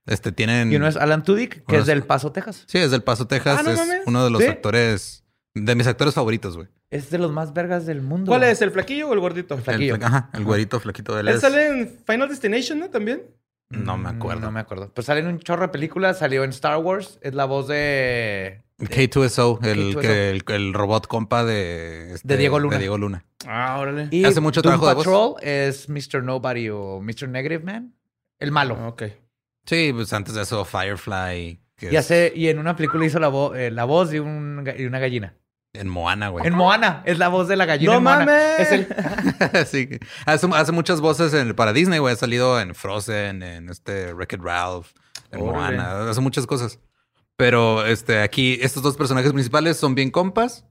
Este 0.06 0.30
tienen. 0.30 0.72
Y 0.72 0.76
uno 0.76 0.86
es 0.86 0.96
Alan 0.96 1.24
Tudyk, 1.24 1.66
que 1.66 1.74
Uno 1.74 1.78
es 1.80 1.86
del 1.86 2.04
Paso, 2.04 2.30
Texas. 2.30 2.62
Sí, 2.68 2.78
es 2.78 2.92
del 2.92 3.02
Paso, 3.02 3.26
Texas. 3.26 3.58
Ah, 3.58 3.62
no 3.64 3.70
es 3.70 3.78
mames. 3.78 4.02
uno 4.06 4.22
de 4.24 4.30
los 4.30 4.40
¿Sí? 4.40 4.46
actores, 4.48 5.24
de 5.54 5.74
mis 5.74 5.88
actores 5.88 6.14
favoritos, 6.14 6.56
güey. 6.56 6.68
Es 6.90 7.10
de 7.10 7.18
los 7.18 7.32
más 7.32 7.52
vergas 7.52 7.86
del 7.86 8.02
mundo. 8.02 8.30
¿Cuál 8.30 8.44
es? 8.44 8.62
¿El 8.62 8.70
flaquillo 8.70 9.08
o 9.08 9.14
el 9.14 9.20
gordito? 9.20 9.56
El 9.56 9.62
flaquillo. 9.62 9.98
ajá, 10.00 10.30
el 10.32 10.44
güerito 10.44 10.78
flaquito 10.78 11.12
de 11.16 11.22
él. 11.22 11.28
Él 11.28 11.40
sale 11.40 11.66
en 11.66 11.98
Final 12.06 12.28
Destination, 12.28 12.78
¿no? 12.78 12.88
También. 12.88 13.22
No 13.70 13.96
me 13.96 14.10
acuerdo. 14.10 14.42
No 14.42 14.50
me 14.52 14.60
acuerdo. 14.60 14.90
Pues 14.92 15.06
sale 15.06 15.20
en 15.20 15.28
un 15.28 15.38
chorro 15.38 15.62
de 15.62 15.68
películas. 15.68 16.18
Salió 16.18 16.44
en 16.44 16.50
Star 16.50 16.78
Wars. 16.78 17.18
Es 17.22 17.34
la 17.34 17.44
voz 17.44 17.68
de... 17.68 18.62
K2SO, 18.78 19.62
el, 19.64 19.96
el, 20.04 20.42
el, 20.48 20.74
robot 20.74 21.06
compa 21.06 21.44
de, 21.44 22.14
este, 22.14 22.28
de 22.28 22.36
Diego 22.38 22.58
Luna. 22.58 22.76
De 22.76 22.80
Diego 22.80 22.96
Luna. 22.96 23.24
Ah, 23.46 23.78
órale. 23.78 24.08
Y 24.10 24.24
hace 24.24 24.40
mucho 24.40 24.62
trabajo 24.62 24.88
de 24.88 24.94
Patrol 24.94 25.34
es 25.42 25.88
Mr. 25.88 26.22
Nobody 26.22 26.70
o 26.70 27.00
Mr. 27.00 27.28
Negative 27.28 27.62
Man. 27.62 27.94
El 28.38 28.52
malo. 28.52 28.78
Ah, 28.80 28.88
ok. 28.88 29.02
Sí, 29.66 29.92
pues 29.92 30.12
antes 30.14 30.34
de 30.34 30.42
eso, 30.42 30.64
Firefly. 30.64 31.60
y, 31.82 31.96
hace, 31.96 32.32
y 32.34 32.48
en 32.48 32.58
una 32.58 32.74
película 32.74 33.04
hizo 33.04 33.18
la, 33.20 33.30
eh, 33.54 33.70
la 33.70 33.84
voz 33.84 34.10
de, 34.10 34.20
un, 34.20 34.64
de 34.64 34.86
una 34.86 34.98
gallina. 34.98 35.34
En 35.72 35.88
Moana, 35.88 36.30
güey. 36.30 36.46
En 36.46 36.54
Moana. 36.54 37.02
Es 37.06 37.18
la 37.18 37.28
voz 37.28 37.46
de 37.46 37.56
la 37.56 37.64
gallina. 37.64 37.92
¡No 37.92 38.00
mames! 38.00 38.58
Es 38.58 38.72
el... 38.72 38.86
sí. 39.66 39.88
Hace, 40.26 40.48
hace, 40.52 40.72
muchas 40.72 41.00
voces 41.00 41.32
en, 41.32 41.54
para 41.54 41.72
Disney, 41.72 42.00
güey. 42.00 42.12
Ha 42.12 42.16
salido 42.16 42.60
en 42.60 42.74
Frozen, 42.74 43.42
en 43.42 43.68
este 43.68 44.12
Wreck-It 44.12 44.40
Ralph, 44.42 44.88
en 45.30 45.40
Moana. 45.40 46.10
Hace 46.10 46.20
muchas 46.20 46.46
cosas. 46.46 46.80
Pero 47.36 47.86
este, 47.86 48.20
aquí, 48.20 48.58
estos 48.60 48.82
dos 48.82 48.96
personajes 48.96 49.32
principales 49.32 49.76
son 49.76 49.94
bien 49.94 50.10
compas. 50.10 50.66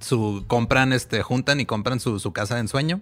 Su, 0.00 0.44
compran, 0.46 0.92
este, 0.92 1.22
juntan 1.22 1.60
y 1.60 1.66
compran 1.66 2.00
su, 2.00 2.18
su 2.20 2.32
casa 2.32 2.54
de 2.54 2.60
ensueño, 2.60 3.00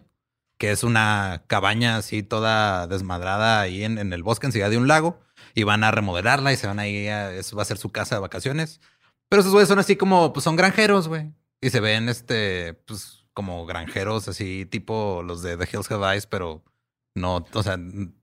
que 0.59 0.71
es 0.71 0.85
una 0.85 1.43
cabaña 1.49 1.97
así 1.97 2.23
toda 2.23 2.87
desmadrada 2.87 3.61
ahí 3.61 3.85
en, 3.85 3.99
en 3.99 4.13
el 4.13 4.23
bosque, 4.23 4.47
enseguida 4.47 4.71
de 4.71 4.79
un 4.79 4.89
lago. 4.89 5.19
Y 5.55 5.65
van 5.65 5.85
a 5.85 5.91
remodelarla 5.91 6.53
y 6.53 6.57
se 6.57 6.67
van 6.67 6.79
ahí 6.79 7.09
a, 7.09 7.33
eso 7.33 7.57
va 7.57 7.63
a 7.63 7.67
ser 7.67 7.79
su 7.79 7.91
casa 7.91 8.15
de 8.15 8.21
vacaciones. 8.21 8.81
Pero 9.29 9.41
esos 9.41 9.53
güeyes 9.53 9.69
son 9.69 9.79
así 9.79 9.97
como, 9.97 10.33
pues 10.33 10.45
son 10.45 10.57
granjeros, 10.57 11.09
güey. 11.09 11.33
Y 11.61 11.71
se 11.71 11.81
ven, 11.81 12.09
este, 12.09 12.75
pues 12.87 13.25
como 13.35 13.67
granjeros 13.67 14.29
así, 14.29 14.67
tipo 14.67 15.23
los 15.25 15.43
de 15.43 15.57
The 15.57 15.69
Hills 15.73 15.91
Have 15.91 16.13
Eyes, 16.13 16.27
pero 16.27 16.65
no, 17.15 17.47
o 17.53 17.63
sea, 17.63 17.79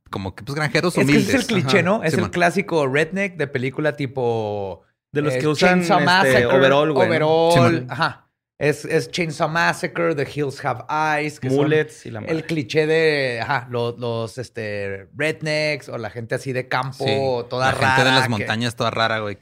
como 0.10 0.36
que 0.36 0.43
pues 0.43 0.56
granjeros 0.56 0.97
humildes. 0.97 1.24
Es 1.24 1.30
que 1.30 1.38
es 1.38 1.41
el 1.41 1.47
cliché, 1.47 1.84
¿no? 1.84 2.03
Es 2.03 2.16
el 2.16 2.32
clásico 2.32 2.88
redneck 2.88 3.38
de 3.38 3.47
película 3.47 3.95
tipo... 3.95 4.82
De 5.12 5.22
los 5.22 5.36
eh, 5.36 5.39
que 5.39 5.47
usan 5.47 5.80
este, 5.80 6.45
overall, 6.45 6.91
güey. 6.91 7.08
Overall, 7.08 7.88
ajá. 7.89 8.24
Es, 8.58 8.86
es, 8.86 9.12
Chainsaw 9.12 9.49
Massacre, 9.49 10.16
The 10.16 10.28
Hills 10.34 10.64
Have 10.64 10.86
Eyes. 10.89 11.41
Que 11.41 11.49
Mullets 11.49 12.06
y 12.06 12.12
la 12.12 12.20
El 12.22 12.45
cliché 12.45 12.88
de 12.88 13.41
ajá, 13.41 13.68
los, 13.70 13.99
los 13.99 14.38
este, 14.38 15.10
rednecks 15.16 15.89
o 15.89 15.97
la 15.97 16.10
gente 16.10 16.36
así 16.36 16.53
de 16.53 16.70
campo, 16.70 17.45
toda 17.49 17.72
rara. 17.72 17.82
La 17.82 17.95
gente 17.95 18.10
de 18.10 18.16
las 18.16 18.30
montañas 18.30 18.76
toda 18.76 18.91
rara, 18.91 19.20
güey. 19.20 19.38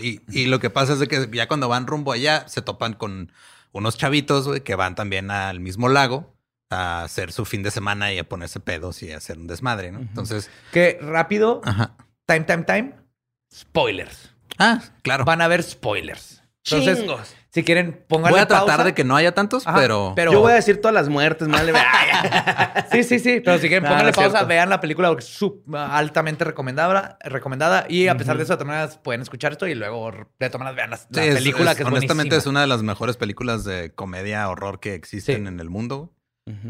y, 0.00 0.20
y, 0.28 0.46
lo 0.46 0.58
que 0.58 0.70
pasa 0.70 0.94
es 0.94 0.98
de 0.98 1.06
que 1.06 1.28
ya 1.32 1.46
cuando 1.46 1.68
van 1.68 1.86
rumbo 1.86 2.10
allá 2.10 2.48
se 2.48 2.60
topan 2.60 2.94
con 2.94 3.30
unos 3.70 3.96
chavitos, 3.96 4.48
güey, 4.48 4.60
que 4.62 4.74
van 4.74 4.96
también 4.96 5.30
al 5.30 5.60
mismo 5.60 5.88
lago 5.88 6.34
a 6.70 7.04
hacer 7.04 7.30
su 7.32 7.44
fin 7.44 7.62
de 7.62 7.70
semana 7.70 8.12
y 8.12 8.18
a 8.18 8.28
ponerse 8.28 8.58
pedos 8.58 9.02
y 9.02 9.12
a 9.12 9.18
hacer 9.18 9.38
un 9.38 9.46
desmadre, 9.46 9.92
¿no? 9.92 10.00
Entonces. 10.00 10.50
Que 10.72 10.98
rápido. 11.00 11.60
Ajá. 11.64 11.94
Time, 12.26 12.40
time, 12.40 12.64
time. 12.64 12.94
Spoilers. 13.54 14.34
Ah, 14.58 14.82
claro. 15.02 15.24
Van 15.24 15.40
a 15.40 15.44
haber 15.44 15.62
spoilers. 15.62 16.42
Entonces, 16.64 16.98
Chingos. 16.98 17.36
Si 17.56 17.64
quieren, 17.64 18.04
pónganle 18.06 18.32
Voy 18.32 18.40
a 18.40 18.46
tratar 18.46 18.84
de 18.84 18.92
que 18.92 19.02
no 19.02 19.16
haya 19.16 19.32
tantos, 19.32 19.64
pero... 19.74 20.14
Yo 20.14 20.40
voy 20.40 20.52
a 20.52 20.56
decir 20.56 20.78
todas 20.78 20.92
las 20.92 21.08
muertes, 21.08 21.48
¿vale? 21.48 21.72
sí, 22.92 23.02
sí, 23.02 23.18
sí. 23.18 23.40
Pero 23.42 23.56
si 23.56 23.68
quieren, 23.68 23.88
pónganle 23.88 24.12
pausa, 24.12 24.44
vean 24.44 24.68
la 24.68 24.78
película 24.78 25.08
porque 25.08 25.24
es 25.24 25.42
altamente 25.72 26.44
recomendada, 26.44 27.16
recomendada. 27.24 27.86
Y 27.88 28.08
a 28.08 28.16
pesar 28.18 28.36
de 28.36 28.42
eso, 28.42 28.52
de 28.52 28.56
todas 28.58 28.66
maneras, 28.66 28.98
pueden 28.98 29.22
escuchar 29.22 29.52
esto 29.52 29.66
y 29.66 29.74
luego 29.74 30.10
de 30.38 30.50
todas 30.50 30.66
maneras 30.66 30.76
vean 30.76 30.90
la, 30.90 31.34
película 31.34 31.74
que 31.74 31.82
es 31.82 31.88
Honestamente, 31.88 32.36
es 32.36 32.44
una 32.44 32.60
de 32.60 32.66
las 32.66 32.82
mejores 32.82 33.16
películas 33.16 33.64
de 33.64 33.90
comedia 33.94 34.46
horror 34.50 34.78
que 34.78 34.92
existen 34.92 35.46
en 35.46 35.58
el 35.58 35.70
mundo. 35.70 36.12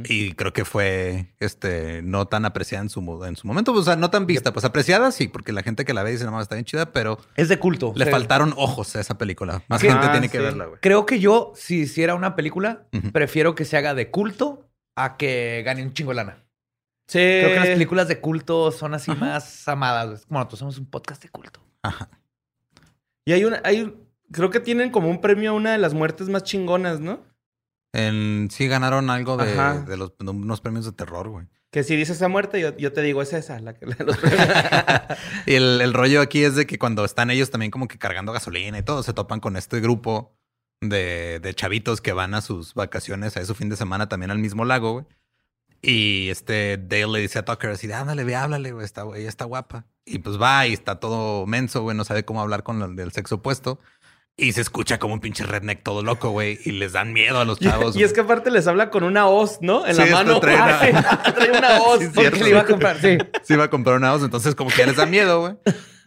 Y 0.05 0.33
creo 0.33 0.55
que 0.55 0.65
fue 0.65 1.35
este 1.39 2.01
no 2.01 2.27
tan 2.27 2.47
apreciada 2.47 2.83
en 2.83 2.89
su, 2.89 3.25
en 3.27 3.37
su 3.37 3.47
momento, 3.47 3.73
o 3.73 3.83
sea, 3.83 3.95
no 3.95 4.09
tan 4.09 4.25
vista, 4.25 4.53
pues 4.55 4.65
apreciada 4.65 5.13
sí, 5.13 5.29
porque 5.29 5.53
la 5.53 5.63
gente 5.63 5.85
que 5.85 5.93
la 5.93 6.03
ve 6.03 6.13
dice, 6.13 6.25
no, 6.25 6.41
está 6.41 6.55
bien 6.55 6.65
chida, 6.65 6.93
pero... 6.93 7.19
Es 7.37 7.51
de 7.51 7.59
culto. 7.59 7.93
Le 7.95 8.07
faltaron 8.07 8.55
ojos 8.57 8.97
a 8.97 9.01
esa 9.01 9.19
película. 9.19 9.63
Más 9.69 9.83
gente 9.83 10.09
tiene 10.09 10.31
que 10.31 10.39
verla, 10.39 10.65
güey. 10.65 10.81
Creo 10.81 11.05
que 11.05 11.21
yo, 11.21 11.53
si 11.55 11.81
hiciera 11.81 12.15
una 12.15 12.37
película, 12.37 12.87
prefiero 13.13 13.55
que 13.55 13.67
se 13.67 13.77
haga 13.77 13.95
de 13.95 14.11
culto 14.11 14.67
a 14.95 15.19
que 15.19 15.63
gane 15.67 15.83
un 15.83 15.93
chingo 15.93 16.15
lana. 16.15 16.43
Sí. 17.07 17.19
Creo 17.19 17.51
que 17.51 17.61
las 17.61 17.69
películas 17.69 18.09
de 18.09 18.21
culto 18.21 18.73
son 18.73 18.95
así 18.95 19.11
más 19.11 19.69
amadas. 19.69 20.27
Bueno, 20.29 20.45
nosotros 20.45 20.59
somos 20.59 20.79
un 20.79 20.87
podcast 20.87 21.23
de 21.23 21.29
culto. 21.29 21.61
Ajá. 21.83 22.09
Y 23.27 23.33
hay 23.33 23.45
una, 23.45 23.61
hay, 23.63 23.95
creo 24.33 24.49
que 24.49 24.61
tienen 24.61 24.91
como 24.91 25.11
un 25.11 25.21
premio 25.21 25.51
a 25.51 25.55
una 25.55 25.73
de 25.73 25.79
las 25.79 25.93
muertes 25.93 26.31
más 26.31 26.45
chingonas, 26.45 26.99
¿no? 27.01 27.21
Sí 28.51 28.69
ganaron 28.69 29.11
algo 29.11 29.37
de, 29.37 29.97
los, 29.97 30.15
unos 30.19 30.61
premios 30.61 30.85
de 30.85 30.93
terror, 30.93 31.29
güey. 31.29 31.47
Que 31.71 31.83
si 31.83 31.97
dices 31.97 32.17
esa 32.17 32.29
muerte, 32.29 32.61
yo, 32.61 32.93
te 32.93 33.03
digo, 33.03 33.23
es 33.23 33.33
esa 33.33 33.61
la 33.61 33.75
que 33.75 33.87
los 33.87 33.97
y 35.47 35.55
el, 35.55 35.93
rollo 35.93 36.21
aquí 36.21 36.45
es 36.45 36.55
de 36.55 36.67
que 36.67 36.79
cuando 36.79 37.05
están 37.05 37.31
ellos 37.31 37.51
también 37.51 37.71
como 37.71 37.89
que 37.89 37.99
cargando 37.99 38.33
gasolina 38.33 38.79
y 38.79 38.83
todo, 38.83 39.03
se 39.03 39.13
topan 39.13 39.41
con 39.41 39.57
este 39.57 39.81
grupo 39.81 40.39
de, 40.81 41.41
de 41.41 41.55
chavitos 41.55 42.01
que 42.01 42.13
van 42.13 42.35
a 42.35 42.41
sus 42.41 42.75
vacaciones, 42.75 43.37
a 43.37 43.45
su 43.45 43.55
fin 43.55 43.69
de 43.69 43.77
semana 43.77 44.09
también 44.09 44.31
al 44.31 44.39
mismo 44.39 44.65
lago, 44.65 44.93
güey. 44.93 45.07
Y 45.83 46.31
este 46.31 46.79
Dale 46.79 47.07
le 47.07 47.21
dice 47.21 47.39
a 47.39 47.45
Tucker 47.45 47.71
así, 47.71 47.91
ándale, 47.93 48.25
ve, 48.25 48.35
háblale, 48.35 48.73
güey, 48.73 48.85
está, 48.85 49.05
ella 49.15 49.29
está 49.29 49.45
guapa. 49.45 49.87
Y 50.05 50.19
pues 50.19 50.41
va 50.41 50.67
y 50.67 50.73
está 50.73 50.99
todo 50.99 51.47
menso, 51.47 51.83
güey, 51.83 51.97
no 51.97 52.05
sabe 52.05 52.25
cómo 52.25 52.41
hablar 52.41 52.63
con 52.63 52.83
el 52.83 52.97
del 52.97 53.13
sexo 53.13 53.37
opuesto. 53.37 53.79
Y 54.39 54.53
se 54.53 54.61
escucha 54.61 54.99
como 54.99 55.15
un 55.15 55.21
pinche 55.21 55.45
redneck 55.45 55.83
todo 55.83 56.03
loco, 56.03 56.31
güey. 56.31 56.59
Y 56.65 56.73
les 56.73 56.93
dan 56.93 57.13
miedo 57.13 57.41
a 57.41 57.45
los 57.45 57.59
chavos. 57.61 57.97
Y, 57.97 58.03
es 58.03 58.13
que 58.13 58.21
aparte 58.21 58.51
les 58.51 58.67
habla 58.67 58.91
con 58.91 59.03
una 59.03 59.27
hoz, 59.29 59.59
¿no? 59.63 59.87
En 59.87 59.97
la 59.97 60.07
mano. 60.07 60.41
Trae 60.41 60.57
una, 60.91 61.23
trae 61.23 61.51
una 61.51 61.81
hoz. 61.81 62.01
Sí, 62.01 62.11
porque 62.15 62.45
le 62.45 62.51
iba 62.51 62.61
a 62.61 62.67
comprar, 62.67 63.01
sí. 63.01 63.17
Sí, 63.43 63.55
iba 63.55 63.65
a 63.65 63.71
comprar 63.71 63.97
una 63.97 64.13
hoz. 64.13 64.23
Entonces, 64.23 64.55
como 64.55 64.71
que 64.71 64.79
ya 64.79 64.87
les 64.87 64.97
da 64.97 65.07
miedo, 65.07 65.41
güey. 65.41 65.55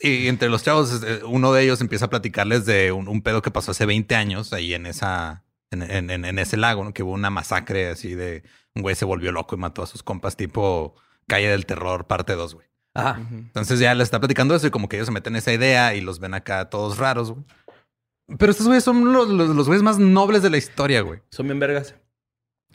Y 0.02 0.28
entre 0.28 0.48
los 0.48 0.64
chavos, 0.64 1.02
eh, 1.04 1.22
uno 1.26 1.52
de 1.52 1.64
ellos 1.64 1.82
empieza 1.82 2.06
a 2.06 2.10
platicarles 2.10 2.66
de 2.66 2.92
un, 2.92 3.22
pedo 3.22 3.42
que 3.42 3.52
pasó 3.52 3.72
hace 3.72 3.86
20 3.86 4.16
años 4.16 4.54
ahí 4.54 4.74
en 4.74 4.86
esa, 4.86 5.44
en, 5.72 5.82
en, 5.82 6.24
en, 6.24 6.40
ese 6.40 6.56
lago, 6.56 6.84
¿no? 6.84 6.94
Que 6.94 7.04
hubo 7.04 7.12
una 7.12 7.30
masacre 7.30 7.90
así 7.90 8.16
de 8.16 8.44
un 8.76 8.82
güey 8.82 8.96
se 8.96 9.06
volvió 9.06 9.32
loco 9.32 9.56
y 9.56 9.58
mató 9.58 9.82
a 9.82 9.88
sus 9.88 10.04
compas, 10.04 10.38
tipo 10.38 10.96
Calle 11.28 11.50
del 11.50 11.66
Terror, 11.66 12.08
parte 12.08 12.34
2, 12.34 12.54
güey. 12.54 12.68
Ajá. 12.94 13.20
Entonces 13.32 13.80
ya 13.80 13.94
les 13.94 14.06
está 14.06 14.20
platicando 14.20 14.56
eso 14.56 14.68
y 14.68 14.72
como 14.72 14.90
que 14.90 14.98
ellos 14.98 15.08
se 15.08 15.12
meten 15.12 15.34
en 15.34 15.38
esa 15.38 15.54
idea 15.54 15.94
y 15.96 16.02
los 16.02 16.20
ven 16.20 16.34
acá 16.34 16.70
todos 16.70 16.98
raros, 16.98 17.32
güey. 17.32 17.46
Pero 18.38 18.52
estos 18.52 18.68
güeyes 18.68 18.84
son 18.84 19.12
los, 19.12 19.30
los, 19.30 19.66
güeyes 19.68 19.84
más 19.84 19.98
nobles 19.98 20.44
de 20.44 20.50
la 20.50 20.58
historia, 20.58 21.02
güey. 21.02 21.22
Son 21.32 21.48
bien 21.48 21.60
vergas. 21.60 21.96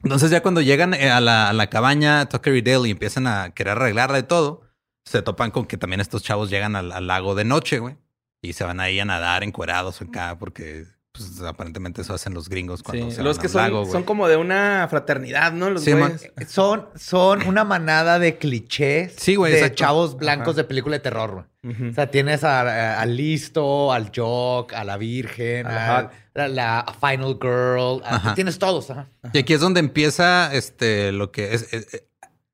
Entonces 0.03 0.31
ya 0.31 0.43
cuando 0.43 0.61
llegan 0.61 0.95
eh, 0.95 1.11
a 1.11 1.21
la, 1.21 1.49
a 1.49 1.53
la 1.53 1.71
cabaña 1.71 2.29
Tucker 2.29 2.55
y 2.57 2.63
Dale 2.63 2.89
y 2.89 2.91
empiezan 2.91 3.27
a 3.27 3.51
querer 3.51 3.79
arreglarla 3.79 4.17
de 4.17 4.23
todo, 4.25 4.63
se 5.05 5.23
topan 5.23 5.51
con 5.51 5.67
que 5.67 5.77
también 5.77 6.01
estos 6.01 6.23
chavos 6.23 6.51
llegan 6.51 6.77
al, 6.77 6.93
al 6.93 7.07
lago 7.07 7.35
de 7.35 7.45
noche, 7.45 7.79
güey. 7.79 7.97
Y 8.43 8.53
se 8.53 8.65
van 8.65 8.81
ahí 8.81 9.01
a 9.01 9.05
nadar 9.05 9.43
encuerados 9.43 10.03
acá 10.03 10.37
porque 10.39 10.87
pues 11.15 11.41
aparentemente 11.43 12.03
eso 12.03 12.13
hacen 12.13 12.35
los 12.35 12.49
gringos 12.49 12.83
cuando 12.83 13.11
se 13.13 13.23
los 13.23 13.39
que 13.39 13.49
son, 13.49 13.89
son 13.89 14.03
como 14.03 14.27
de 14.27 14.37
una 14.37 14.87
fraternidad, 14.91 15.53
¿no? 15.53 15.71
Los 15.71 15.85
güeyes. 15.85 16.33
Son, 16.49 16.89
son 16.97 17.47
una 17.47 17.65
manada 17.65 18.19
de 18.19 18.37
clichés 18.37 19.15
sí, 19.17 19.37
güey, 19.37 19.53
de 19.53 19.73
chavos 19.75 20.17
blancos 20.17 20.57
de 20.57 20.65
película 20.65 20.97
de 20.97 21.01
terror. 21.01 21.33
güey. 21.33 21.45
O 21.65 21.95
sea, 21.95 22.11
tienes 22.11 22.45
al 22.45 23.17
listo, 23.17 23.93
al 23.93 24.13
jock, 24.15 24.75
a 24.75 24.85
la 24.85 24.97
virgen, 24.97 25.67
a 25.67 26.11
la, 26.35 26.95
final 27.01 27.39
girl. 27.41 28.03
tienes 28.35 28.59
todos. 28.59 28.93
Y 29.33 29.39
aquí 29.39 29.55
es 29.55 29.61
donde 29.61 29.81
empieza 29.81 30.53
este 30.53 31.13
lo 31.13 31.33
que 31.33 31.55
es, 31.55 31.73
es, 31.73 32.05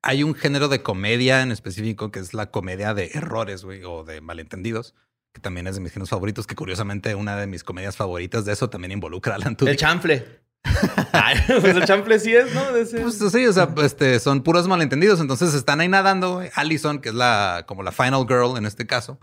hay 0.03 0.23
un 0.23 0.35
género 0.35 0.69
de 0.69 0.83
comedia 0.83 1.43
en 1.43 1.51
específico 1.51 2.11
que 2.11 2.21
es 2.21 2.35
la 2.35 2.51
comedia 2.51 2.95
de 2.95 3.11
errores, 3.15 3.65
güey, 3.65 3.83
o 3.85 4.05
de 4.05 4.21
malentendidos 4.21 4.95
que 5.33 5.41
también 5.41 5.67
es 5.67 5.77
de 5.77 5.81
mis 5.81 5.93
géneros 5.93 6.11
favoritos, 6.11 6.47
que 6.47 6.55
curiosamente 6.55 7.15
una 7.15 7.37
de 7.37 7.47
mis 7.47 7.63
comedias 7.65 7.97
favoritas 7.97 8.45
de 8.45 8.53
eso 8.53 8.69
también 8.69 8.93
involucra 8.93 9.35
a 9.35 9.37
Alan 9.37 9.57
El 9.61 9.77
chanfle. 9.77 10.41
pues 11.61 11.77
el 11.77 11.85
chanfle 11.85 12.19
sí 12.19 12.35
es, 12.35 12.55
¿no? 12.55 12.63
Pues 12.71 13.19
sí, 13.33 13.47
o 13.47 13.53
sea, 13.53 13.73
este, 13.83 14.21
son 14.21 14.43
puros 14.43 14.69
malentendidos. 14.69 15.21
Entonces 15.21 15.55
están 15.55 15.81
ahí 15.81 15.89
nadando. 15.89 16.43
Allison, 16.55 17.01
que 17.01 17.11
es 17.11 17.15
la, 17.15 17.65
como 17.67 17.83
la 17.83 17.93
final 17.93 18.27
girl 18.29 18.57
en 18.57 18.67
este 18.67 18.87
caso, 18.87 19.19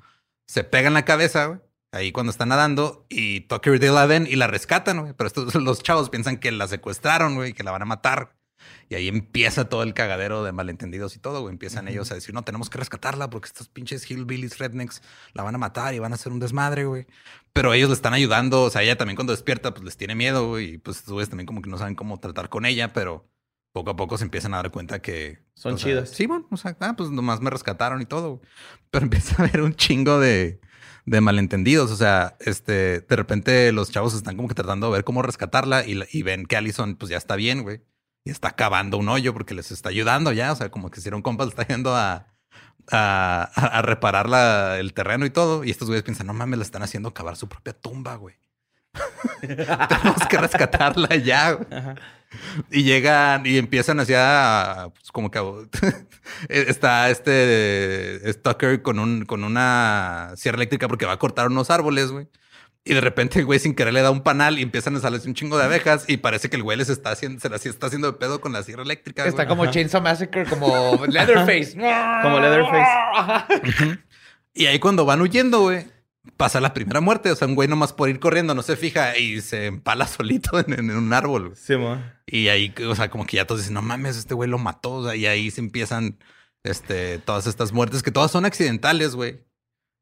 se 0.47 0.63
pega 0.63 0.87
en 0.87 0.93
la 0.93 1.05
cabeza. 1.05 1.61
Ahí 1.91 2.11
cuando 2.11 2.31
está 2.31 2.45
nadando 2.45 3.05
y 3.09 3.41
Tucker 3.41 3.81
y 3.81 3.87
la 3.87 4.05
ven 4.05 4.27
y 4.29 4.35
la 4.35 4.47
rescatan, 4.47 5.01
güey. 5.01 5.13
Pero 5.13 5.27
estos, 5.27 5.55
los 5.61 5.81
chavos 5.81 6.09
piensan 6.09 6.37
que 6.37 6.51
la 6.51 6.67
secuestraron, 6.67 7.35
güey, 7.35 7.53
que 7.53 7.63
la 7.63 7.71
van 7.71 7.83
a 7.83 7.85
matar. 7.85 8.35
Y 8.89 8.95
ahí 8.95 9.07
empieza 9.07 9.69
todo 9.69 9.83
el 9.83 9.93
cagadero 9.93 10.43
de 10.43 10.51
malentendidos 10.51 11.15
y 11.15 11.19
todo, 11.19 11.41
güey. 11.41 11.53
Empiezan 11.53 11.87
ellos 11.87 12.11
a 12.11 12.15
decir, 12.15 12.33
no, 12.33 12.43
tenemos 12.43 12.69
que 12.69 12.77
rescatarla 12.77 13.29
porque 13.29 13.47
estos 13.47 13.69
pinches 13.69 14.09
hillbillies, 14.09 14.57
rednecks, 14.57 15.01
la 15.33 15.43
van 15.43 15.55
a 15.55 15.57
matar 15.57 15.93
y 15.93 15.99
van 15.99 16.11
a 16.11 16.15
hacer 16.15 16.31
un 16.31 16.39
desmadre, 16.39 16.85
güey. 16.85 17.05
Pero 17.53 17.73
ellos 17.73 17.89
le 17.89 17.95
están 17.95 18.13
ayudando. 18.13 18.63
O 18.63 18.69
sea, 18.69 18.83
ella 18.83 18.97
también 18.97 19.15
cuando 19.15 19.33
despierta, 19.33 19.73
pues 19.73 19.83
les 19.83 19.97
tiene 19.97 20.15
miedo, 20.15 20.47
güey. 20.47 20.73
Y 20.73 20.77
pues 20.77 21.05
güeyes 21.05 21.29
también 21.29 21.47
como 21.47 21.61
que 21.61 21.69
no 21.69 21.77
saben 21.77 21.95
cómo 21.95 22.19
tratar 22.19 22.49
con 22.49 22.65
ella, 22.65 22.93
pero 22.93 23.29
poco 23.73 23.91
a 23.91 23.95
poco 23.95 24.17
se 24.17 24.23
empiezan 24.23 24.53
a 24.53 24.57
dar 24.57 24.71
cuenta 24.71 25.01
que... 25.01 25.39
Son 25.53 25.75
chidas. 25.75 26.09
Sí, 26.09 26.25
bueno, 26.25 26.47
o 26.49 26.57
sea, 26.57 26.75
ah, 26.79 26.95
pues 26.97 27.09
nomás 27.09 27.41
me 27.41 27.49
rescataron 27.49 28.01
y 28.01 28.05
todo. 28.05 28.41
Pero 28.91 29.03
empieza 29.05 29.35
a 29.41 29.45
haber 29.45 29.61
un 29.61 29.75
chingo 29.75 30.19
de 30.19 30.59
de 31.07 31.21
malentendidos. 31.21 31.89
O 31.89 31.95
sea, 31.95 32.37
este, 32.39 32.99
de 32.99 33.15
repente 33.15 33.71
los 33.71 33.89
chavos 33.89 34.13
están 34.13 34.35
como 34.35 34.47
que 34.47 34.53
tratando 34.53 34.87
de 34.87 34.93
ver 34.93 35.03
cómo 35.03 35.23
rescatarla 35.23 35.87
y, 35.87 35.99
y 36.11 36.21
ven 36.21 36.45
que 36.45 36.57
Allison 36.57 36.95
pues 36.95 37.09
ya 37.09 37.17
está 37.17 37.35
bien, 37.35 37.63
güey. 37.63 37.81
Y 38.27 38.29
está 38.29 38.51
cavando 38.51 38.97
un 38.97 39.07
hoyo 39.07 39.33
porque 39.33 39.53
les 39.53 39.71
está 39.71 39.87
ayudando 39.87 40.33
ya. 40.33 40.51
O 40.51 40.55
sea, 40.57 40.69
como 40.69 40.91
que 40.91 40.99
hicieron 40.99 41.21
compas, 41.21 41.47
está 41.47 41.65
yendo 41.65 41.95
a, 41.95 42.27
a, 42.91 43.43
a 43.55 43.81
reparar 43.81 44.27
la, 44.27 44.79
el 44.79 44.93
terreno 44.93 45.25
y 45.25 45.29
todo. 45.29 45.63
Y 45.63 45.71
estos 45.71 45.87
güeyes 45.87 46.03
piensan, 46.03 46.27
no 46.27 46.33
mames, 46.33 46.59
le 46.59 46.65
están 46.65 46.83
haciendo 46.83 47.13
cavar 47.13 47.37
su 47.37 47.47
propia 47.47 47.71
tumba, 47.71 48.15
güey. 48.15 48.35
Tenemos 49.41 50.27
que 50.29 50.37
rescatarla 50.37 51.15
ya. 51.15 51.57
Y 52.69 52.83
llegan 52.83 53.45
y 53.45 53.57
empiezan 53.57 54.01
hacia 54.01 54.91
pues, 54.93 55.09
como 55.13 55.31
que 55.31 55.39
está 56.49 57.09
este 57.09 58.19
Stucker 58.33 58.81
con 58.81 58.99
un 58.99 59.23
con 59.23 59.45
una 59.45 60.33
sierra 60.35 60.57
eléctrica 60.57 60.89
porque 60.89 61.05
va 61.05 61.13
a 61.13 61.19
cortar 61.19 61.47
unos 61.47 61.69
árboles, 61.69 62.11
güey. 62.11 62.27
Y 62.87 62.93
de 62.93 63.01
repente 63.01 63.39
el 63.39 63.45
güey 63.45 63.59
sin 63.59 63.75
querer 63.75 63.93
le 63.93 64.01
da 64.01 64.11
un 64.11 64.21
panal 64.21 64.59
y 64.59 64.61
empiezan 64.61 64.95
a 64.95 65.01
salir 65.01 65.19
un 65.25 65.33
chingo 65.33 65.57
de 65.57 65.65
abejas 65.65 66.05
y 66.07 66.17
parece 66.17 66.49
que 66.49 66.55
el 66.55 66.63
güey 66.63 66.77
les 66.77 66.87
está 66.87 67.11
haciendo, 67.11 67.41
se 67.41 67.49
las 67.49 67.65
está 67.65 67.87
haciendo 67.87 68.09
de 68.09 68.17
pedo 68.17 68.39
con 68.39 68.53
la 68.53 68.63
sierra 68.63 68.83
eléctrica. 68.83 69.25
Está 69.25 69.45
como 69.45 69.65
Chainsaw 69.65 70.01
Massacre, 70.01 70.45
como 70.45 71.05
Leatherface. 71.07 71.77
como 72.21 72.39
Leatherface. 72.39 73.99
y 74.53 74.67
ahí 74.67 74.79
cuando 74.79 75.03
van 75.03 75.21
huyendo, 75.21 75.63
güey, 75.63 75.85
pasa 76.37 76.61
la 76.61 76.73
primera 76.73 77.01
muerte. 77.01 77.29
O 77.29 77.35
sea, 77.35 77.47
un 77.47 77.55
güey 77.55 77.67
nomás 77.67 77.91
por 77.91 78.07
ir 78.07 78.19
corriendo 78.19 78.55
no 78.55 78.61
se 78.61 78.77
fija 78.77 79.17
y 79.17 79.41
se 79.41 79.65
empala 79.65 80.07
solito 80.07 80.57
en, 80.57 80.89
un 80.89 81.11
árbol. 81.11 81.53
Sí, 81.57 81.73
Y 82.25 82.47
ahí, 82.47 82.73
o 82.87 82.95
sea, 82.95 83.09
como 83.09 83.25
que 83.25 83.35
ya 83.35 83.45
todos 83.45 83.61
dicen, 83.61 83.73
no 83.73 83.81
mames, 83.81 84.15
este 84.15 84.33
güey 84.33 84.49
lo 84.49 84.59
mató. 84.59 84.93
O 84.93 85.05
sea, 85.05 85.15
y 85.15 85.25
ahí 85.25 85.51
se 85.51 85.59
empiezan 85.59 86.19
este, 86.63 87.19
todas 87.19 87.47
estas 87.47 87.73
muertes 87.73 88.01
que 88.01 88.11
todas 88.11 88.31
son 88.31 88.45
accidentales, 88.45 89.13
güey. 89.13 89.45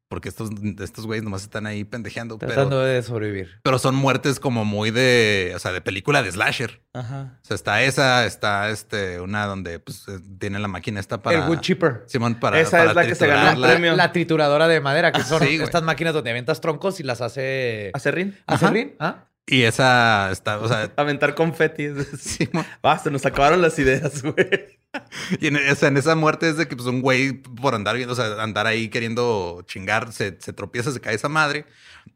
Porque 0.08 0.28
estos, 0.28 0.50
estos 0.80 1.04
güeyes 1.04 1.24
nomás 1.24 1.42
están 1.42 1.66
ahí 1.66 1.82
pendejeando. 1.84 2.38
Tratando 2.38 2.80
de 2.80 3.02
sobrevivir. 3.02 3.60
Pero 3.62 3.78
son 3.78 3.96
muertes 3.96 4.38
como 4.38 4.64
muy 4.64 4.92
de, 4.92 5.52
o 5.56 5.58
sea, 5.58 5.72
de 5.72 5.80
película 5.80 6.22
de 6.22 6.30
slasher. 6.30 6.80
Ajá. 6.92 7.38
O 7.42 7.44
sea, 7.44 7.54
está 7.56 7.82
esa, 7.82 8.24
está 8.24 8.70
este, 8.70 9.20
una 9.20 9.46
donde 9.46 9.80
pues 9.80 10.06
eh, 10.06 10.20
tiene 10.38 10.60
la 10.60 10.68
máquina 10.68 11.00
esta 11.00 11.20
para. 11.22 11.44
El 11.44 11.50
wood 11.50 11.60
chipper. 11.60 12.04
Simón, 12.06 12.36
para. 12.36 12.60
Esa 12.60 12.84
es 12.84 12.94
la 12.94 13.04
que 13.04 13.16
se 13.16 13.26
ganó 13.26 13.50
el 13.50 13.70
premio. 13.70 13.96
La 13.96 14.12
trituradora 14.12 14.68
de 14.68 14.80
madera, 14.80 15.10
que 15.10 15.22
son 15.22 15.42
estas 15.42 15.82
máquinas 15.82 16.14
donde 16.14 16.30
aventas 16.30 16.60
troncos 16.60 17.00
y 17.00 17.02
las 17.02 17.20
hace. 17.20 17.90
¿Acerrín? 17.92 18.36
¿Acerrín? 18.46 18.94
¿Ah? 19.00 19.24
Y 19.48 19.62
esa 19.62 20.30
está, 20.32 20.58
o 20.58 20.68
sea. 20.68 20.92
Aventar 20.96 21.34
confeti. 21.34 21.88
Sí, 22.18 22.48
ah, 22.82 22.98
se 22.98 23.10
nos 23.10 23.24
acabaron 23.26 23.62
las 23.62 23.78
ideas, 23.78 24.22
güey. 24.22 24.75
Y 25.40 25.48
en, 25.48 25.56
esa 25.56 26.14
muerte 26.14 26.48
es 26.48 26.56
de 26.56 26.68
que 26.68 26.76
pues, 26.76 26.88
un 26.88 27.00
güey 27.00 27.32
por 27.32 27.74
andar 27.74 27.96
viendo, 27.96 28.12
o 28.12 28.16
sea, 28.16 28.42
andar 28.42 28.66
ahí 28.66 28.88
queriendo 28.88 29.62
chingar, 29.66 30.12
se, 30.12 30.32
tropieza, 30.32 30.92
se 30.92 31.00
cae 31.00 31.14
esa 31.14 31.28
madre. 31.28 31.66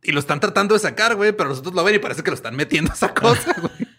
Y 0.02 0.12
lo 0.12 0.20
están 0.20 0.40
tratando 0.40 0.74
de 0.74 0.80
sacar, 0.80 1.16
güey, 1.16 1.32
pero 1.32 1.48
nosotros 1.48 1.74
lo 1.74 1.84
ven 1.84 1.96
y 1.96 1.98
parece 1.98 2.22
que 2.22 2.30
lo 2.30 2.36
están 2.36 2.56
metiendo 2.56 2.90
a 2.92 2.94
esa 2.94 3.12
cosa, 3.12 3.54
güey. 3.60 3.90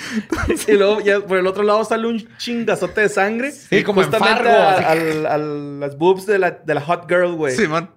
y 0.68 0.72
luego 0.72 1.00
ya 1.00 1.20
por 1.20 1.36
el 1.36 1.46
otro 1.46 1.62
lado 1.62 1.84
sale 1.84 2.06
un 2.06 2.26
chingazote 2.38 3.02
de 3.02 3.08
sangre. 3.08 3.52
Sí, 3.52 3.82
como 3.82 4.02
justamente 4.02 4.48
a, 4.48 5.36
las 5.36 5.96
boobs 5.96 6.26
de 6.26 6.38
la, 6.38 6.50
de 6.52 6.74
la 6.74 6.80
hot 6.80 7.06
girl, 7.08 7.34
güey. 7.34 7.54
Sí, 7.54 7.68
man. 7.68 7.90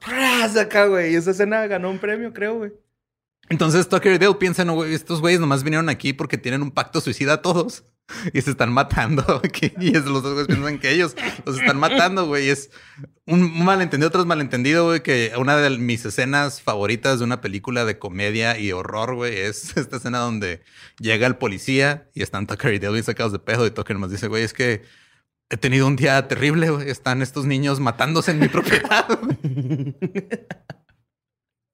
acá, 0.60 0.86
güey. 0.88 1.14
Y 1.14 1.16
esa 1.16 1.32
escena 1.32 1.66
ganó 1.68 1.90
un 1.90 2.00
premio, 2.00 2.34
creo, 2.34 2.56
güey. 2.56 2.74
Entonces 3.50 3.88
Tucker 3.88 4.14
y 4.14 4.18
Dale 4.18 4.36
piensan, 4.36 4.72
güey, 4.72 4.94
estos 4.94 5.22
güeyes 5.22 5.40
nomás 5.40 5.64
vinieron 5.64 5.90
aquí 5.90 6.14
porque 6.14 6.38
tienen 6.38 6.62
un 6.62 6.72
pacto 6.72 7.02
suicida 7.02 7.34
a 7.34 7.42
todos 7.42 7.84
y 8.34 8.42
se 8.42 8.52
están 8.52 8.72
matando. 8.72 9.42
y 9.80 9.96
es, 9.96 10.06
los 10.06 10.24
dos 10.24 10.48
piensan 10.48 10.80
que 10.80 10.92
ellos 10.92 11.16
los 11.46 11.60
están 11.60 11.78
matando, 11.78 12.26
güey. 12.26 12.50
Es 12.50 12.70
un 13.26 13.64
malentendido 13.64 14.10
otro 14.10 14.26
malentendido, 14.26 14.86
güey, 14.86 15.02
que 15.02 15.34
una 15.38 15.58
de 15.58 15.78
mis 15.78 16.06
escenas 16.06 16.62
favoritas 16.62 17.20
de 17.20 17.26
una 17.26 17.42
película 17.42 17.86
de 17.86 18.00
comedia 18.00 18.58
y 18.58 18.72
horror, 18.72 19.16
güey, 19.16 19.38
es 19.38 19.78
esta 19.78 19.98
escena 19.98 20.20
donde 20.20 20.64
llega 21.00 21.28
el 21.28 21.38
policía 21.38 22.10
y 22.14 22.24
están 22.24 22.48
Tucker 22.48 22.74
y 22.74 22.80
Dale 22.80 23.04
sacados 23.04 23.32
de 23.32 23.40
pedo 23.40 23.66
y 23.66 23.72
Tucker 23.72 23.96
nomás 23.96 24.12
dice, 24.12 24.28
güey, 24.28 24.44
es 24.44 24.54
que 24.54 24.84
he 25.50 25.58
tenido 25.58 25.88
un 25.88 25.96
día 25.96 26.28
terrible, 26.28 26.70
güey. 26.70 26.90
Están 26.90 27.22
estos 27.22 27.46
niños 27.46 27.80
matándose 27.80 28.32
en 28.32 28.40
mi 28.40 28.48
propiedad. 28.48 29.08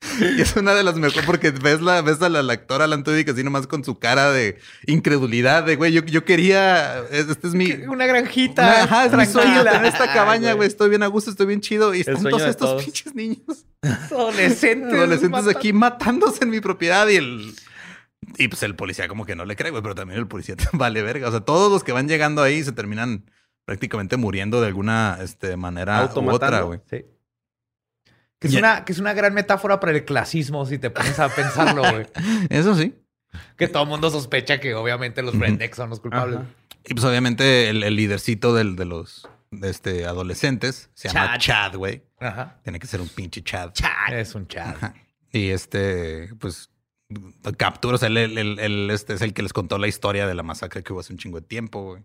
Y 0.38 0.42
es 0.42 0.56
una 0.56 0.74
de 0.74 0.84
las 0.84 0.96
mejores 0.96 1.26
porque 1.26 1.52
ves, 1.52 1.82
la, 1.82 2.02
ves 2.02 2.22
a 2.22 2.30
la, 2.30 2.54
actora 2.54 2.86
Alan 2.86 3.04
Tudyk 3.04 3.30
así 3.30 3.44
nomás 3.44 3.68
con 3.68 3.84
su 3.84 4.00
cara 4.00 4.32
de 4.32 4.58
incredulidad 4.86 5.64
de 5.64 5.76
güey, 5.76 5.92
yo, 5.92 6.04
yo 6.06 6.26
quería, 6.26 7.04
este 7.12 7.48
es 7.48 7.54
mi... 7.54 7.72
Una 7.72 8.06
granjita. 8.06 8.84
ajá, 8.84 9.06
es 9.06 9.12
tranquila. 9.12 9.78
en 9.78 9.86
esta 9.86 10.12
cabaña, 10.14 10.54
güey, 10.54 10.68
estoy 10.68 10.90
bien 10.90 11.04
a 11.04 11.08
gusto, 11.08 11.32
estoy 11.32 11.48
bien 11.48 11.62
chido. 11.62 11.94
Y 11.94 12.02
están 12.02 12.24
todos 12.24 12.44
estos 12.44 12.84
pinches 12.84 13.14
niños. 13.16 13.66
Adolescentes. 13.82 14.94
Adolescentes 14.94 15.48
aquí 15.48 15.74
matándose 15.74 16.44
en 16.44 16.50
mi 16.50 16.60
propiedad 16.60 17.08
y 17.08 17.18
el... 17.18 17.56
Y 18.38 18.48
pues 18.48 18.62
el 18.64 18.76
policía 18.76 19.08
como 19.08 19.26
que 19.26 19.36
no 19.36 19.46
le 19.46 19.56
cree, 19.56 19.72
güey, 19.72 19.82
pero 19.82 19.96
también 19.96 20.20
el 20.20 20.28
policía 20.28 20.56
vale 20.74 21.02
verga. 21.02 21.28
O 21.28 21.32
sea, 21.32 21.42
todos 21.42 21.72
los 21.72 21.84
que 21.84 21.92
van 21.92 22.08
llegando 22.08 22.42
ahí 22.42 22.64
se 22.64 22.72
terminan 22.72 23.26
prácticamente 23.66 24.18
muriendo 24.18 24.62
de 24.62 24.68
alguna 24.68 25.18
este, 25.22 25.56
manera 25.58 26.10
u 26.16 26.30
otra, 26.30 26.62
güey. 26.62 26.80
Sí. 26.90 27.06
Que 28.40 28.48
es, 28.48 28.56
una, 28.56 28.86
que 28.86 28.94
es 28.94 29.00
una 29.00 29.14
gran 29.14 29.34
metáfora 29.34 29.80
para 29.80 29.92
el 29.92 30.06
clasismo, 30.06 30.66
si 30.66 30.78
te 30.78 30.90
pones 30.90 31.20
a 31.20 31.28
pensarlo, 31.28 31.82
güey. 31.82 32.08
Eso 32.50 32.74
sí. 32.74 32.96
Que 33.58 33.68
todo 33.68 33.84
el 33.84 33.90
mundo 33.90 34.10
sospecha 34.10 34.60
que 34.60 34.74
obviamente 34.76 35.22
los 35.22 35.38
rednecks 35.38 35.76
son 35.76 35.90
los 35.90 36.00
culpables. 36.00 36.40
Y 36.86 36.94
pues 36.94 37.04
obviamente 37.04 37.70
el, 37.70 37.84
el 37.84 37.96
lidercito 37.96 38.54
del, 38.56 38.78
de 38.78 38.86
los 38.86 39.28
este, 39.62 40.06
adolescentes 40.06 40.90
se 40.94 41.10
llama 41.10 41.38
Chad, 41.38 41.76
güey. 41.76 42.04
Ajá. 42.20 42.60
Tiene 42.64 42.80
que 42.80 42.88
ser 42.88 43.02
un 43.02 43.10
pinche 43.10 43.44
Chad. 43.44 43.74
Chad. 43.74 44.14
Es 44.14 44.36
un 44.36 44.48
Chad. 44.48 44.76
Y 45.32 45.50
este, 45.50 46.34
pues, 46.40 46.72
captura, 47.58 47.96
o 47.96 47.98
sea, 47.98 48.08
el, 48.08 48.90
este 48.92 49.14
es 49.14 49.22
el 49.22 49.34
que 49.34 49.44
les 49.44 49.54
contó 49.54 49.78
la 49.78 49.88
historia 49.88 50.28
de 50.28 50.34
la 50.34 50.44
masacre 50.44 50.84
que 50.84 50.94
hubo 50.94 51.00
hace 51.00 51.14
un 51.14 51.20
chingo 51.20 51.40
de 51.40 51.48
tiempo, 51.48 51.84
güey. 51.84 52.04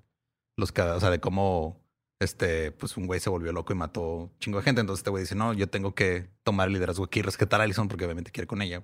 Los, 0.57 0.71
o 0.71 1.01
sea, 1.01 1.11
de 1.11 1.21
cómo 1.21 1.84
este, 2.21 2.73
pues 2.73 2.97
un 2.97 3.07
güey 3.07 3.21
se 3.21 3.31
volvió 3.31 3.53
loco 3.53 3.73
y 3.73 3.77
mató 3.77 4.03
un 4.03 4.39
chingo 4.39 4.59
de 4.59 4.65
gente. 4.65 4.81
Entonces 4.81 5.01
este 5.01 5.11
güey 5.11 5.23
dice, 5.23 5.35
no, 5.35 5.53
yo 5.53 5.69
tengo 5.69 5.95
que 5.95 6.29
tomar 6.43 6.69
el 6.69 6.75
liderazgo 6.75 7.05
aquí 7.05 7.21
y 7.21 7.23
rescatar 7.23 7.61
a 7.61 7.65
Alison 7.65 7.89
porque 7.89 8.05
obviamente 8.05 8.31
quiere 8.31 8.47
con 8.47 8.63
ella. 8.63 8.83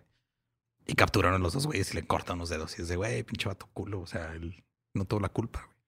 Y 0.86 0.94
capturaron 0.94 1.40
a 1.40 1.42
los 1.42 1.52
dos 1.52 1.66
güeyes 1.66 1.92
y 1.92 1.94
le 1.94 2.06
cortan 2.06 2.38
los 2.38 2.48
dedos. 2.48 2.78
Y 2.78 2.82
es 2.82 2.88
de, 2.88 2.96
güey, 2.96 3.22
pinche 3.22 3.48
vato 3.48 3.68
culo. 3.72 4.00
O 4.00 4.06
sea, 4.06 4.32
él 4.34 4.64
no 4.94 5.04
tuvo 5.04 5.20
la 5.20 5.28
culpa, 5.28 5.62
güey. 5.64 5.80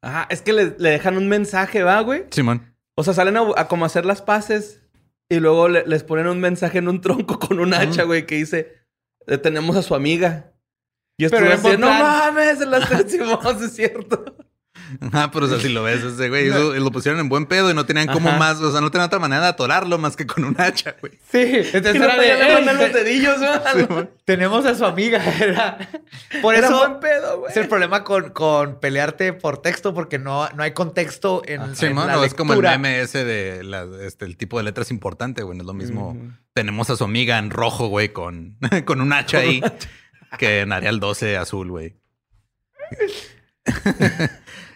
Ajá, 0.00 0.26
es 0.30 0.42
que 0.42 0.52
le, 0.52 0.70
dejan 0.70 1.16
un 1.16 1.28
mensaje, 1.28 1.82
¿va, 1.82 2.00
güey? 2.00 2.26
Simón. 2.30 2.74
O 2.94 3.04
sea, 3.04 3.14
salen 3.14 3.36
a, 3.36 3.68
como 3.68 3.84
hacer 3.84 4.04
las 4.06 4.22
paces 4.22 4.80
y 5.28 5.40
luego 5.40 5.68
les 5.68 6.04
ponen 6.04 6.26
un 6.28 6.40
mensaje 6.40 6.78
en 6.78 6.88
un 6.88 7.00
tronco 7.00 7.38
con 7.38 7.60
un 7.60 7.74
hacha, 7.74 8.04
güey, 8.04 8.26
que 8.26 8.36
dice, 8.36 8.78
detenemos 9.26 9.76
a 9.76 9.82
su 9.82 9.94
amiga. 9.94 10.52
Y 11.16 11.24
esto 11.24 11.36
Pero 11.36 11.78
no 11.78 11.88
mames, 11.88 12.60
la 12.60 12.78
decimos, 13.02 13.62
es 13.62 13.74
cierto. 13.74 14.36
Ah, 15.12 15.30
pero 15.32 15.46
o 15.46 15.48
sea, 15.48 15.58
si 15.58 15.68
lo 15.68 15.82
ves, 15.82 16.02
ese 16.02 16.28
güey, 16.28 16.48
lo 16.48 16.90
pusieron 16.90 17.20
en 17.20 17.28
buen 17.28 17.46
pedo 17.46 17.70
y 17.70 17.74
no 17.74 17.86
tenían 17.86 18.06
como 18.08 18.30
más, 18.32 18.60
o 18.60 18.70
sea, 18.70 18.80
no 18.80 18.90
tenían 18.90 19.06
otra 19.06 19.18
manera 19.18 19.42
de 19.42 19.48
atorarlo 19.48 19.98
más 19.98 20.16
que 20.16 20.26
con 20.26 20.44
un 20.44 20.60
hacha, 20.60 20.96
güey. 21.00 21.14
Sí, 21.30 21.68
entonces 21.72 21.96
era 21.96 22.16
de, 22.16 22.74
los 22.74 22.92
dedillos, 22.92 23.36
Tenemos 24.24 24.64
a 24.66 24.74
su 24.74 24.84
amiga, 24.84 25.22
era. 25.40 25.78
Por 26.40 26.54
era 26.54 26.68
eso 26.68 26.78
buen 26.78 27.00
pedo, 27.00 27.40
güey. 27.40 27.50
Es 27.50 27.56
el 27.56 27.68
problema 27.68 28.04
con, 28.04 28.30
con 28.30 28.80
pelearte 28.80 29.32
por 29.32 29.62
texto 29.62 29.94
porque 29.94 30.18
no, 30.18 30.48
no 30.50 30.62
hay 30.62 30.72
contexto 30.72 31.42
en, 31.46 31.74
sí, 31.74 31.92
no, 31.92 32.24
es 32.24 32.34
como 32.34 32.54
el 32.54 32.62
meme 32.62 33.00
ese 33.00 33.24
de 33.24 33.60
este, 34.06 34.24
el 34.24 34.36
tipo 34.36 34.58
de 34.58 34.64
letras 34.64 34.90
importante, 34.90 35.42
güey, 35.42 35.56
no 35.56 35.62
es 35.62 35.66
lo 35.66 35.74
mismo. 35.74 36.16
Tenemos 36.54 36.90
a 36.90 36.96
su 36.96 37.04
amiga 37.04 37.38
en 37.38 37.50
rojo, 37.50 37.88
güey, 37.88 38.12
con, 38.12 38.56
con 38.84 39.00
un 39.00 39.12
hacha 39.12 39.38
ahí, 39.38 39.62
que 40.38 40.60
en 40.60 40.72
Arial 40.72 41.00
12 41.00 41.36
azul, 41.36 41.70
güey. 41.70 41.96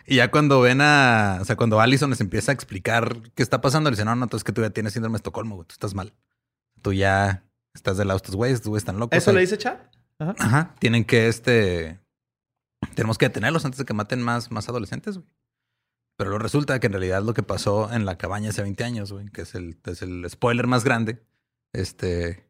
Y 0.07 0.17
ya 0.17 0.31
cuando 0.31 0.61
ven 0.61 0.81
a, 0.81 1.39
o 1.41 1.45
sea, 1.45 1.57
cuando 1.57 1.81
Allison 1.81 2.11
les 2.11 2.21
empieza 2.21 2.53
a 2.53 2.55
explicar 2.55 3.17
qué 3.35 3.43
está 3.43 3.61
pasando, 3.61 3.91
le 3.91 3.95
dicen, 3.95 4.07
no, 4.07 4.17
no, 4.17 4.27
tú 4.27 4.37
es 4.37 4.45
que 4.45 4.53
tú 4.53 4.63
ya 4.63 4.71
tienes 4.71 4.93
síndrome 4.93 5.15
de 5.15 5.19
Estocolmo, 5.19 5.57
güey, 5.57 5.67
tú 5.67 5.73
estás 5.73 5.95
mal. 5.95 6.13
Tú 6.81 6.93
ya 6.93 7.45
estás 7.75 7.97
del 7.97 8.09
lado 8.09 8.19
de 8.19 8.23
estos 8.23 8.37
güeyes, 8.37 8.57
estos 8.57 8.69
güeyes 8.69 8.83
están 8.83 8.99
locos. 8.99 9.17
¿Eso 9.17 9.33
le 9.33 9.41
dice 9.41 9.59
Chad? 9.59 9.79
Ajá. 10.19 10.35
Ajá. 10.39 10.75
Tienen 10.79 11.05
que, 11.05 11.29
este, 11.29 12.01
tenemos 12.95 13.19
que 13.19 13.27
detenerlos 13.27 13.65
antes 13.65 13.79
de 13.79 13.85
que 13.85 13.95
maten 13.95 14.21
más, 14.23 14.51
más 14.51 14.69
adolescentes, 14.69 15.19
güey. 15.19 15.29
Pero 16.17 16.31
lo 16.31 16.39
resulta 16.39 16.79
que 16.79 16.87
en 16.87 16.93
realidad 16.93 17.23
lo 17.23 17.35
que 17.35 17.43
pasó 17.43 17.93
en 17.93 18.05
la 18.05 18.19
cabaña 18.19 18.51
hace 18.51 18.63
20 18.63 18.85
años, 18.85 19.13
güey, 19.13 19.27
que 19.31 19.43
es 19.43 19.55
el, 19.55 19.79
es 19.85 20.03
el 20.03 20.29
spoiler 20.29 20.67
más 20.67 20.85
grande. 20.85 21.23
Este, 21.73 22.49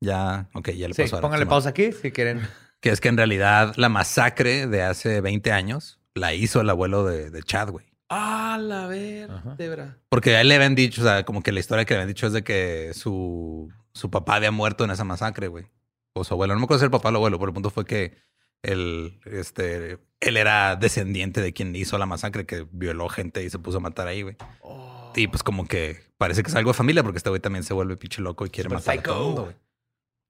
ya, 0.00 0.48
ok, 0.54 0.70
ya 0.70 0.88
le 0.88 0.94
sí, 0.94 1.02
pasó. 1.02 1.20
Pónganle 1.20 1.46
pausa 1.46 1.68
aquí 1.68 1.92
si 1.92 2.10
quieren. 2.10 2.40
Que 2.80 2.90
es 2.90 3.00
que 3.00 3.08
en 3.08 3.18
realidad 3.18 3.74
la 3.76 3.90
masacre 3.90 4.66
de 4.66 4.82
hace 4.82 5.20
20 5.20 5.52
años 5.52 5.99
la 6.14 6.34
hizo 6.34 6.60
el 6.60 6.70
abuelo 6.70 7.04
de, 7.04 7.30
de 7.30 7.42
Chad, 7.42 7.70
güey. 7.70 7.86
Ah, 8.08 8.58
la 8.60 8.88
verdad. 8.88 9.96
Porque 10.08 10.34
a 10.36 10.40
él 10.40 10.48
le 10.48 10.56
habían 10.56 10.74
dicho, 10.74 11.00
o 11.00 11.04
sea, 11.04 11.24
como 11.24 11.42
que 11.42 11.52
la 11.52 11.60
historia 11.60 11.84
que 11.84 11.94
le 11.94 12.00
habían 12.00 12.08
dicho 12.08 12.26
es 12.26 12.32
de 12.32 12.42
que 12.42 12.90
su, 12.92 13.72
su 13.92 14.10
papá 14.10 14.34
había 14.34 14.50
muerto 14.50 14.84
en 14.84 14.90
esa 14.90 15.04
masacre, 15.04 15.46
güey. 15.46 15.66
O 16.14 16.24
su 16.24 16.34
abuelo. 16.34 16.54
No 16.54 16.60
me 16.60 16.64
acuerdo 16.64 16.80
si 16.80 16.84
era 16.84 16.88
el 16.88 16.90
papá 16.90 17.08
o 17.08 17.10
el 17.10 17.16
abuelo, 17.16 17.38
pero 17.38 17.50
el 17.50 17.54
punto 17.54 17.70
fue 17.70 17.84
que 17.84 18.16
el, 18.62 19.20
este, 19.26 19.98
él 20.18 20.36
era 20.36 20.74
descendiente 20.74 21.40
de 21.40 21.52
quien 21.52 21.74
hizo 21.76 21.98
la 21.98 22.06
masacre, 22.06 22.46
que 22.46 22.66
violó 22.72 23.08
gente 23.08 23.44
y 23.44 23.50
se 23.50 23.60
puso 23.60 23.78
a 23.78 23.80
matar 23.80 24.08
ahí, 24.08 24.22
güey. 24.22 24.36
Oh. 24.62 25.12
Y 25.14 25.28
pues 25.28 25.44
como 25.44 25.66
que 25.68 26.02
parece 26.18 26.42
que 26.42 26.50
es 26.50 26.56
algo 26.56 26.70
de 26.70 26.76
familia, 26.76 27.04
porque 27.04 27.18
este 27.18 27.30
güey 27.30 27.40
también 27.40 27.62
se 27.62 27.74
vuelve 27.74 27.96
pinche 27.96 28.22
loco 28.22 28.44
y 28.44 28.50
quiere 28.50 28.70
matar 28.70 28.98
a 28.98 29.02
todo 29.02 29.14
el 29.14 29.24
mundo, 29.24 29.42
güey. 29.44 29.56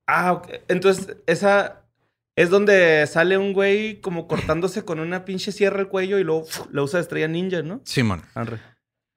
Ah, 0.07 0.33
ok. 0.33 0.49
Entonces, 0.69 1.17
esa 1.27 1.87
es 2.37 2.51
donde 2.51 3.07
sale 3.07 3.39
un 3.39 3.53
güey 3.53 4.01
como 4.01 4.27
cortándose 4.27 4.85
con 4.85 5.01
una 5.01 5.25
pinche 5.25 5.53
sierra 5.53 5.81
el 5.81 5.89
cuello 5.89 6.19
y 6.19 6.25
luego 6.25 6.47
lo 6.71 6.85
usa 6.85 6.99
de 6.99 7.03
estrella 7.03 7.29
ninja, 7.29 7.63
¿no? 7.63 7.81
Simón. 7.85 8.23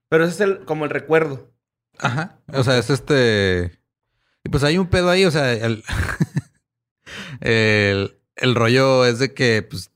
Pero 0.09 0.25
ese 0.25 0.33
es 0.33 0.41
el, 0.41 0.65
como 0.65 0.85
el 0.85 0.91
recuerdo. 0.91 1.51
Ajá. 1.99 2.39
O 2.47 2.63
sea, 2.63 2.77
es 2.77 2.89
este. 2.89 3.79
Y 4.43 4.49
pues 4.49 4.63
hay 4.63 4.77
un 4.77 4.87
pedo 4.87 5.09
ahí, 5.09 5.25
o 5.25 5.31
sea, 5.31 5.53
el, 5.53 5.83
el, 7.41 8.17
el 8.35 8.55
rollo 8.55 9.05
es 9.05 9.19
de 9.19 9.33
que, 9.33 9.61
pues, 9.61 9.91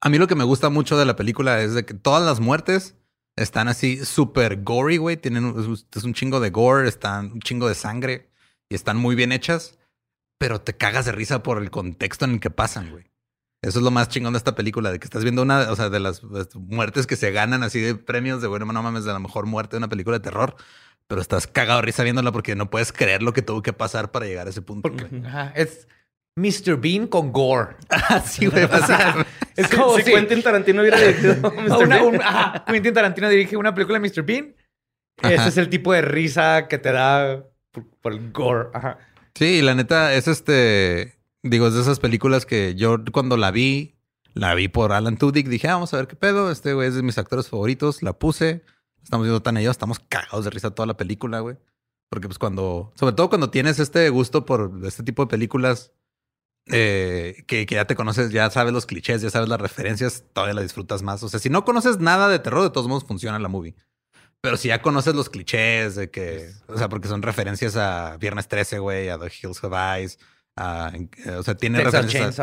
a 0.00 0.08
mí 0.08 0.18
lo 0.18 0.26
que 0.26 0.34
me 0.34 0.44
gusta 0.44 0.70
mucho 0.70 0.98
de 0.98 1.06
la 1.06 1.16
película 1.16 1.62
es 1.62 1.74
de 1.74 1.84
que 1.84 1.94
todas 1.94 2.22
las 2.22 2.40
muertes 2.40 2.96
están 3.36 3.68
así 3.68 4.04
súper 4.04 4.62
gory, 4.62 4.98
güey. 4.98 5.16
Tienen 5.16 5.54
es 5.94 6.04
un 6.04 6.14
chingo 6.14 6.40
de 6.40 6.50
gore, 6.50 6.88
están 6.88 7.32
un 7.32 7.40
chingo 7.40 7.68
de 7.68 7.74
sangre 7.74 8.30
y 8.68 8.74
están 8.74 8.96
muy 8.96 9.14
bien 9.14 9.32
hechas, 9.32 9.78
pero 10.40 10.62
te 10.62 10.74
cagas 10.74 11.04
de 11.04 11.12
risa 11.12 11.42
por 11.42 11.62
el 11.62 11.70
contexto 11.70 12.24
en 12.24 12.30
el 12.30 12.40
que 12.40 12.48
pasan, 12.48 12.90
güey. 12.90 13.04
Eso 13.60 13.78
es 13.78 13.84
lo 13.84 13.90
más 13.90 14.08
chingón 14.08 14.32
de 14.32 14.38
esta 14.38 14.54
película, 14.54 14.90
de 14.90 14.98
que 14.98 15.04
estás 15.04 15.22
viendo 15.22 15.42
una, 15.42 15.70
o 15.70 15.76
sea, 15.76 15.90
de 15.90 16.00
las 16.00 16.24
muertes 16.54 17.06
que 17.06 17.16
se 17.16 17.30
ganan 17.30 17.62
así 17.62 17.78
de 17.78 17.94
premios 17.94 18.40
de, 18.40 18.48
bueno, 18.48 18.64
no 18.64 18.82
mames, 18.82 19.04
de 19.04 19.12
la 19.12 19.18
mejor 19.18 19.44
muerte 19.44 19.72
de 19.72 19.78
una 19.78 19.90
película 19.90 20.16
de 20.16 20.22
terror, 20.22 20.56
pero 21.06 21.20
estás 21.20 21.46
cagado 21.46 21.80
de 21.80 21.86
risa 21.86 22.04
viéndola 22.04 22.32
porque 22.32 22.56
no 22.56 22.70
puedes 22.70 22.90
creer 22.90 23.22
lo 23.22 23.34
que 23.34 23.42
tuvo 23.42 23.60
que 23.60 23.74
pasar 23.74 24.12
para 24.12 24.24
llegar 24.24 24.46
a 24.46 24.50
ese 24.50 24.62
punto. 24.62 24.90
ajá, 25.26 25.52
es 25.54 25.86
Mr. 26.36 26.80
Bean 26.80 27.06
con 27.06 27.32
gore. 27.32 27.76
Así, 28.08 28.46
güey. 28.46 28.64
es 29.56 29.68
como 29.68 29.98
si, 29.98 30.04
Quentin 30.04 30.42
Tarantino 30.42 30.80
hubiera 30.80 30.98
dirigido 31.00 31.52
Mr. 31.52 31.86
Bean. 31.86 32.64
Quentin 32.66 32.94
Tarantino 32.94 33.28
dirige 33.28 33.58
una 33.58 33.74
película 33.74 33.98
de 33.98 34.08
Mr. 34.08 34.22
Bean. 34.22 34.54
Ese 35.22 35.48
es 35.50 35.58
el 35.58 35.68
tipo 35.68 35.92
de 35.92 36.00
risa 36.00 36.66
que 36.66 36.78
te 36.78 36.92
da 36.92 37.44
por, 38.00 38.12
el 38.14 38.32
gore. 38.32 38.70
Ajá. 38.72 38.96
Sí, 39.34 39.62
la 39.62 39.74
neta 39.74 40.14
es 40.14 40.28
este. 40.28 41.18
Digo, 41.42 41.68
es 41.68 41.74
de 41.74 41.80
esas 41.80 42.00
películas 42.00 42.46
que 42.46 42.74
yo 42.74 42.98
cuando 43.12 43.36
la 43.36 43.50
vi, 43.50 43.96
la 44.34 44.54
vi 44.54 44.68
por 44.68 44.92
Alan 44.92 45.16
Tudyk. 45.16 45.48
Dije, 45.48 45.68
ah, 45.68 45.74
vamos 45.74 45.94
a 45.94 45.96
ver 45.96 46.08
qué 46.08 46.16
pedo. 46.16 46.50
Este 46.50 46.74
güey 46.74 46.88
es 46.88 46.94
de 46.94 47.02
mis 47.02 47.18
actores 47.18 47.48
favoritos. 47.48 48.02
La 48.02 48.12
puse. 48.12 48.62
Estamos 49.02 49.24
viendo 49.24 49.42
tan 49.42 49.56
ellos, 49.56 49.72
estamos 49.72 49.98
cagados 49.98 50.44
de 50.44 50.50
risa 50.50 50.70
toda 50.70 50.86
la 50.86 50.96
película, 50.96 51.40
güey. 51.40 51.56
Porque 52.10 52.28
pues 52.28 52.38
cuando, 52.38 52.92
sobre 52.96 53.14
todo 53.14 53.28
cuando 53.28 53.50
tienes 53.50 53.78
este 53.78 54.08
gusto 54.10 54.44
por 54.44 54.72
este 54.84 55.02
tipo 55.02 55.24
de 55.24 55.30
películas, 55.30 55.92
eh, 56.66 57.44
que, 57.46 57.66
que, 57.66 57.76
ya 57.76 57.86
te 57.86 57.94
conoces, 57.94 58.30
ya 58.30 58.50
sabes 58.50 58.72
los 58.72 58.86
clichés, 58.86 59.22
ya 59.22 59.30
sabes 59.30 59.48
las 59.48 59.60
referencias, 59.60 60.24
todavía 60.32 60.54
la 60.54 60.62
disfrutas 60.62 61.02
más. 61.02 61.22
O 61.22 61.28
sea, 61.28 61.40
si 61.40 61.50
no 61.50 61.64
conoces 61.64 61.98
nada 61.98 62.28
de 62.28 62.38
terror, 62.40 62.62
de 62.62 62.70
todos 62.70 62.88
modos 62.88 63.04
funciona 63.04 63.38
la 63.38 63.48
movie. 63.48 63.74
Pero 64.42 64.56
si 64.56 64.68
ya 64.68 64.80
conoces 64.80 65.14
los 65.14 65.28
clichés 65.28 65.96
de 65.96 66.10
que, 66.10 66.50
o 66.66 66.78
sea, 66.78 66.88
porque 66.88 67.08
son 67.08 67.20
referencias 67.20 67.76
a 67.76 68.16
Viernes 68.16 68.48
13, 68.48 68.78
güey, 68.78 69.08
a 69.10 69.18
The 69.18 69.26
Hills 69.26 69.62
Have 69.62 70.00
Eyes, 70.00 70.18
a, 70.56 70.92
eh, 70.94 71.30
o 71.32 71.42
sea, 71.42 71.56
tiene 71.56 71.82
referencias. 71.82 72.40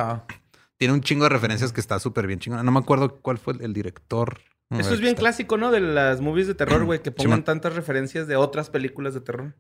tiene 0.77 0.93
un 0.93 1.01
chingo 1.01 1.23
de 1.23 1.29
referencias 1.29 1.73
que 1.73 1.81
está 1.81 1.99
súper 1.99 2.27
bien 2.27 2.39
chingona. 2.39 2.61
No 2.61 2.71
me 2.71 2.79
acuerdo 2.79 3.19
cuál 3.19 3.39
fue 3.39 3.55
el, 3.59 3.73
director. 3.73 4.39
Eso 4.69 4.93
es 4.93 4.99
bien 4.99 5.15
clásico, 5.15 5.57
¿no? 5.57 5.71
De 5.71 5.79
las 5.79 6.21
movies 6.21 6.45
de 6.45 6.53
terror, 6.53 6.83
güey, 6.85 7.01
que 7.01 7.11
pongan 7.11 7.43
tantas 7.43 7.73
referencias 7.73 8.27
de 8.27 8.35
otras 8.35 8.69
películas 8.69 9.13
de 9.13 9.21
terror. 9.21 9.55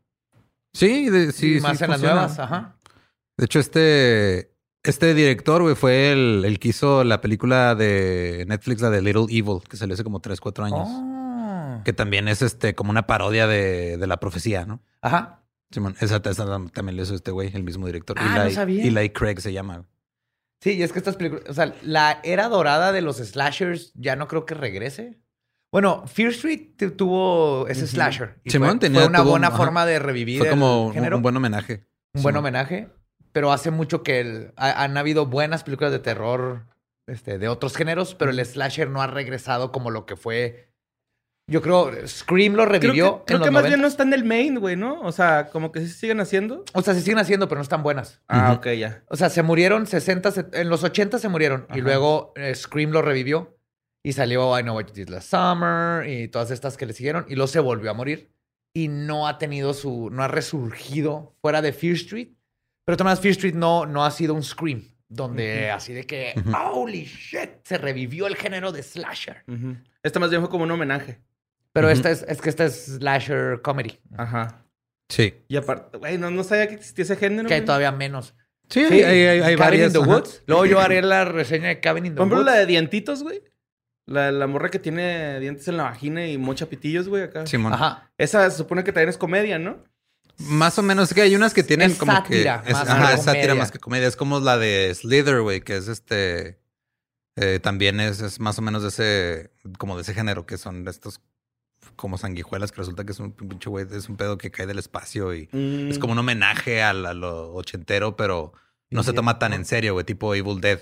Sí, 0.73 1.09
de, 1.09 1.31
sí, 1.31 1.59
más 1.59 1.81
en 1.81 1.89
las 1.89 2.01
nuevas, 2.01 2.37
ajá. 2.37 2.75
De 3.37 3.45
hecho, 3.45 3.59
este, 3.59 4.51
este 4.83 5.13
director, 5.15 5.61
güey, 5.63 5.75
fue 5.75 6.11
el, 6.11 6.43
el, 6.45 6.59
que 6.59 6.69
hizo 6.69 7.03
la 7.03 7.21
película 7.21 7.73
de 7.73 8.45
Netflix, 8.47 8.81
la 8.81 8.89
de 8.89 9.01
Little 9.01 9.25
Evil, 9.29 9.61
que 9.67 9.77
salió 9.77 9.93
hace 9.93 10.03
como 10.03 10.19
3, 10.19 10.39
4 10.39 10.65
años. 10.65 10.87
Oh. 10.87 11.16
Que 11.83 11.93
también 11.93 12.27
es 12.27 12.41
este 12.41 12.75
como 12.75 12.91
una 12.91 13.07
parodia 13.07 13.47
de, 13.47 13.97
de 13.97 14.07
la 14.07 14.17
profecía, 14.17 14.65
¿no? 14.65 14.81
Ajá. 15.01 15.43
Simón, 15.71 15.95
esa, 15.99 16.21
también 16.21 16.95
lo 16.95 17.03
hizo 17.03 17.13
este 17.13 17.31
güey, 17.31 17.51
el 17.53 17.63
mismo 17.63 17.87
director. 17.87 18.15
Ah, 18.19 18.37
Eli, 18.37 18.49
no 18.49 18.55
sabía. 18.55 18.83
Eli 18.85 19.09
Craig 19.09 19.39
se 19.39 19.51
llama. 19.51 19.85
Sí, 20.61 20.73
y 20.73 20.83
es 20.83 20.91
que 20.91 20.99
estas 20.99 21.17
películas, 21.17 21.45
o 21.49 21.53
sea, 21.53 21.75
la 21.83 22.19
era 22.23 22.47
dorada 22.47 22.91
de 22.91 23.01
los 23.01 23.17
slashers 23.17 23.91
ya 23.93 24.15
no 24.15 24.27
creo 24.27 24.45
que 24.45 24.55
regrese. 24.55 25.19
Bueno, 25.71 26.07
Fear 26.07 26.29
Street 26.29 26.69
tuvo 26.95 27.67
ese 27.67 27.85
slasher. 27.85 28.39
Y 28.43 28.51
Simón 28.51 28.69
fue, 28.71 28.79
tenía, 28.79 29.05
una 29.05 29.21
buena 29.21 29.51
forma 29.51 29.85
de 29.85 29.99
revivir. 29.99 30.39
Fue 30.39 30.49
como 30.49 30.87
un, 30.87 31.21
buen 31.21 31.35
homenaje. 31.35 31.85
Un 32.13 32.23
buen 32.23 32.37
homenaje. 32.37 32.89
Pero 33.33 33.51
hace 33.51 33.69
mucho 33.69 34.01
que 34.01 34.51
han 34.55 34.97
habido 34.97 35.25
buenas 35.25 35.63
películas 35.63 35.91
de 35.91 35.99
terror 35.99 36.65
este, 37.05 37.37
de 37.37 37.49
otros 37.49 37.75
géneros, 37.75 38.15
pero 38.15 38.31
el 38.31 38.43
slasher 38.43 38.89
no 38.89 39.01
ha 39.01 39.07
regresado 39.07 39.71
como 39.73 39.91
lo 39.91 40.05
que 40.05 40.15
fue 40.15 40.69
yo 41.49 41.61
creo 41.61 41.91
Scream 42.05 42.55
lo 42.55 42.65
revivió. 42.65 43.23
Creo 43.25 43.41
que, 43.41 43.51
más 43.51 43.65
bien 43.65 43.79
no 43.79 43.87
están 43.87 44.09
en 44.09 44.15
el 44.15 44.25
main, 44.25 44.59
güey, 44.59 44.75
¿no? 44.75 44.99
O 45.01 45.13
sea, 45.13 45.47
como 45.49 45.71
que 45.71 45.79
sí 45.79 45.87
se 45.87 45.93
siguen 45.93 46.19
haciendo. 46.19 46.65
O 46.73 46.81
sea, 46.81 46.93
se 46.93 47.01
siguen 47.01 47.19
haciendo, 47.19 47.47
pero 47.47 47.59
no 47.59 47.63
están 47.63 47.83
buenas. 47.83 48.21
Ah, 48.27 48.51
ok, 48.53 48.67
ya. 48.71 49.03
O 49.07 49.15
sea, 49.15 49.29
se 49.29 49.43
murieron 49.43 49.87
60, 49.87 50.33
en 50.51 50.69
los 50.69 50.83
80 50.83 51.19
se 51.19 51.29
murieron. 51.29 51.65
Y 51.73 51.79
luego 51.79 52.33
eh, 52.35 52.53
Scream 52.53 52.91
lo 52.91 53.01
revivió. 53.01 53.57
Y 54.03 54.13
salió 54.13 54.57
I 54.57 54.61
Know 54.61 54.75
What 54.75 54.87
You 54.87 54.93
Did 54.93 55.09
Last 55.09 55.29
Summer 55.29 56.07
y 56.07 56.27
todas 56.27 56.51
estas 56.51 56.77
que 56.77 56.85
le 56.85 56.93
siguieron. 56.93 57.25
Y 57.29 57.35
luego 57.35 57.47
se 57.47 57.59
volvió 57.59 57.91
a 57.91 57.93
morir. 57.93 58.31
Y 58.73 58.89
no 58.89 59.27
ha 59.27 59.37
tenido 59.37 59.73
su. 59.73 60.09
No 60.11 60.23
ha 60.23 60.27
resurgido 60.27 61.35
fuera 61.41 61.61
de 61.61 61.71
Fear 61.71 61.95
Street. 61.95 62.29
Pero 62.85 62.97
Tomás 62.97 63.21
Fear 63.21 63.31
Street 63.31 63.55
no, 63.55 63.85
no 63.85 64.05
ha 64.05 64.11
sido 64.11 64.33
un 64.33 64.43
Scream. 64.43 64.83
Donde 65.09 65.71
así 65.71 65.93
de 65.93 66.05
que. 66.05 66.33
Holy 66.73 67.05
shit. 67.05 67.51
Se 67.63 67.77
revivió 67.77 68.27
el 68.27 68.35
género 68.35 68.73
de 68.73 68.83
slasher. 68.83 69.43
Este 70.03 70.19
más 70.19 70.29
bien 70.29 70.41
fue 70.41 70.49
como 70.49 70.65
un 70.65 70.71
homenaje. 70.71 71.21
Pero 71.77 71.91
esta 71.91 72.09
es, 72.09 72.23
es 72.27 72.41
que 72.41 72.49
esta 72.49 72.65
es 72.65 72.85
slasher 72.85 73.61
comedy. 73.61 73.99
Ajá. 74.17 74.63
Sí. 75.09 75.35
Y 75.47 75.55
aparte, 75.57 75.97
güey, 75.97 76.17
no, 76.17 76.31
no 76.31 76.43
sabía 76.43 76.67
que 76.67 76.73
existía 76.73 77.03
ese 77.03 77.15
género. 77.15 77.47
Que 77.47 77.53
hay 77.53 77.61
todavía 77.65 77.91
menos. 77.91 78.33
Sí, 78.69 78.81
hay, 78.81 79.03
hay, 79.03 79.41
hay 79.41 79.55
Cabin 79.55 79.83
in 79.83 79.91
the 79.91 79.99
Woods. 79.99 80.41
Luego 80.47 80.65
yo 80.65 80.79
haré 80.79 81.01
la 81.01 81.23
reseña 81.23 81.67
de 81.67 81.79
Cabin 81.79 82.07
in 82.07 82.15
the 82.15 82.21
Woods. 82.21 82.33
Por 82.33 82.43
la 82.43 82.53
de 82.53 82.65
dientitos, 82.65 83.21
güey. 83.21 83.43
La, 84.07 84.31
la 84.31 84.47
morra 84.47 84.69
que 84.69 84.79
tiene 84.79 85.39
dientes 85.39 85.67
en 85.67 85.77
la 85.77 85.83
vagina 85.83 86.25
y 86.27 86.37
mocha 86.37 86.65
pitillos, 86.65 87.07
güey, 87.07 87.23
acá. 87.23 87.45
Simón. 87.45 87.73
Ajá. 87.73 88.11
Esa 88.17 88.49
se 88.49 88.57
supone 88.57 88.83
que 88.83 88.91
también 88.91 89.09
es 89.09 89.17
comedia, 89.17 89.59
¿no? 89.59 89.83
Más 90.39 90.77
o 90.79 90.81
menos, 90.83 91.13
que 91.13 91.21
hay 91.21 91.35
unas 91.35 91.53
que 91.53 91.63
tienen 91.63 91.91
es 91.91 91.97
como 91.97 92.11
sátira, 92.11 92.63
que. 92.63 92.71
Es, 92.71 92.77
más 92.77 92.89
ajá, 92.89 93.13
es 93.13 93.23
sátira 93.23 93.41
comedia. 93.43 93.55
más 93.55 93.71
que 93.71 93.79
comedia. 93.79 94.07
Es 94.07 94.15
como 94.15 94.39
la 94.39 94.57
de 94.57 94.93
Slither, 94.95 95.41
güey, 95.41 95.61
que 95.61 95.77
es 95.77 95.87
este. 95.87 96.59
eh, 97.35 97.59
también 97.61 97.99
es, 97.99 98.21
es 98.21 98.39
más 98.39 98.57
o 98.57 98.61
menos 98.61 98.81
de 98.81 98.89
ese. 98.89 99.51
Como 99.77 99.95
de 99.95 100.01
ese 100.01 100.13
género, 100.13 100.45
que 100.45 100.57
son 100.57 100.83
de 100.83 100.91
estos 100.91 101.21
como 101.97 102.17
sanguijuelas, 102.17 102.71
que 102.71 102.77
resulta 102.77 103.03
que 103.03 103.11
es 103.11 103.19
un 103.19 103.33
pinche 103.33 103.69
güey, 103.69 103.85
es 103.91 104.07
un 104.07 104.15
pedo 104.15 104.37
que 104.37 104.49
cae 104.51 104.65
del 104.67 104.79
espacio 104.79 105.33
y 105.35 105.49
Mm. 105.51 105.89
es 105.91 105.99
como 105.99 106.13
un 106.13 106.19
homenaje 106.19 106.81
a, 106.81 106.93
la- 106.93 107.13
lo 107.13 107.53
ochentero, 107.53 108.15
pero 108.15 108.53
no 108.89 109.03
se 109.03 109.11
toma 109.11 109.37
tan 109.39 109.51
en 109.51 109.65
serio, 109.65 109.91
güey, 109.93 110.05
tipo 110.05 110.33
Evil 110.33 110.61
Dead. 110.61 110.79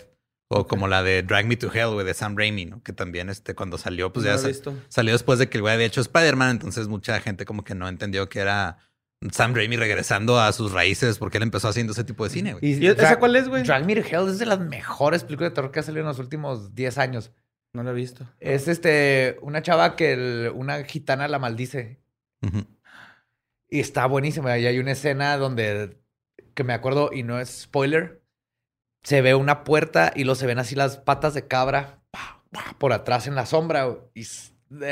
O 0.48 0.68
como 0.68 0.88
la 0.88 1.02
de 1.02 1.24
Drag 1.24 1.48
Me 1.48 1.58
to 1.58 1.72
Hell, 1.74 1.90
güey, 1.94 2.06
de 2.06 2.14
Sam 2.14 2.38
Raimi, 2.38 2.66
¿no? 2.68 2.84
Que 2.84 2.94
también, 2.94 3.32
este, 3.32 3.56
cuando 3.56 3.80
salió, 3.80 4.14
pues 4.14 4.28
No 4.28 4.36
ya 4.38 4.54
salió 4.90 5.14
después 5.14 5.40
de 5.40 5.50
que 5.50 5.58
el 5.58 5.64
güey 5.64 5.74
había 5.74 5.88
hecho 5.88 6.02
Spider-Man, 6.02 6.52
entonces 6.52 6.88
mucha 6.88 7.20
gente 7.20 7.46
como 7.46 7.64
que 7.64 7.74
no 7.74 7.88
entendió 7.88 8.30
que 8.30 8.40
era 8.42 8.78
Sam 9.32 9.56
Raimi 9.56 9.76
regresando 9.76 10.40
a 10.40 10.52
sus 10.52 10.72
raíces 10.72 11.18
porque 11.18 11.38
él 11.38 11.44
empezó 11.44 11.68
haciendo 11.68 11.94
ese 11.94 12.04
tipo 12.04 12.24
de 12.26 12.30
cine, 12.30 12.54
güey. 12.54 12.74
¿Y 12.80 12.86
esa 12.86 13.18
cuál 13.18 13.36
es, 13.36 13.50
güey? 13.50 13.64
Drag 13.64 13.88
Me 13.88 13.96
to 13.96 14.02
Hell 14.08 14.30
es 14.30 14.38
de 14.38 14.46
las 14.46 14.60
mejores 14.60 15.24
películas 15.24 15.50
de 15.50 15.56
terror 15.56 15.72
que 15.72 15.80
ha 15.80 15.84
salido 15.84 16.02
en 16.02 16.10
los 16.10 16.20
últimos 16.20 16.76
10 16.76 17.00
años. 17.00 17.32
No 17.76 17.84
lo 17.84 17.92
he 17.92 17.94
visto. 17.94 18.26
Es 18.40 18.70
este, 18.70 19.38
una 19.42 19.62
chava 19.62 19.98
que 19.98 20.14
el- 20.14 20.52
una 20.56 20.82
gitana 20.86 21.28
la 21.28 21.40
maldice. 21.40 22.00
Y 23.70 23.80
está 23.82 24.06
buenísima. 24.06 24.58
Y 24.58 24.66
hay 24.66 24.80
una 24.80 24.94
escena 24.94 25.36
donde, 25.38 25.98
que 26.54 26.64
me 26.64 26.72
acuerdo, 26.74 27.10
y 27.12 27.24
no 27.24 27.38
es 27.40 27.50
spoiler, 27.64 28.22
se 29.04 29.22
ve 29.22 29.36
una 29.36 29.66
puerta 29.66 30.14
y 30.16 30.24
luego 30.24 30.36
se 30.36 30.48
ven 30.48 30.58
así 30.58 30.74
las 30.74 30.98
patas 30.98 31.34
de 31.34 31.48
cabra 31.48 32.00
pa, 32.12 32.44
pa, 32.52 32.76
por 32.78 32.94
atrás 32.94 33.28
en 33.28 33.36
la 33.36 33.46
sombra. 33.46 33.94
Y 34.14 34.26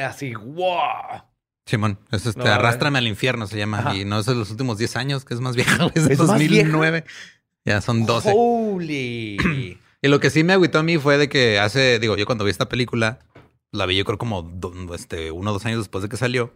así, 0.03 0.33
wow. 0.35 1.23
Simón, 1.65 1.99
es 2.11 2.25
este, 2.25 2.39
No. 2.43 2.47
Arrástrame 2.51 2.97
al 2.99 3.07
infierno 3.07 3.47
se 3.47 3.57
llama. 3.57 3.79
Ajá. 3.79 3.95
Y 3.95 4.03
no 4.03 4.19
es 4.19 4.25
de 4.25 4.35
los 4.35 4.51
últimos 4.51 4.77
10 4.77 4.97
años, 4.97 5.23
que 5.23 5.35
es 5.35 5.39
más 5.39 5.55
vieja, 5.55 5.87
es 5.95 6.05
de 6.05 6.13
¿Es 6.15 6.19
más 6.19 6.27
2009. 6.27 7.05
Ya 7.63 7.79
son 7.79 8.05
12. 8.05 8.33
Holy. 8.35 9.79
Y 10.03 10.09
lo 10.09 10.19
que 10.19 10.29
sí 10.29 10.43
me 10.43 10.53
agüitó 10.53 10.77
a 10.79 10.83
mí 10.83 10.97
fue 10.99 11.17
de 11.17 11.29
que 11.29 11.57
hace, 11.59 11.97
digo, 11.97 12.15
yo 12.17 12.25
cuando 12.27 12.43
vi 12.43 12.51
esta 12.51 12.69
película, 12.69 13.19
la 13.71 13.85
vi 13.87 13.95
yo 13.97 14.05
creo 14.05 14.17
como 14.19 14.51
este, 14.93 15.31
uno 15.31 15.49
o 15.49 15.53
dos 15.53 15.65
años 15.65 15.79
después 15.79 16.01
de 16.03 16.09
que 16.09 16.17
salió. 16.17 16.53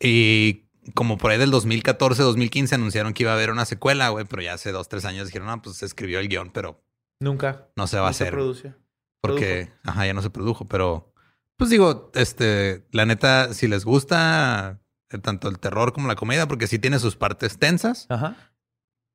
Y 0.00 0.68
como 0.94 1.18
por 1.18 1.30
ahí 1.30 1.38
del 1.38 1.50
2014, 1.50 2.22
2015 2.22 2.74
anunciaron 2.74 3.12
que 3.14 3.22
iba 3.22 3.32
a 3.32 3.34
haber 3.34 3.50
una 3.50 3.64
secuela, 3.64 4.08
güey, 4.10 4.24
pero 4.24 4.42
ya 4.42 4.54
hace 4.54 4.72
dos, 4.72 4.88
tres 4.88 5.04
años 5.04 5.26
dijeron, 5.26 5.48
no, 5.48 5.62
pues 5.62 5.76
se 5.76 5.86
escribió 5.86 6.18
el 6.20 6.28
guion, 6.28 6.50
pero 6.50 6.82
Nunca. 7.20 7.68
no 7.76 7.86
se 7.86 7.96
va 7.98 8.06
a 8.06 8.10
No 8.10 8.14
se 8.14 8.24
hacer. 8.24 8.34
produce. 8.34 8.74
porque, 9.20 9.70
ajá, 9.84 10.06
ya 10.06 10.14
no 10.14 10.22
se 10.22 10.30
produjo, 10.30 10.66
pero 10.68 11.12
pues 11.56 11.70
digo, 11.70 12.10
este, 12.14 12.86
la 12.92 13.04
neta, 13.04 13.52
si 13.52 13.66
les 13.66 13.84
gusta 13.84 14.80
eh, 15.10 15.18
tanto 15.18 15.48
el 15.48 15.58
terror 15.58 15.92
como 15.92 16.06
la 16.08 16.14
comedia, 16.14 16.46
porque 16.46 16.66
sí 16.68 16.78
tiene 16.78 16.98
sus 17.00 17.16
partes 17.16 17.58
tensas, 17.58 18.06
Ajá. 18.08 18.36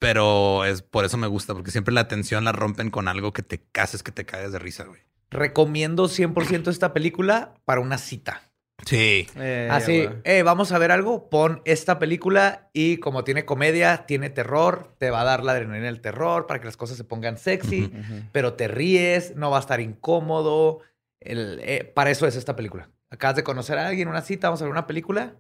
Pero 0.04 0.66
es 0.66 0.82
por 0.82 1.06
eso 1.06 1.18
me 1.18 1.28
gusta, 1.28 1.54
porque 1.54 1.72
siempre 1.72 1.94
la 1.94 2.02
atención 2.02 2.44
la 2.44 2.52
rompen 2.52 2.90
con 2.92 3.08
algo 3.08 3.32
que 3.34 3.42
te 3.42 3.62
cases, 3.72 4.04
que 4.04 4.12
te 4.12 4.26
caes 4.26 4.52
de 4.52 4.60
risa, 4.60 4.84
güey. 4.84 5.02
Recomiendo 5.32 6.08
100% 6.08 6.70
esta 6.70 6.94
película 6.94 7.56
para 7.66 7.82
una 7.82 7.98
cita. 7.98 8.42
Sí. 8.86 9.28
Eh, 9.38 9.70
Así, 9.72 10.06
güey. 10.06 10.18
eh, 10.26 10.44
vamos 10.44 10.72
a 10.74 10.78
ver 10.78 10.92
algo, 10.92 11.30
pon 11.30 11.62
esta 11.66 12.00
película 12.00 12.70
y 12.74 12.98
como 12.98 13.24
tiene 13.24 13.46
comedia, 13.46 14.06
tiene 14.06 14.30
terror, 14.30 14.94
te 14.98 15.10
va 15.10 15.22
a 15.22 15.24
dar 15.24 15.44
la 15.44 15.54
adrenalina 15.54 15.86
del 15.86 16.02
terror 16.02 16.48
para 16.48 16.60
que 16.60 16.66
las 16.66 16.76
cosas 16.78 16.98
se 16.98 17.04
pongan 17.04 17.38
sexy, 17.38 17.92
pero 18.32 18.54
te 18.54 18.68
ríes, 18.68 19.36
no 19.36 19.52
va 19.52 19.58
a 19.58 19.62
estar 19.62 19.80
incómodo. 19.80 20.80
El- 21.22 21.60
eh, 21.64 21.86
para 21.96 22.12
eso 22.12 22.28
es 22.28 22.36
esta 22.36 22.56
película. 22.56 22.90
Acabas 23.10 23.38
de 23.38 23.44
conocer 23.44 23.78
a 23.78 23.88
alguien, 23.88 24.08
una 24.10 24.22
cita, 24.22 24.48
vamos 24.50 24.62
a 24.62 24.66
ver 24.66 24.72
una 24.72 24.88
película. 24.88 25.36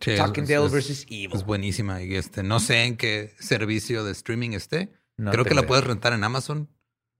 Sí, 0.00 0.16
Talking 0.16 0.44
es- 0.44 0.72
versus 0.72 1.02
Evil. 1.08 1.30
Es 1.34 1.44
buenísima. 1.44 2.02
Y 2.02 2.14
este, 2.16 2.42
no 2.42 2.58
sé 2.60 2.84
en 2.84 2.96
qué 2.96 3.34
servicio 3.38 4.04
de 4.04 4.12
streaming 4.12 4.50
esté. 4.50 4.92
No 5.16 5.30
Creo 5.30 5.44
que 5.44 5.54
la 5.54 5.66
puedes 5.66 5.84
rentar 5.84 6.12
en 6.12 6.24
Amazon. 6.24 6.68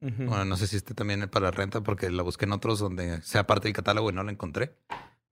Bueno, 0.00 0.46
no 0.46 0.56
sé 0.56 0.66
si 0.66 0.76
esté 0.76 0.94
también 0.94 1.28
para 1.28 1.50
renta 1.50 1.82
porque 1.82 2.08
la 2.08 2.22
busqué 2.22 2.46
en 2.46 2.52
otros 2.52 2.78
donde 2.78 3.20
sea 3.20 3.46
parte 3.46 3.68
del 3.68 3.74
catálogo 3.74 4.08
y 4.08 4.14
no 4.14 4.22
la 4.22 4.32
encontré. 4.32 4.74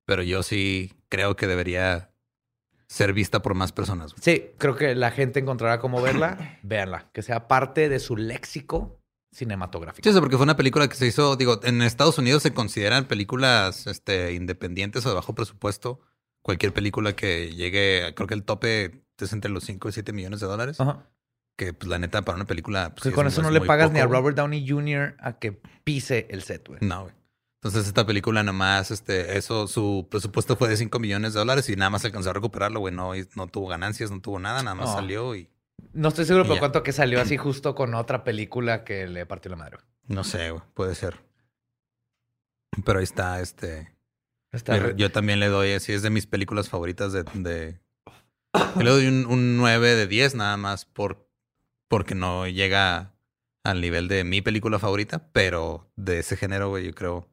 Pero 0.04 0.22
yo 0.22 0.42
sí 0.42 0.92
creo 1.08 1.36
que 1.36 1.46
debería 1.46 2.10
ser 2.86 3.14
vista 3.14 3.40
por 3.40 3.54
más 3.54 3.72
personas. 3.72 4.12
güey. 4.12 4.22
Sí, 4.22 4.50
creo 4.58 4.76
que 4.76 4.94
la 4.94 5.10
gente 5.10 5.40
encontrará 5.40 5.78
cómo 5.80 6.02
verla. 6.02 6.58
Véanla, 6.62 7.10
que 7.14 7.22
sea 7.22 7.48
parte 7.48 7.88
de 7.88 7.98
su 7.98 8.16
léxico 8.16 9.00
cinematográfico. 9.32 10.02
Sí, 10.04 10.10
eso 10.10 10.20
porque 10.20 10.36
fue 10.36 10.44
una 10.44 10.56
película 10.56 10.86
que 10.88 10.96
se 10.96 11.06
hizo, 11.06 11.36
digo, 11.36 11.60
en 11.62 11.80
Estados 11.80 12.18
Unidos 12.18 12.42
se 12.42 12.52
consideran 12.52 13.06
películas 13.06 13.86
este, 13.86 14.34
independientes 14.34 15.04
o 15.06 15.08
de 15.08 15.14
bajo 15.14 15.34
presupuesto. 15.34 16.00
Cualquier 16.42 16.72
película 16.72 17.14
que 17.14 17.54
llegue, 17.54 18.12
creo 18.14 18.26
que 18.26 18.34
el 18.34 18.44
tope 18.44 19.02
es 19.18 19.32
entre 19.32 19.50
los 19.50 19.64
5 19.64 19.88
y 19.88 19.92
7 19.92 20.12
millones 20.12 20.40
de 20.40 20.46
dólares. 20.46 20.80
Ajá. 20.80 21.06
Que 21.56 21.72
pues, 21.72 21.88
la 21.88 21.98
neta 21.98 22.22
para 22.22 22.36
una 22.36 22.46
película... 22.46 22.90
pues, 22.94 23.02
Que 23.02 23.08
sí 23.10 23.14
con 23.14 23.26
es- 23.26 23.32
eso 23.32 23.42
no 23.42 23.48
es 23.48 23.54
le 23.54 23.60
pagas 23.62 23.86
poco, 23.88 23.94
ni 23.94 24.00
a. 24.00 24.06
Robert 24.06 24.36
Downey 24.36 24.66
Jr. 24.68 25.16
a 25.18 25.38
que 25.38 25.60
pise 25.84 26.26
el 26.30 26.42
set, 26.42 26.66
güey. 26.68 26.78
No, 26.82 27.02
güey. 27.02 27.14
Entonces 27.60 27.88
esta 27.88 28.06
película 28.06 28.44
nomás, 28.44 28.92
este, 28.92 29.36
eso, 29.36 29.66
su 29.66 30.06
presupuesto 30.08 30.54
fue 30.54 30.68
de 30.68 30.76
5 30.76 30.96
millones 31.00 31.32
de 31.34 31.40
dólares 31.40 31.68
y 31.68 31.74
nada 31.74 31.90
más 31.90 32.04
alcanzó 32.04 32.30
a 32.30 32.32
recuperarlo, 32.32 32.78
güey. 32.78 32.94
No, 32.94 33.10
no 33.34 33.46
tuvo 33.48 33.66
ganancias, 33.66 34.12
no 34.12 34.20
tuvo 34.20 34.38
nada, 34.38 34.62
nada 34.62 34.76
más 34.76 34.90
No. 34.90 34.94
salió 34.94 35.34
y 35.34 35.50
No 35.92 36.08
estoy 36.08 36.24
seguro 36.24 36.46
por 36.46 36.60
cuánto 36.60 36.84
que 36.84 36.92
salió 36.92 37.20
así 37.20 37.36
justo 37.36 37.74
con 37.74 37.94
otra 37.94 38.22
película 38.22 38.84
que 38.84 39.08
le 39.08 39.26
partió 39.26 39.50
la 39.50 39.56
madre. 39.56 39.78
no 40.06 40.22
sé, 40.22 40.52
güey, 40.52 40.62
puede 40.74 40.94
ser. 40.94 41.18
Pero 42.84 43.00
ahí 43.00 43.04
está, 43.04 43.40
este. 43.40 43.92
Está 44.52 44.94
yo, 44.96 45.10
también 45.12 45.40
le 45.40 45.48
doy, 45.48 45.72
así 45.72 45.92
es 45.92 46.02
de 46.02 46.10
mis 46.10 46.26
películas 46.26 46.68
favoritas 46.68 47.12
de. 47.12 47.24
de 47.34 47.80
yo 48.76 48.82
le 48.82 48.90
doy 48.90 49.06
un, 49.06 49.26
un 49.26 49.56
9 49.56 49.94
de 49.94 50.06
10 50.06 50.34
nada 50.36 50.56
más 50.56 50.84
por, 50.84 51.28
porque 51.88 52.14
no 52.14 52.46
llega 52.48 53.14
al 53.64 53.80
nivel 53.80 54.08
de 54.08 54.24
mi 54.24 54.40
película 54.40 54.78
favorita, 54.78 55.28
pero 55.32 55.90
de 55.96 56.20
ese 56.20 56.36
género, 56.36 56.70
güey, 56.70 56.86
yo 56.86 56.94
creo. 56.94 57.28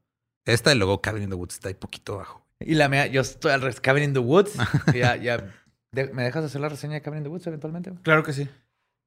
Esta 0.46 0.74
y 0.74 0.78
luego 0.78 1.02
Cabin 1.02 1.24
in 1.24 1.30
the 1.30 1.36
Woods 1.36 1.56
está 1.56 1.70
ahí 1.70 1.74
poquito 1.76 2.16
abajo. 2.16 2.46
Y 2.60 2.76
la 2.76 2.90
mía, 2.90 3.08
yo 3.08 3.22
estoy 3.22 3.52
al 3.52 3.62
revés. 3.62 3.80
Cabin 3.82 4.04
in 4.04 4.14
the 4.14 4.20
Woods. 4.20 4.54
ya, 4.94 5.16
ya. 5.16 5.38
de- 5.92 6.14
¿Me 6.14 6.24
dejas 6.24 6.44
hacer 6.46 6.62
la 6.62 6.70
reseña 6.70 6.94
de 6.96 7.02
Cabin 7.02 7.20
in 7.20 7.24
the 7.24 7.30
Woods 7.30 7.48
eventualmente? 7.48 7.92
Claro 8.04 8.24
que 8.24 8.34
sí. 8.34 8.48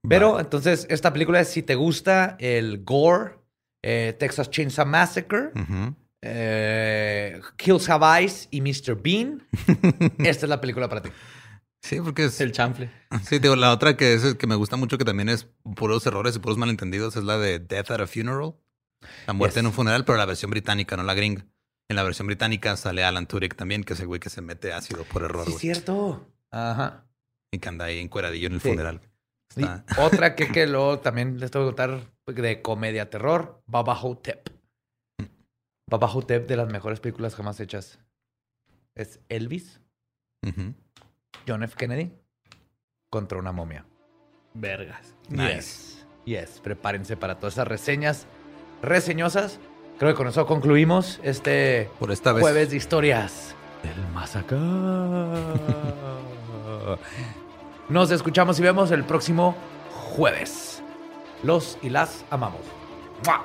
Pero 0.08 0.38
entonces, 0.40 0.86
esta 0.90 1.12
película 1.12 1.40
es 1.40 1.48
si 1.48 1.62
te 1.62 1.74
gusta 1.74 2.36
el 2.40 2.84
gore, 2.84 3.34
eh, 3.82 4.16
Texas 4.18 4.48
Chainsaw 4.50 4.86
Massacre, 4.86 5.50
Ujú. 5.54 5.94
Eh, 6.22 7.40
Kills 7.56 7.88
Have 7.90 8.20
Eyes 8.20 8.48
y 8.50 8.60
Mr. 8.60 9.00
Bean, 9.00 9.46
esta 10.18 10.46
es 10.46 10.48
la 10.48 10.60
película 10.60 10.88
para 10.88 11.02
ti. 11.02 11.10
Sí, 11.82 12.00
porque 12.00 12.24
es. 12.24 12.40
El 12.40 12.52
chanfle. 12.52 12.90
Sí, 13.24 13.38
digo, 13.38 13.54
la 13.56 13.72
otra 13.72 13.96
que 13.96 14.14
es 14.14 14.34
que 14.34 14.46
me 14.46 14.56
gusta 14.56 14.76
mucho, 14.76 14.98
que 14.98 15.04
también 15.04 15.28
es 15.28 15.46
puros 15.76 16.04
errores 16.06 16.34
y 16.36 16.40
puros 16.40 16.58
malentendidos, 16.58 17.16
es 17.16 17.22
la 17.24 17.38
de 17.38 17.60
Death 17.60 17.90
at 17.92 18.00
a 18.00 18.06
Funeral. 18.06 18.54
La 19.28 19.32
muerte 19.32 19.54
Yes. 19.54 19.60
en 19.60 19.66
un 19.66 19.72
funeral, 19.72 20.04
pero 20.04 20.18
la 20.18 20.24
versión 20.26 20.50
británica, 20.50 20.96
no 20.96 21.04
la 21.04 21.14
gringa. 21.14 21.46
En 21.88 21.94
la 21.96 22.02
versión 22.02 22.26
británica 22.26 22.76
sale 22.76 23.04
Alan 23.04 23.26
Tudyk 23.26 23.54
también, 23.54 23.84
que 23.84 23.92
es 23.92 24.00
el 24.00 24.08
güey 24.08 24.18
que 24.20 24.28
se 24.28 24.42
mete 24.42 24.72
ácido 24.72 25.04
por 25.04 25.22
error, 25.22 25.46
Sí, 25.46 25.52
es 25.52 25.58
cierto. 25.60 26.26
Ajá. 26.50 27.04
y 27.52 27.58
que 27.60 27.68
anda 27.68 27.84
ahí 27.86 27.98
encueradillo 28.00 28.48
en 28.48 28.54
el 28.54 28.60
Sí. 28.60 28.70
funeral. 28.70 29.00
Y 29.56 29.64
otra 30.00 30.34
que, 30.34 30.48
que 30.48 30.66
luego 30.66 30.98
también 30.98 31.38
les 31.40 31.50
tengo 31.50 31.64
que 31.70 31.74
contar 31.76 32.10
de 32.26 32.60
comedia 32.60 33.08
terror, 33.08 33.62
Baba 33.66 33.94
Hotep. 33.94 34.50
Baba 35.88 36.08
Hotep 36.08 36.46
de 36.46 36.56
las 36.56 36.68
mejores 36.70 37.00
películas 37.00 37.34
jamás 37.34 37.58
hechas. 37.60 37.98
Es 38.94 39.20
Elvis. 39.28 39.80
John 41.46 41.62
F. 41.62 41.76
Kennedy 41.76 42.12
contra 43.10 43.38
una 43.38 43.52
momia. 43.52 43.86
Vergas. 44.54 45.14
Nice. 45.28 46.04
Yes, 46.24 46.60
prepárense 46.60 47.16
para 47.16 47.38
todas 47.38 47.54
esas 47.54 47.68
reseñas 47.68 48.26
reseñosas. 48.82 49.58
Creo 49.98 50.12
que 50.12 50.16
con 50.16 50.28
eso 50.28 50.46
concluimos 50.46 51.20
este 51.22 51.90
Por 51.98 52.12
esta 52.12 52.32
vez. 52.32 52.42
jueves 52.42 52.70
de 52.70 52.76
historias 52.76 53.54
del 53.82 54.06
más 54.12 54.36
acá. 54.36 54.56
Nos 57.88 58.10
escuchamos 58.10 58.58
y 58.58 58.62
vemos 58.62 58.90
el 58.90 59.04
próximo 59.04 59.56
jueves. 59.90 60.82
Los 61.42 61.78
y 61.82 61.88
las 61.88 62.24
amamos. 62.30 62.60
¡Mua! 63.24 63.44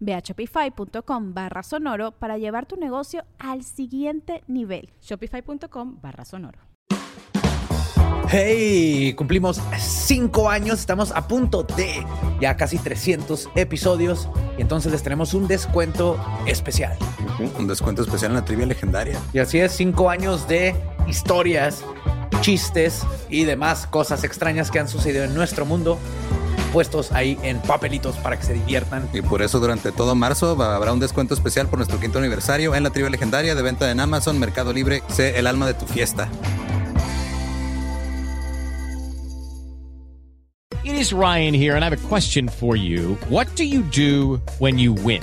Ve 0.00 0.14
a 0.14 0.20
shopify.com 0.20 1.34
barra 1.34 1.62
sonoro 1.62 2.12
para 2.12 2.38
llevar 2.38 2.66
tu 2.66 2.76
negocio 2.76 3.24
al 3.38 3.62
siguiente 3.62 4.42
nivel. 4.46 4.90
Shopify.com 5.00 5.98
barra 6.00 6.24
sonoro. 6.24 6.58
Hey, 8.30 9.14
cumplimos 9.16 9.60
cinco 9.78 10.48
años, 10.48 10.80
estamos 10.80 11.12
a 11.12 11.28
punto 11.28 11.62
de 11.62 12.04
ya 12.40 12.56
casi 12.56 12.78
300 12.78 13.50
episodios 13.54 14.28
y 14.58 14.62
entonces 14.62 14.90
les 14.90 15.02
tenemos 15.02 15.34
un 15.34 15.46
descuento 15.46 16.18
especial. 16.46 16.96
Un 17.58 17.68
descuento 17.68 18.02
especial 18.02 18.32
en 18.32 18.36
la 18.36 18.44
trivia 18.44 18.66
legendaria. 18.66 19.20
Y 19.32 19.38
así 19.38 19.60
es, 19.60 19.72
cinco 19.72 20.10
años 20.10 20.48
de 20.48 20.74
historias, 21.06 21.84
chistes 22.40 23.06
y 23.28 23.44
demás 23.44 23.86
cosas 23.86 24.24
extrañas 24.24 24.70
que 24.70 24.78
han 24.78 24.88
sucedido 24.88 25.24
en 25.24 25.34
nuestro 25.34 25.64
mundo, 25.64 25.98
puestos 26.74 27.12
ahí 27.12 27.38
en 27.44 27.60
papelitos 27.60 28.16
para 28.16 28.36
que 28.36 28.44
se 28.44 28.52
diviertan. 28.52 29.08
Y 29.12 29.22
por 29.22 29.42
eso 29.42 29.60
durante 29.60 29.92
todo 29.92 30.16
marzo 30.16 30.60
habrá 30.60 30.92
un 30.92 30.98
descuento 30.98 31.32
especial 31.32 31.68
por 31.68 31.78
nuestro 31.78 32.00
quinto 32.00 32.18
aniversario 32.18 32.74
en 32.74 32.82
la 32.82 32.90
trivia 32.90 33.10
legendaria 33.10 33.54
de 33.54 33.62
venta 33.62 33.88
en 33.92 34.00
Amazon, 34.00 34.40
Mercado 34.40 34.72
Libre. 34.72 35.00
Sé 35.06 35.38
el 35.38 35.46
alma 35.46 35.68
de 35.68 35.74
tu 35.74 35.86
fiesta. 35.86 36.28
It 40.82 40.96
is 40.96 41.12
Ryan 41.12 41.54
here, 41.54 41.76
and 41.76 41.84
I 41.84 41.88
have 41.88 41.96
a 41.96 42.08
question 42.08 42.48
for 42.48 42.74
you. 42.76 43.16
What 43.28 43.46
do 43.54 43.62
you 43.62 43.82
do 43.82 44.40
when 44.58 44.76
you 44.76 44.94
win? 44.94 45.22